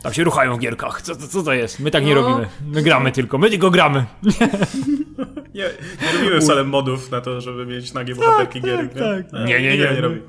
[0.02, 1.02] Tam się ruchają w gierkach.
[1.02, 1.80] Co, co, co to jest?
[1.80, 2.22] My tak nie no.
[2.22, 2.48] robimy.
[2.66, 3.38] My gramy tylko.
[3.38, 4.04] My tylko gramy.
[5.54, 5.64] Nie,
[6.02, 8.94] nie robimy wcale modów na to, żeby mieć nagie bohaterki tak, gierek.
[8.94, 9.46] Tak, tak.
[9.46, 10.20] Nie, nie, nie, nie, nie, nie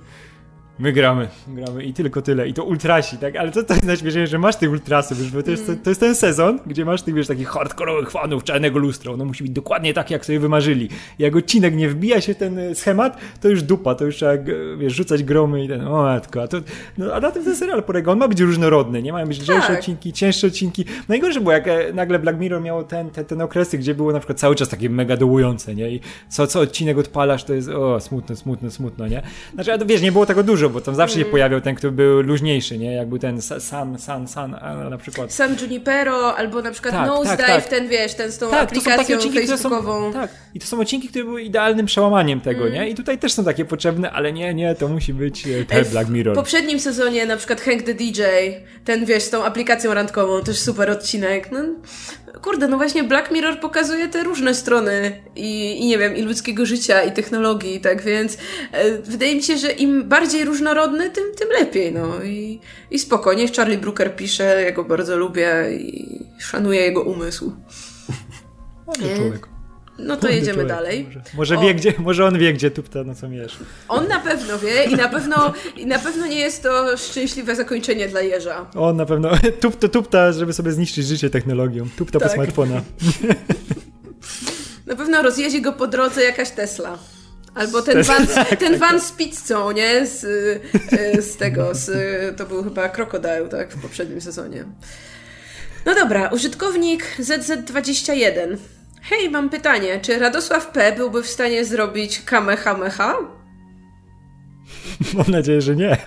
[0.81, 2.47] My gramy, gramy i tylko tyle.
[2.47, 3.35] I to ultrasi, tak?
[3.35, 6.15] Ale co to jest najśmieszniejsze, że masz tych ultrasów, bo to jest, to jest ten
[6.15, 9.11] sezon, gdzie masz tych, wiesz, takich hardkorowych fanów czarnego lustra.
[9.11, 10.89] Ono musi być dokładnie tak, jak sobie wymarzyli.
[11.19, 14.31] Jak odcinek nie wbija się ten e, schemat, to już dupa, to już trzeba,
[14.77, 16.41] wiesz, rzucać gromy i ten, o matko.
[16.41, 16.57] A, to,
[16.97, 19.13] no, a na tym ten serial polega, on ma być różnorodny, nie?
[19.13, 19.79] Mają być lżejsze tak.
[19.79, 20.85] odcinki, cięższe odcinki.
[21.07, 24.19] Najgorsze było, jak e, nagle Black Mirror miało ten, ten, ten okresy, gdzie było na
[24.19, 25.89] przykład cały czas takie mega dołujące, nie?
[25.89, 25.99] I
[26.29, 29.21] co, co odcinek odpalasz, to jest, o, smutno, smutno, smutno, nie?
[29.53, 31.31] Znaczy, a wiesz, nie było tego dużo, bo tam zawsze się mm.
[31.31, 32.93] pojawiał ten, który był luźniejszy, nie?
[32.93, 34.51] Jak był ten San, San, San,
[34.89, 35.33] na przykład.
[35.33, 37.67] San Junipero, albo na przykład tak, Nosedive, tak, tak.
[37.67, 40.13] ten wiesz, ten z tą tak, aplikacją takie facebookową.
[40.13, 42.73] Są, tak, i to są odcinki, które były idealnym przełamaniem tego, mm.
[42.73, 42.89] nie?
[42.89, 46.09] I tutaj też są takie potrzebne, ale nie, nie, to musi być e, ten Black
[46.09, 46.35] Mirror.
[46.35, 48.21] W poprzednim sezonie na przykład Hank the DJ,
[48.85, 51.51] ten wiesz, z tą aplikacją randkową, też super odcinek.
[51.51, 51.59] No,
[52.41, 56.65] kurde, no właśnie Black Mirror pokazuje te różne strony i, i nie wiem, i ludzkiego
[56.65, 58.37] życia, i technologii, tak więc
[58.71, 62.59] e, wydaje mi się, że im bardziej różnorodny, tym, tym lepiej, no i,
[62.91, 63.47] i spokojnie.
[63.47, 67.51] Charlie Brooker pisze, ja go bardzo lubię i szanuję jego umysł.
[68.87, 69.50] Ładny człowiek.
[70.01, 70.67] No to jedziemy człowiek.
[70.67, 71.03] dalej.
[71.03, 73.57] Może, może wie, gdzie, może on wie, gdzie tupta no co miesz.
[73.87, 78.07] On na pewno wie i na pewno, i na pewno nie jest to szczęśliwe zakończenie
[78.07, 78.65] dla jeża.
[78.75, 79.29] On na pewno.
[79.61, 81.87] Tupta, tupta, żeby sobie zniszczyć życie technologią.
[81.97, 82.27] Tupta tak.
[82.27, 82.81] po smartfona.
[84.85, 86.97] Na pewno rozjeździ go po drodze jakaś Tesla.
[87.55, 90.07] Albo ten van, tak, ten tak, van z pizzą, nie?
[90.07, 90.23] Z,
[90.91, 91.91] e, z tego, z,
[92.37, 93.71] to był chyba Crocodile, tak?
[93.71, 94.65] W poprzednim sezonie.
[95.85, 98.57] No dobra, użytkownik ZZ21
[99.01, 99.99] Hej, mam pytanie.
[100.01, 100.95] Czy Radosław P.
[100.97, 103.17] byłby w stanie zrobić Kamehameha?
[105.17, 105.97] Mam nadzieję, że nie.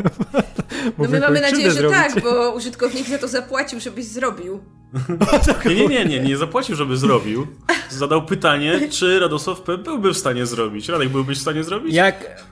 [0.98, 1.98] No my mamy nadzieję, że zrobić.
[1.98, 4.60] tak, bo użytkownik za to zapłacił, żebyś zrobił.
[5.64, 7.46] Nie, nie, nie, nie, nie zapłacił, żeby zrobił.
[7.90, 9.78] Zadał pytanie, czy Radosław P.
[9.78, 10.88] byłby w stanie zrobić.
[10.88, 11.94] Radek, byłbyś w stanie zrobić?
[11.94, 12.44] Jak...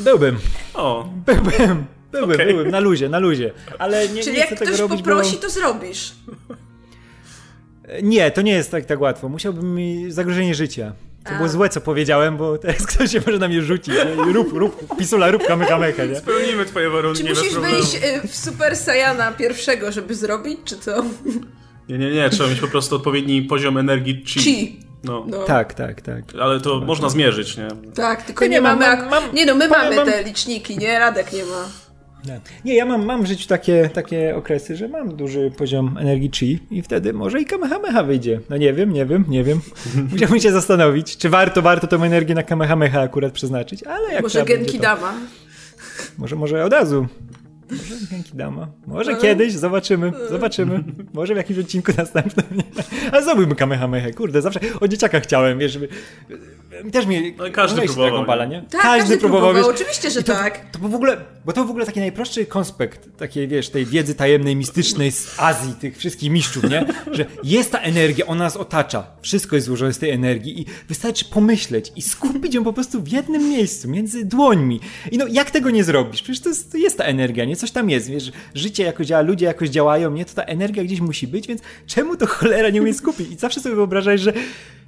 [0.00, 0.36] Byłbym.
[0.74, 1.08] O.
[1.26, 1.84] Byłbym.
[2.12, 2.46] Byłbym, okay.
[2.46, 3.52] byłbym, na luzie, na luzie.
[3.78, 5.42] Ale nie, Czyli nie chcę jak ktoś robić, poprosi, bo...
[5.42, 6.14] to zrobisz.
[8.02, 9.28] Nie, to nie jest tak, tak łatwo.
[9.28, 10.92] Musiałbym mi zagrożenie życia.
[11.24, 11.36] To A.
[11.36, 13.94] było złe, co powiedziałem, bo teraz ktoś się może na mnie rzucić.
[13.94, 14.32] Nie?
[14.32, 16.16] Rób, rób, pisula, rób kamehameha, nie?
[16.16, 17.22] Spełnimy twoje warunki.
[17.22, 21.04] Czy musisz wejść y, w Super Saiyana pierwszego, żeby zrobić, czy co?
[21.88, 22.30] Nie, nie, nie.
[22.30, 24.40] Trzeba mieć po prostu odpowiedni poziom energii chi.
[24.40, 24.80] Chi.
[25.04, 25.24] No.
[25.28, 25.44] no.
[25.44, 26.24] Tak, tak, tak.
[26.40, 27.68] Ale to można zmierzyć, nie?
[27.94, 28.86] Tak, tylko nie, nie mamy...
[28.86, 30.06] Mam, mam, nie no, my mamy mam...
[30.06, 30.98] te liczniki, nie?
[30.98, 31.68] Radek nie ma.
[32.64, 36.58] Nie, ja mam, mam w życiu takie, takie okresy, że mam duży poziom energii chi
[36.70, 38.40] i wtedy może i Kamehameha wyjdzie.
[38.50, 39.60] No nie wiem, nie wiem, nie wiem.
[40.12, 44.44] Musiałbym się zastanowić, czy warto, warto tą energię na Kamehameha akurat przeznaczyć, ale jak Może
[44.44, 45.14] Genki Dama.
[46.18, 47.06] Może, może od razu.
[47.70, 48.68] Może Genki Dama.
[48.86, 49.20] Może no.
[49.20, 50.84] kiedyś, zobaczymy, zobaczymy.
[51.12, 52.62] Może w jakimś odcinku następnym.
[53.12, 55.88] Ale zrobimy Kamehameha, kurde, zawsze o dzieciakach chciałem, wiesz, żeby...
[56.92, 57.34] Też mi...
[57.38, 58.26] No, każdy próbował.
[58.26, 58.62] Bala, nie?
[58.62, 60.70] Tak, każdy, każdy próbował, próbował wiesz, oczywiście, że to, tak.
[60.70, 64.14] To, to w ogóle, bo to w ogóle taki najprostszy konspekt takiej, wiesz, tej wiedzy
[64.14, 66.86] tajemnej, mistycznej z Azji, tych wszystkich mistrzów, nie?
[67.12, 69.06] Że jest ta energia, ona nas otacza.
[69.22, 73.08] Wszystko jest złożone z tej energii i wystarczy pomyśleć i skupić ją po prostu w
[73.08, 74.80] jednym miejscu, między dłońmi.
[75.12, 76.22] I no, jak tego nie zrobisz?
[76.22, 77.53] Przecież to jest, to jest ta energia, nie?
[77.56, 80.24] Coś tam jest, wiesz, życie jakoś działa, ludzie jakoś działają, nie?
[80.24, 83.30] To ta energia gdzieś musi być, więc czemu to cholera nie umie skupić?
[83.30, 84.32] I zawsze sobie wyobrażasz, że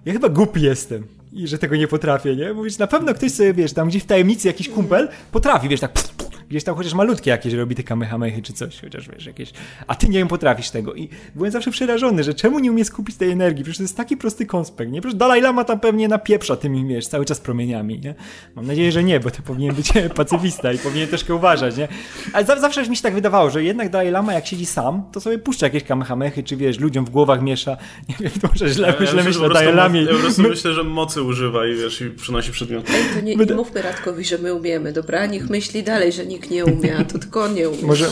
[0.05, 2.53] ja chyba głupi jestem i że tego nie potrafię, nie?
[2.53, 5.93] Mówisz, na pewno ktoś sobie, wiesz, tam gdzieś w tajemnicy jakiś kumpel potrafi, wiesz, tak
[5.93, 9.53] pff, gdzieś tam chociaż malutkie jakieś robi te kamehamechy czy coś, chociaż wiesz, jakieś,
[9.87, 13.17] a ty nie wiem, potrafisz tego i byłem zawsze przerażony, że czemu nie umie skupić
[13.17, 15.01] tej energii, przecież to jest taki prosty konspekt, nie?
[15.01, 18.15] Przecież Dalai Lama tam pewnie napieprza tymi, wiesz, cały czas promieniami, nie?
[18.57, 21.89] Mam nadzieję, że nie, bo to powinien być pacyfista i powinien troszkę uważać, nie?
[22.33, 25.39] Ale zawsze mi się tak wydawało, że jednak Dalai Lama jak siedzi sam, to sobie
[25.39, 27.77] puszcza jakieś kamehamechy, czy wiesz, ludziom w głowach miesza,
[28.09, 30.03] nie wiem, to może źle, ja, źle ja myślę o Dalai Lamie.
[30.03, 32.93] Ja po prostu myślę, że mocy używa i wiesz, i przynosi przedmioty.
[32.93, 35.27] Ej, to nie, nie mówmy Radkowi, że my umiemy, dobra?
[35.27, 37.83] Niech myśli dalej, że nikt nie umie, a to tylko on nie umie.
[37.83, 38.07] Może,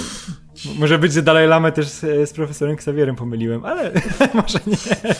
[0.78, 3.92] może być, że Dalaj Lamę też z, z profesorem Xavierem pomyliłem, ale
[4.34, 5.14] może nie.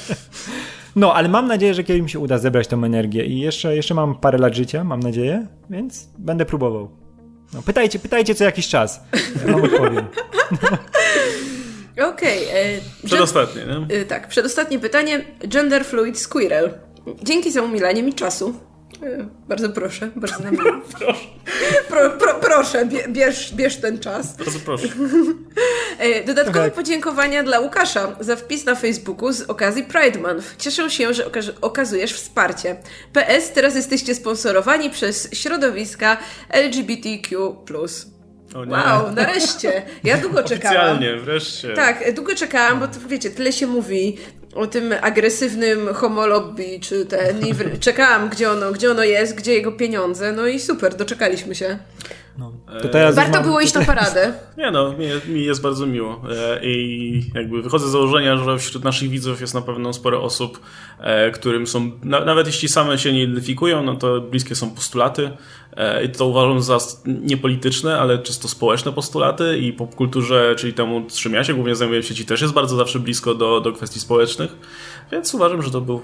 [0.97, 3.95] No, ale mam nadzieję, że kiedyś mi się uda zebrać tą energię i jeszcze, jeszcze
[3.95, 6.91] mam parę lat życia, mam nadzieję, więc będę próbował.
[7.55, 9.01] No, pytajcie, pytajcie co jakiś czas.
[9.47, 10.07] Ja wam odpowiem.
[12.13, 12.49] Okej.
[12.49, 13.97] Okay, e, przedostatnie, nie?
[13.97, 15.25] E, tak, przedostatnie pytanie.
[15.49, 16.71] Gender Fluid Squirrel.
[17.23, 18.55] Dzięki za umilanie mi czasu.
[19.03, 21.15] E, bardzo proszę, bardzo nam proszę.
[21.89, 24.37] Pro, pro, proszę, bierz, bierz ten czas.
[24.37, 24.89] Bardzo proszę.
[25.99, 26.71] E, dodatkowe okay.
[26.71, 30.57] podziękowania dla Łukasza za wpis na Facebooku z okazji Pride Month.
[30.57, 31.31] Cieszę się, że
[31.61, 32.77] okazujesz wsparcie.
[33.13, 36.17] PS, teraz jesteście sponsorowani przez środowiska
[36.51, 37.37] LGBTQ+.
[38.55, 39.83] Wow, nareszcie.
[40.05, 40.77] Ja długo czekałam.
[40.77, 41.75] Oficjalnie, wreszcie.
[41.75, 44.17] Tak, długo czekałam, bo to, wiecie, tyle się mówi
[44.55, 47.47] o tym agresywnym homolobby, czy ten.
[47.47, 50.33] I czekałam, gdzie ono, gdzie ono jest, gdzie jego pieniądze.
[50.33, 51.79] No i super, doczekaliśmy się.
[52.39, 52.53] No,
[52.83, 54.33] to teraz Warto było iść na paradę.
[54.59, 56.23] Nie no, mi, mi jest bardzo miło.
[56.37, 60.61] E, I jakby wychodzę z założenia, że wśród naszych widzów jest na pewno sporo osób,
[61.01, 65.31] e, którym są, nawet jeśli same się nie identyfikują, no to bliskie są postulaty.
[65.77, 71.35] E, I to uważam za niepolityczne, ale czysto społeczne postulaty i popkulturze, czyli temu, czym
[71.35, 74.57] ja się głównie zajmuję w sieci, też jest bardzo zawsze blisko do, do kwestii społecznych.
[75.13, 76.01] Więc uważam, że to był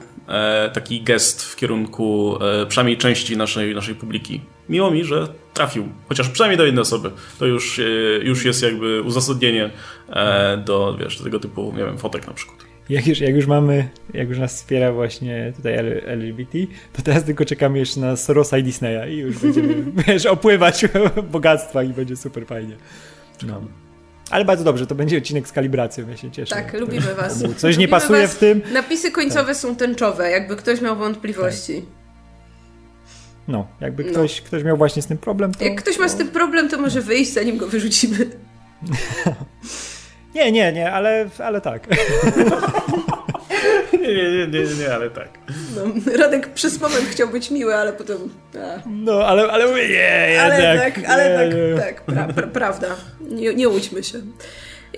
[0.73, 2.39] taki gest w kierunku
[2.69, 4.41] przynajmniej części naszej, naszej publiki.
[4.71, 7.11] Miło mi, że trafił, chociaż przynajmniej do jednej osoby.
[7.39, 7.83] To już, e,
[8.23, 9.71] już jest jakby uzasadnienie
[10.09, 12.70] e, do, wiesz, do tego typu, nie wiem, fotek na przykład.
[12.91, 16.59] Jak już, jak już mamy, jak już nas wspiera właśnie tutaj LGBT,
[16.93, 19.75] to teraz tylko czekamy jeszcze na Sorosa i Disneya i już będziemy,
[20.07, 20.85] wiesz, opływać
[21.33, 22.77] bogactwa i będzie super fajnie.
[23.47, 23.61] No.
[24.31, 26.55] Ale bardzo dobrze, to będzie odcinek z kalibracją, ja się cieszę.
[26.55, 27.39] Tak, lubimy was.
[27.39, 28.35] Coś lubimy nie pasuje was.
[28.35, 28.63] w tym.
[28.73, 29.57] Napisy końcowe tak.
[29.57, 31.75] są tęczowe, jakby ktoś miał wątpliwości.
[31.75, 31.91] Tak.
[33.49, 34.11] No, jakby no.
[34.11, 34.47] ktoś, no.
[34.47, 35.65] ktoś miał właśnie z tym problem, to...
[35.65, 38.17] Jak ktoś ma z tym problem, to może wyjść, zanim go wyrzucimy.
[40.35, 41.89] nie, nie, nie, ale, ale tak.
[43.93, 45.29] nie, nie, nie, nie, nie, ale tak.
[45.77, 48.17] No, Radek przez moment chciał być miły, ale potem...
[48.55, 48.83] A.
[48.87, 52.97] No, ale, ale mówię, nie, Ale tak, ale tak, tak, pra, pra, prawda.
[53.21, 54.19] Nie, nie łudźmy się.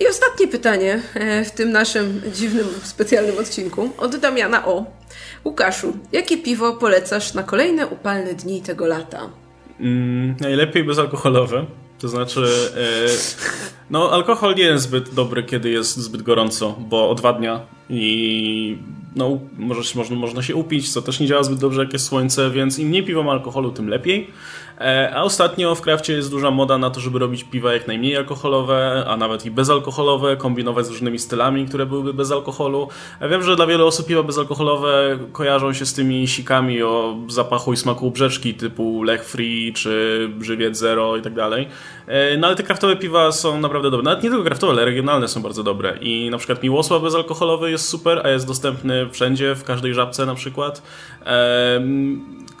[0.01, 4.85] I ostatnie pytanie e, w tym naszym dziwnym, specjalnym odcinku od Damiana O.
[5.45, 9.29] Łukaszu, jakie piwo polecasz na kolejne upalne dni tego lata?
[9.79, 11.65] Mm, najlepiej bezalkoholowe.
[12.03, 12.45] To znaczy,
[12.77, 13.07] e,
[13.89, 18.77] no alkohol nie jest zbyt dobry, kiedy jest zbyt gorąco, bo odwadnia i
[19.15, 22.51] no, może, można, można się upić, co też nie działa zbyt dobrze jak jest słońce,
[22.51, 24.27] więc im mniej piwa ma alkoholu, tym lepiej.
[24.81, 28.17] E, a ostatnio w krafcie jest duża moda na to, żeby robić piwa jak najmniej
[28.17, 32.87] alkoholowe, a nawet i bezalkoholowe, kombinować z różnymi stylami, które byłyby bez alkoholu.
[33.21, 37.73] Ja wiem, że dla wielu osób piwa bezalkoholowe kojarzą się z tymi sikami o zapachu
[37.73, 41.67] i smaku brzeczki typu Lech Free czy Żywiec Zero i tak dalej.
[42.07, 44.03] E, no ale te kraftowe piwa są naprawdę dobre.
[44.03, 45.97] Nawet nie tylko kraftowe, ale regionalne są bardzo dobre.
[46.01, 50.35] I na przykład Miłosław bezalkoholowy jest super, a jest dostępny wszędzie, w każdej żabce na
[50.35, 50.81] przykład.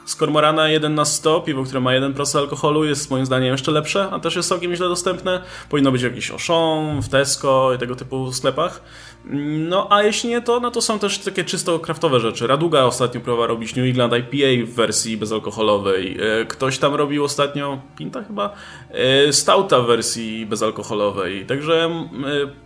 [0.05, 4.09] Z Kormorana 1 na 100, piwo, które ma 1% alkoholu jest moim zdaniem jeszcze lepsze,
[4.11, 5.41] a też jest całkiem nieźle dostępne.
[5.69, 8.81] Powinno być jakieś Auchan, w Tesco i tego typu sklepach.
[9.25, 12.47] No a jeśli nie to, no to są też takie czysto kraftowe rzeczy.
[12.47, 16.17] Raduga ostatnio próbowała robić New England IPA w wersji bezalkoholowej.
[16.41, 18.53] E, ktoś tam robił ostatnio, Pinta chyba,
[18.89, 21.45] e, Stouta w wersji bezalkoholowej.
[21.45, 21.89] Także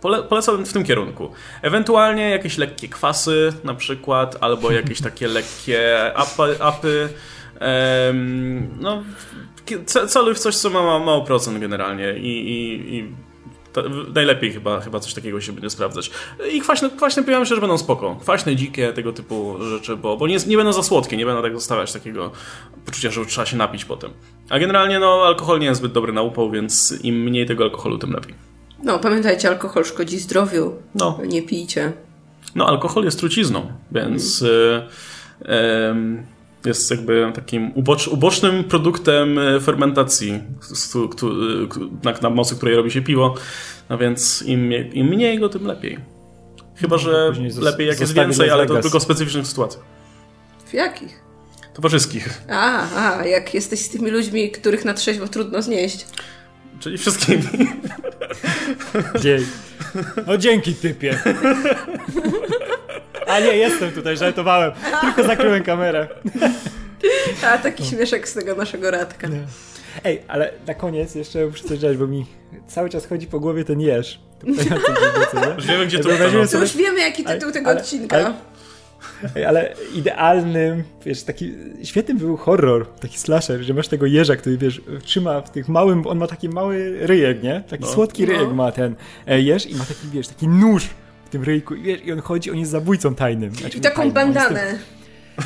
[0.00, 1.30] e, polecam w tym kierunku.
[1.62, 7.08] Ewentualnie jakieś lekkie kwasy na przykład, albo jakieś takie lekkie apy, apy
[8.80, 9.02] no,
[10.06, 13.27] celuj w coś, co ma mało procent generalnie i, i, i
[13.72, 13.82] to,
[14.14, 16.10] najlepiej chyba, chyba coś takiego się będzie sprawdzać.
[16.52, 18.16] I kwaśne, kwaśne myślę, że będą spoko.
[18.20, 21.54] Kwaśne, dzikie, tego typu rzeczy, bo, bo nie, nie będą za słodkie, nie będą tak
[21.54, 22.30] zostawiać takiego
[22.84, 24.10] poczucia, że trzeba się napić potem.
[24.50, 27.98] A generalnie no, alkohol nie jest zbyt dobry na upał, więc im mniej tego alkoholu,
[27.98, 28.34] tym lepiej.
[28.82, 30.72] No, pamiętajcie, alkohol szkodzi zdrowiu.
[30.94, 31.18] No.
[31.26, 31.92] Nie pijcie.
[32.54, 34.42] No, alkohol jest trucizną, więc...
[34.42, 34.82] Mm.
[35.42, 40.40] Y, y, jest jakby takim ubocz, ubocznym produktem e, fermentacji,
[42.04, 43.34] na, na mocy której robi się piwo.
[43.88, 45.98] No więc im, im mniej go, tym lepiej.
[46.76, 49.84] Chyba, no, że lepiej jak jest więcej, ale to tylko w specyficznych sytuacjach.
[50.66, 51.20] W jakich?
[51.74, 52.42] Towarzyskich.
[52.48, 56.06] A, a, jak jesteś z tymi ludźmi, których na trzeźwo trudno znieść.
[56.80, 57.42] Czyli wszystkimi.
[59.22, 59.46] Dzięki.
[60.26, 61.18] No dzięki typie.
[63.28, 64.72] A nie, jestem tutaj, żartowałem.
[65.00, 66.08] Tylko zakryłem kamerę.
[67.46, 67.88] A taki no.
[67.88, 69.26] śmieszek z tego naszego radka.
[69.26, 69.40] Nie.
[70.04, 72.26] Ej, ale na koniec jeszcze muszę coś dać, bo mi
[72.66, 74.20] cały czas chodzi po głowie ten jeż.
[74.44, 76.54] Już wiemy, gdzie to jest.
[76.54, 78.16] Już wiemy, jaki tytuł ale, tego ale, odcinka.
[78.16, 84.58] Ale, ale idealnym, wiesz, taki świetny był horror, taki slasher, że masz tego jeża, który,
[84.58, 87.62] wiesz, trzyma w tych małym, on ma taki mały ryjek, nie?
[87.68, 87.90] Taki no.
[87.90, 88.32] słodki no.
[88.32, 88.94] ryjek ma ten
[89.26, 90.88] e, jeż i ma taki, wiesz, taki nóż
[91.28, 93.54] w tym ryjku i, wiesz, i on chodzi, on jest zabójcą tajnym.
[93.54, 94.78] Znaczy, I taką tajnym, bandanę.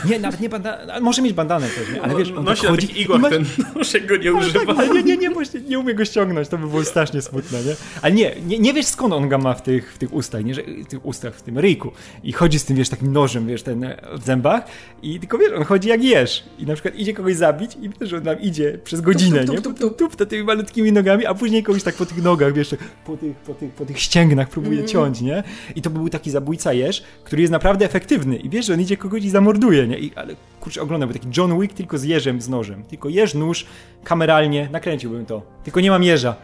[0.08, 2.02] Nie, nawet nie bandanę, może mieć bandanę też, nie?
[2.02, 2.86] ale wiesz, on Nosi tak chodzi...
[2.86, 3.30] na igłach masz...
[3.32, 3.44] ten
[3.74, 4.74] nóż, go nie używa.
[4.74, 7.74] Tak, nie, nie, nie, właśnie nie umie go ściągnąć, to by było strasznie smutne, nie?
[8.02, 10.54] Ale nie, nie, nie wiesz skąd on go ma w tych, w tych ustach, nie?
[10.54, 11.92] Że, w tych ustach, w tym ryjku.
[12.24, 14.64] I chodzi z tym, wiesz, takim nożem, wiesz, ten w zębach
[15.02, 16.44] i tylko, wiesz, on chodzi jak jesz.
[16.58, 19.56] I na przykład idzie kogoś zabić i wiesz, że on tam idzie przez godzinę, tup,
[19.56, 19.80] tup, tup, nie?
[19.80, 22.74] Tup, tup, tup, tup, tymi malutkimi nogami, a później kogoś tak po tych nogach, wiesz,
[23.04, 24.88] po tych, po tych, po tych ścięgnach próbuje mm.
[24.88, 25.42] ciąć, nie?
[25.76, 28.36] I to był taki zabójca jesz, który jest naprawdę efektywny.
[28.36, 29.98] I wiesz, że on idzie kogoś i zamorduje, nie?
[29.98, 32.82] I, ale kurczę, oglądam, taki John Wick tylko z jeżem, z nożem.
[32.84, 33.66] Tylko jeż, nóż,
[34.04, 35.42] kameralnie, nakręciłbym to.
[35.64, 36.36] Tylko nie mam jeża.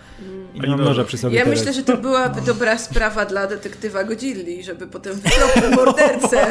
[0.59, 1.59] I nie mam noża przy sobie Ja teraz.
[1.59, 6.47] myślę, że to byłaby dobra sprawa dla detektywa Godzilli, żeby potem wykropił mordercę,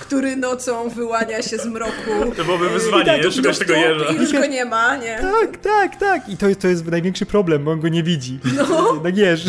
[0.00, 2.32] który nocą wyłania się z mroku.
[2.36, 4.04] To byłoby wyzwanie, tak, szukać tego jeża.
[4.04, 5.18] I już go nie ma, nie?
[5.18, 6.28] Tak, tak, tak.
[6.28, 8.38] I to, to jest największy problem, bo on go nie widzi.
[8.56, 8.92] No.
[8.94, 9.44] Jednak jeż.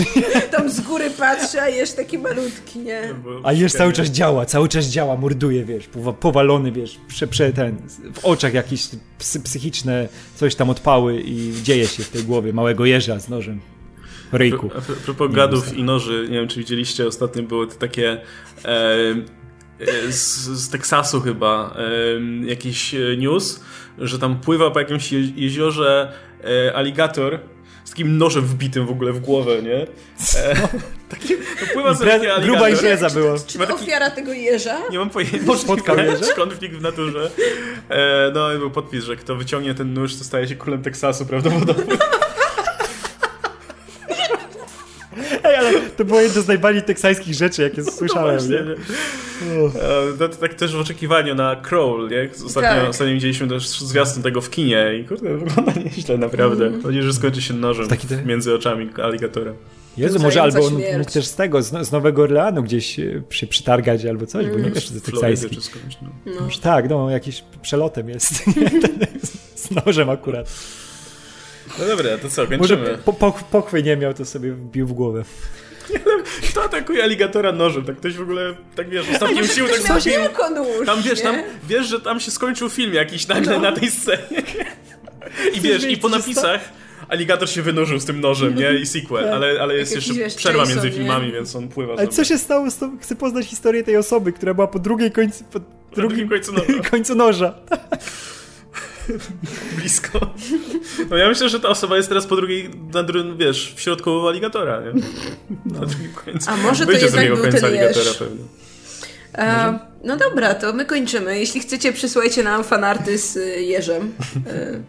[0.52, 3.02] Tam z góry patrzy, a jeż taki malutki, nie?
[3.44, 5.90] A jeż cały czas działa, cały czas działa, morduje, wiesz,
[6.20, 7.78] powalony, wiesz, prze, prze ten,
[8.14, 8.90] w oczach jakieś
[9.44, 13.60] psychiczne coś tam odpały i dzieje się w tej głowie małego jeża z nożem
[14.34, 14.72] ryjku.
[14.77, 18.11] A propos gadów i noży, nie wiem czy widzieliście, ostatnio były to takie
[18.65, 18.97] e,
[20.10, 23.64] z, z, Teksasu chyba e, jakiś news,
[23.97, 27.39] że tam pływa po jakimś jeziorze e, aligator
[27.84, 29.81] z takim nożem wbitym w ogóle w głowę, nie?
[30.38, 30.55] E,
[31.10, 32.41] taki, to pływa sobie taki.
[32.41, 33.39] Gruba impreza była.
[33.39, 34.77] Czy, czy to ofiara tego jeża?
[34.91, 35.57] Nie mam pojęcia.
[35.57, 36.34] Spotkał jeża?
[36.35, 37.31] Konflikt w naturze.
[37.89, 41.26] E, no i był podpis, że kto wyciągnie ten nóż, to staje się królem Teksasu
[41.26, 41.97] prawdopodobnie.
[45.95, 48.76] to było jedno z najbardziej teksańskich rzeczy, jakie no słyszałem, właśnie, nie?
[49.56, 49.72] No,
[50.20, 52.30] to, tak też w oczekiwaniu na Crawl, nie?
[52.45, 52.90] Ostatnio, tak.
[52.90, 56.68] ostatnio widzieliśmy też zwiastun tego w kinie i kurde, wygląda nieźle naprawdę.
[56.68, 56.84] Mm.
[56.84, 58.26] Chodzi, że skończy się nożem Taki te...
[58.26, 59.53] między oczami aligatora.
[59.98, 63.48] Jezu, może albo on mógł też z tego, z, z Nowego Orleanu gdzieś e, się
[63.48, 64.57] przytargać albo coś, mm.
[64.57, 65.57] bo nie wiesz, czy to teksański.
[66.02, 66.10] No.
[66.26, 66.48] No.
[66.61, 68.34] Tak, no, jakiś przelotem jest.
[69.56, 70.49] z nożem akurat.
[71.80, 72.57] No dobra, to co, kończymy.
[72.57, 75.24] Może po, po, pochwy nie miał, to sobie wbił w głowę.
[76.49, 77.85] Kto atakuje aligatora nożem?
[77.85, 80.22] Tak ktoś w ogóle, tak wiesz, ostatnim sił tak zrobił.
[80.22, 81.35] tylko nóż, Tam wiesz, tam,
[81.69, 83.60] wiesz, że tam się skończył film jakiś nagle no.
[83.60, 84.43] na tej scenie.
[85.53, 86.61] I wiesz, i po napisach
[87.07, 88.73] aligator się wynurzył z tym nożem, nie?
[88.73, 89.34] I sequel, Tak.
[89.34, 90.91] ale, ale jest jeszcze wiesz, przerwa między nie?
[90.95, 92.15] filmami, więc on pływa Ale sobie.
[92.15, 92.97] co się stało z tą...
[92.99, 95.43] Chcę poznać historię tej osoby, która była po drugiej końcu...
[95.43, 95.60] Po
[95.95, 96.65] drugim końcu noża.
[96.91, 97.53] końcu noża.
[99.78, 100.34] blisko.
[101.10, 104.28] No ja myślę, że ta osoba jest teraz po drugiej, na drugim, wiesz, w środku
[104.28, 105.02] aligatora, nie?
[105.80, 106.50] Na drugim końcu.
[106.52, 108.44] A może to Wyjdzie z jednak był końca ten aligatora pewnie.
[109.36, 111.40] E, no dobra, to my kończymy.
[111.40, 114.14] Jeśli chcecie, przysłajcie nam fanarty z y, jeżem,
[114.48, 114.82] e,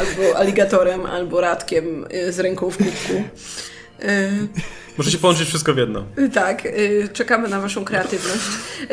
[0.00, 3.24] albo aligatorem, albo radkiem y, z ręką w kubku.
[4.02, 4.30] E,
[4.98, 6.04] Możecie połączyć wszystko w jedno.
[6.34, 8.40] Tak, y, czekamy na Waszą kreatywność.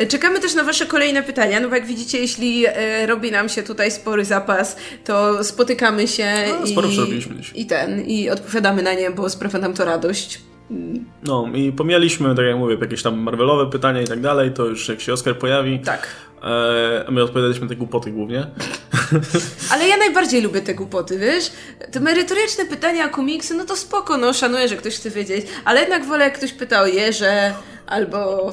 [0.02, 3.48] Y, Czekamy też na Wasze kolejne pytania, no bo jak widzicie, jeśli y, robi nam
[3.48, 6.32] się tutaj spory zapas, to spotykamy się
[6.64, 7.52] i, sporo dziś.
[7.54, 10.40] i ten, i odpowiadamy na nie, bo sprawia nam to radość.
[11.24, 14.88] No i pomijaliśmy, tak jak mówię, jakieś tam Marvelowe pytania i tak dalej, to już
[14.88, 16.08] jak się Oscar pojawi, Tak.
[16.46, 18.46] E, a my odpowiadaliśmy te głupoty głównie.
[19.72, 21.50] Ale ja najbardziej lubię te głupoty, wiesz?
[21.92, 25.80] Te merytoryczne pytania o komiksy, no to spoko, no szanuję, że ktoś chce wiedzieć, ale
[25.80, 27.54] jednak wolę, jak ktoś pyta o jeże,
[27.86, 28.52] albo o...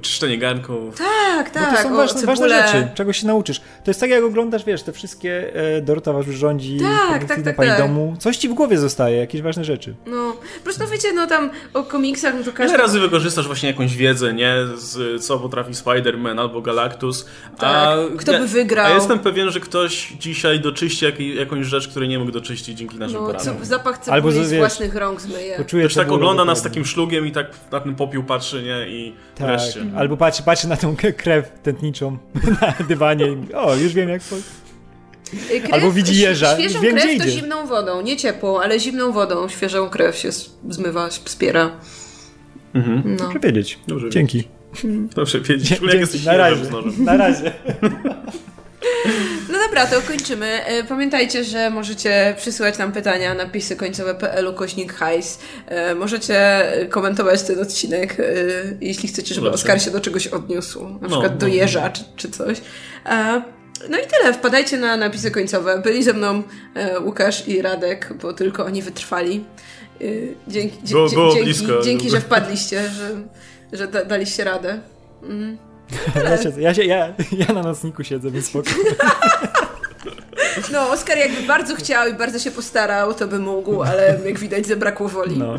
[0.00, 0.98] Czyszczenie garnków.
[0.98, 3.58] Tak, Bo tak, to są o ważne, ważne rzeczy, czego się nauczysz.
[3.60, 6.78] To jest tak, jak oglądasz, wiesz, te wszystkie e, Dorota Was już rządzi,
[7.10, 7.78] Tak, tak, tak, Pani tak.
[7.78, 8.16] domu.
[8.18, 9.94] Coś ci w głowie zostaje, jakieś ważne rzeczy.
[10.06, 12.76] No, po prostu wiecie, no tam o komiksach, no to Ile każdy...
[12.76, 14.54] razy wykorzystasz właśnie jakąś wiedzę, nie?
[14.76, 17.26] Z co potrafi Spider-Man albo Galactus.
[17.58, 17.98] Tak.
[18.18, 18.86] Kto by wygrał?
[18.86, 22.98] A jestem pewien, że ktoś dzisiaj doczyści jak, jakąś rzecz, której nie mógł doczyścić dzięki
[22.98, 23.58] naszym No, poradom.
[23.58, 25.64] co, zapach Albo, cebuli z wiesz, własnych rąk zmyje.
[25.68, 28.88] Ktoś tak ogląda nas takim szlugiem i tak na ten popiół patrzy, nie?
[28.88, 29.80] I Tak, wreszcie.
[29.96, 32.18] albo patrzy, patrzy na tą krew tętniczą
[32.60, 34.22] na dywanie i o, już wiem jak...
[34.22, 34.36] Po...
[34.36, 37.32] Y, Krew, Albo widzi jeża, Świeżą wiem, krew gdzie to idzie.
[37.38, 39.48] zimną wodą, nie ciepłą, ale zimną wodą.
[39.48, 40.28] Świeżą krew się
[40.68, 41.70] zmywa, wspiera.
[42.74, 43.02] Mhm.
[43.06, 43.24] No.
[43.24, 43.78] Dobrze wiedzieć.
[43.86, 44.44] Dobrze Dzięki.
[45.14, 46.62] Dobrze wiedzieć, jak jesteś Na razie.
[46.98, 47.52] Na razie.
[49.52, 50.60] no dobra, to kończymy.
[50.80, 55.38] Y, Pamiętajcie, że możecie przysyłać nam pytania na pisy końcowe.pl kośnik hajs.
[55.90, 59.54] Y, Możecie komentować ten odcinek, y, jeśli chcecie, żeby Dobrze.
[59.62, 60.84] Oskar się do czegoś odniósł.
[60.88, 61.54] Na No, przykład do no.
[61.54, 62.60] jeża czy, czy coś.
[63.90, 64.32] No i tyle.
[64.34, 65.78] Wpadajcie na napisy końcowe.
[65.84, 66.42] Byli ze mną
[66.74, 69.44] e, Łukasz i Radek, bo tylko oni wytrwali.
[70.48, 71.82] Dzięki, Było- było dzięki, blisko.
[71.82, 73.10] dzięki że wpadliście, że,
[73.78, 74.80] że da, daliście radę.
[75.22, 75.56] Mm.
[76.24, 77.14] Ja, siedzę, ja, się, ja,
[77.48, 78.70] ja na nocniku siedzę, więc spoko.
[80.72, 84.66] No, Oskar jakby bardzo chciał i bardzo się postarał, to by mógł, ale jak widać
[84.66, 85.38] zabrakło woli.
[85.38, 85.56] No.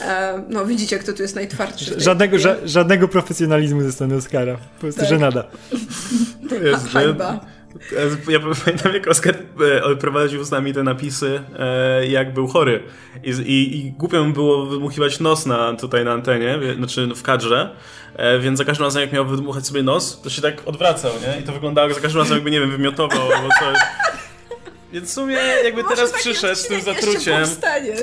[0.00, 2.00] E, no widzicie, kto tu jest najtwardszy.
[2.00, 4.56] Żadnego, ża żadnego profesjonalizmu ze strony Oscara.
[4.56, 5.08] Po prostu Tak.
[5.08, 5.44] żenada.
[6.48, 7.14] To jest, że...
[7.74, 8.32] Hańba.
[8.32, 9.34] Ja pamiętam, jak Oskar
[9.90, 12.82] e, prowadził z nami te napisy, e, jak był chory.
[13.24, 17.76] I, i, I głupio mu było wymuchiwać nos na, tutaj na antenie, znaczy w kadrze,
[18.16, 21.40] e, więc za każdym razem, jak miał wydmuchać sobie nos, to się tak odwracał, nie?
[21.40, 23.78] I to wyglądało jak za każdym razem, jakby, nie wiem, wymiotował albo coś.
[24.92, 27.44] Więc w sumie, jakby Może teraz przyszedł z tym zatruciem,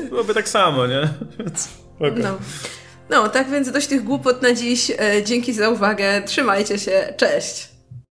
[0.10, 1.10] byłoby tak samo, nie?
[1.40, 1.70] Więc,
[2.00, 2.24] okej.
[2.24, 2.38] No.
[3.10, 4.92] no, tak więc dość tych głupot na dziś.
[4.92, 6.22] E, dzięki za uwagę.
[6.26, 7.14] Trzymajcie się.
[7.18, 7.71] Cześć.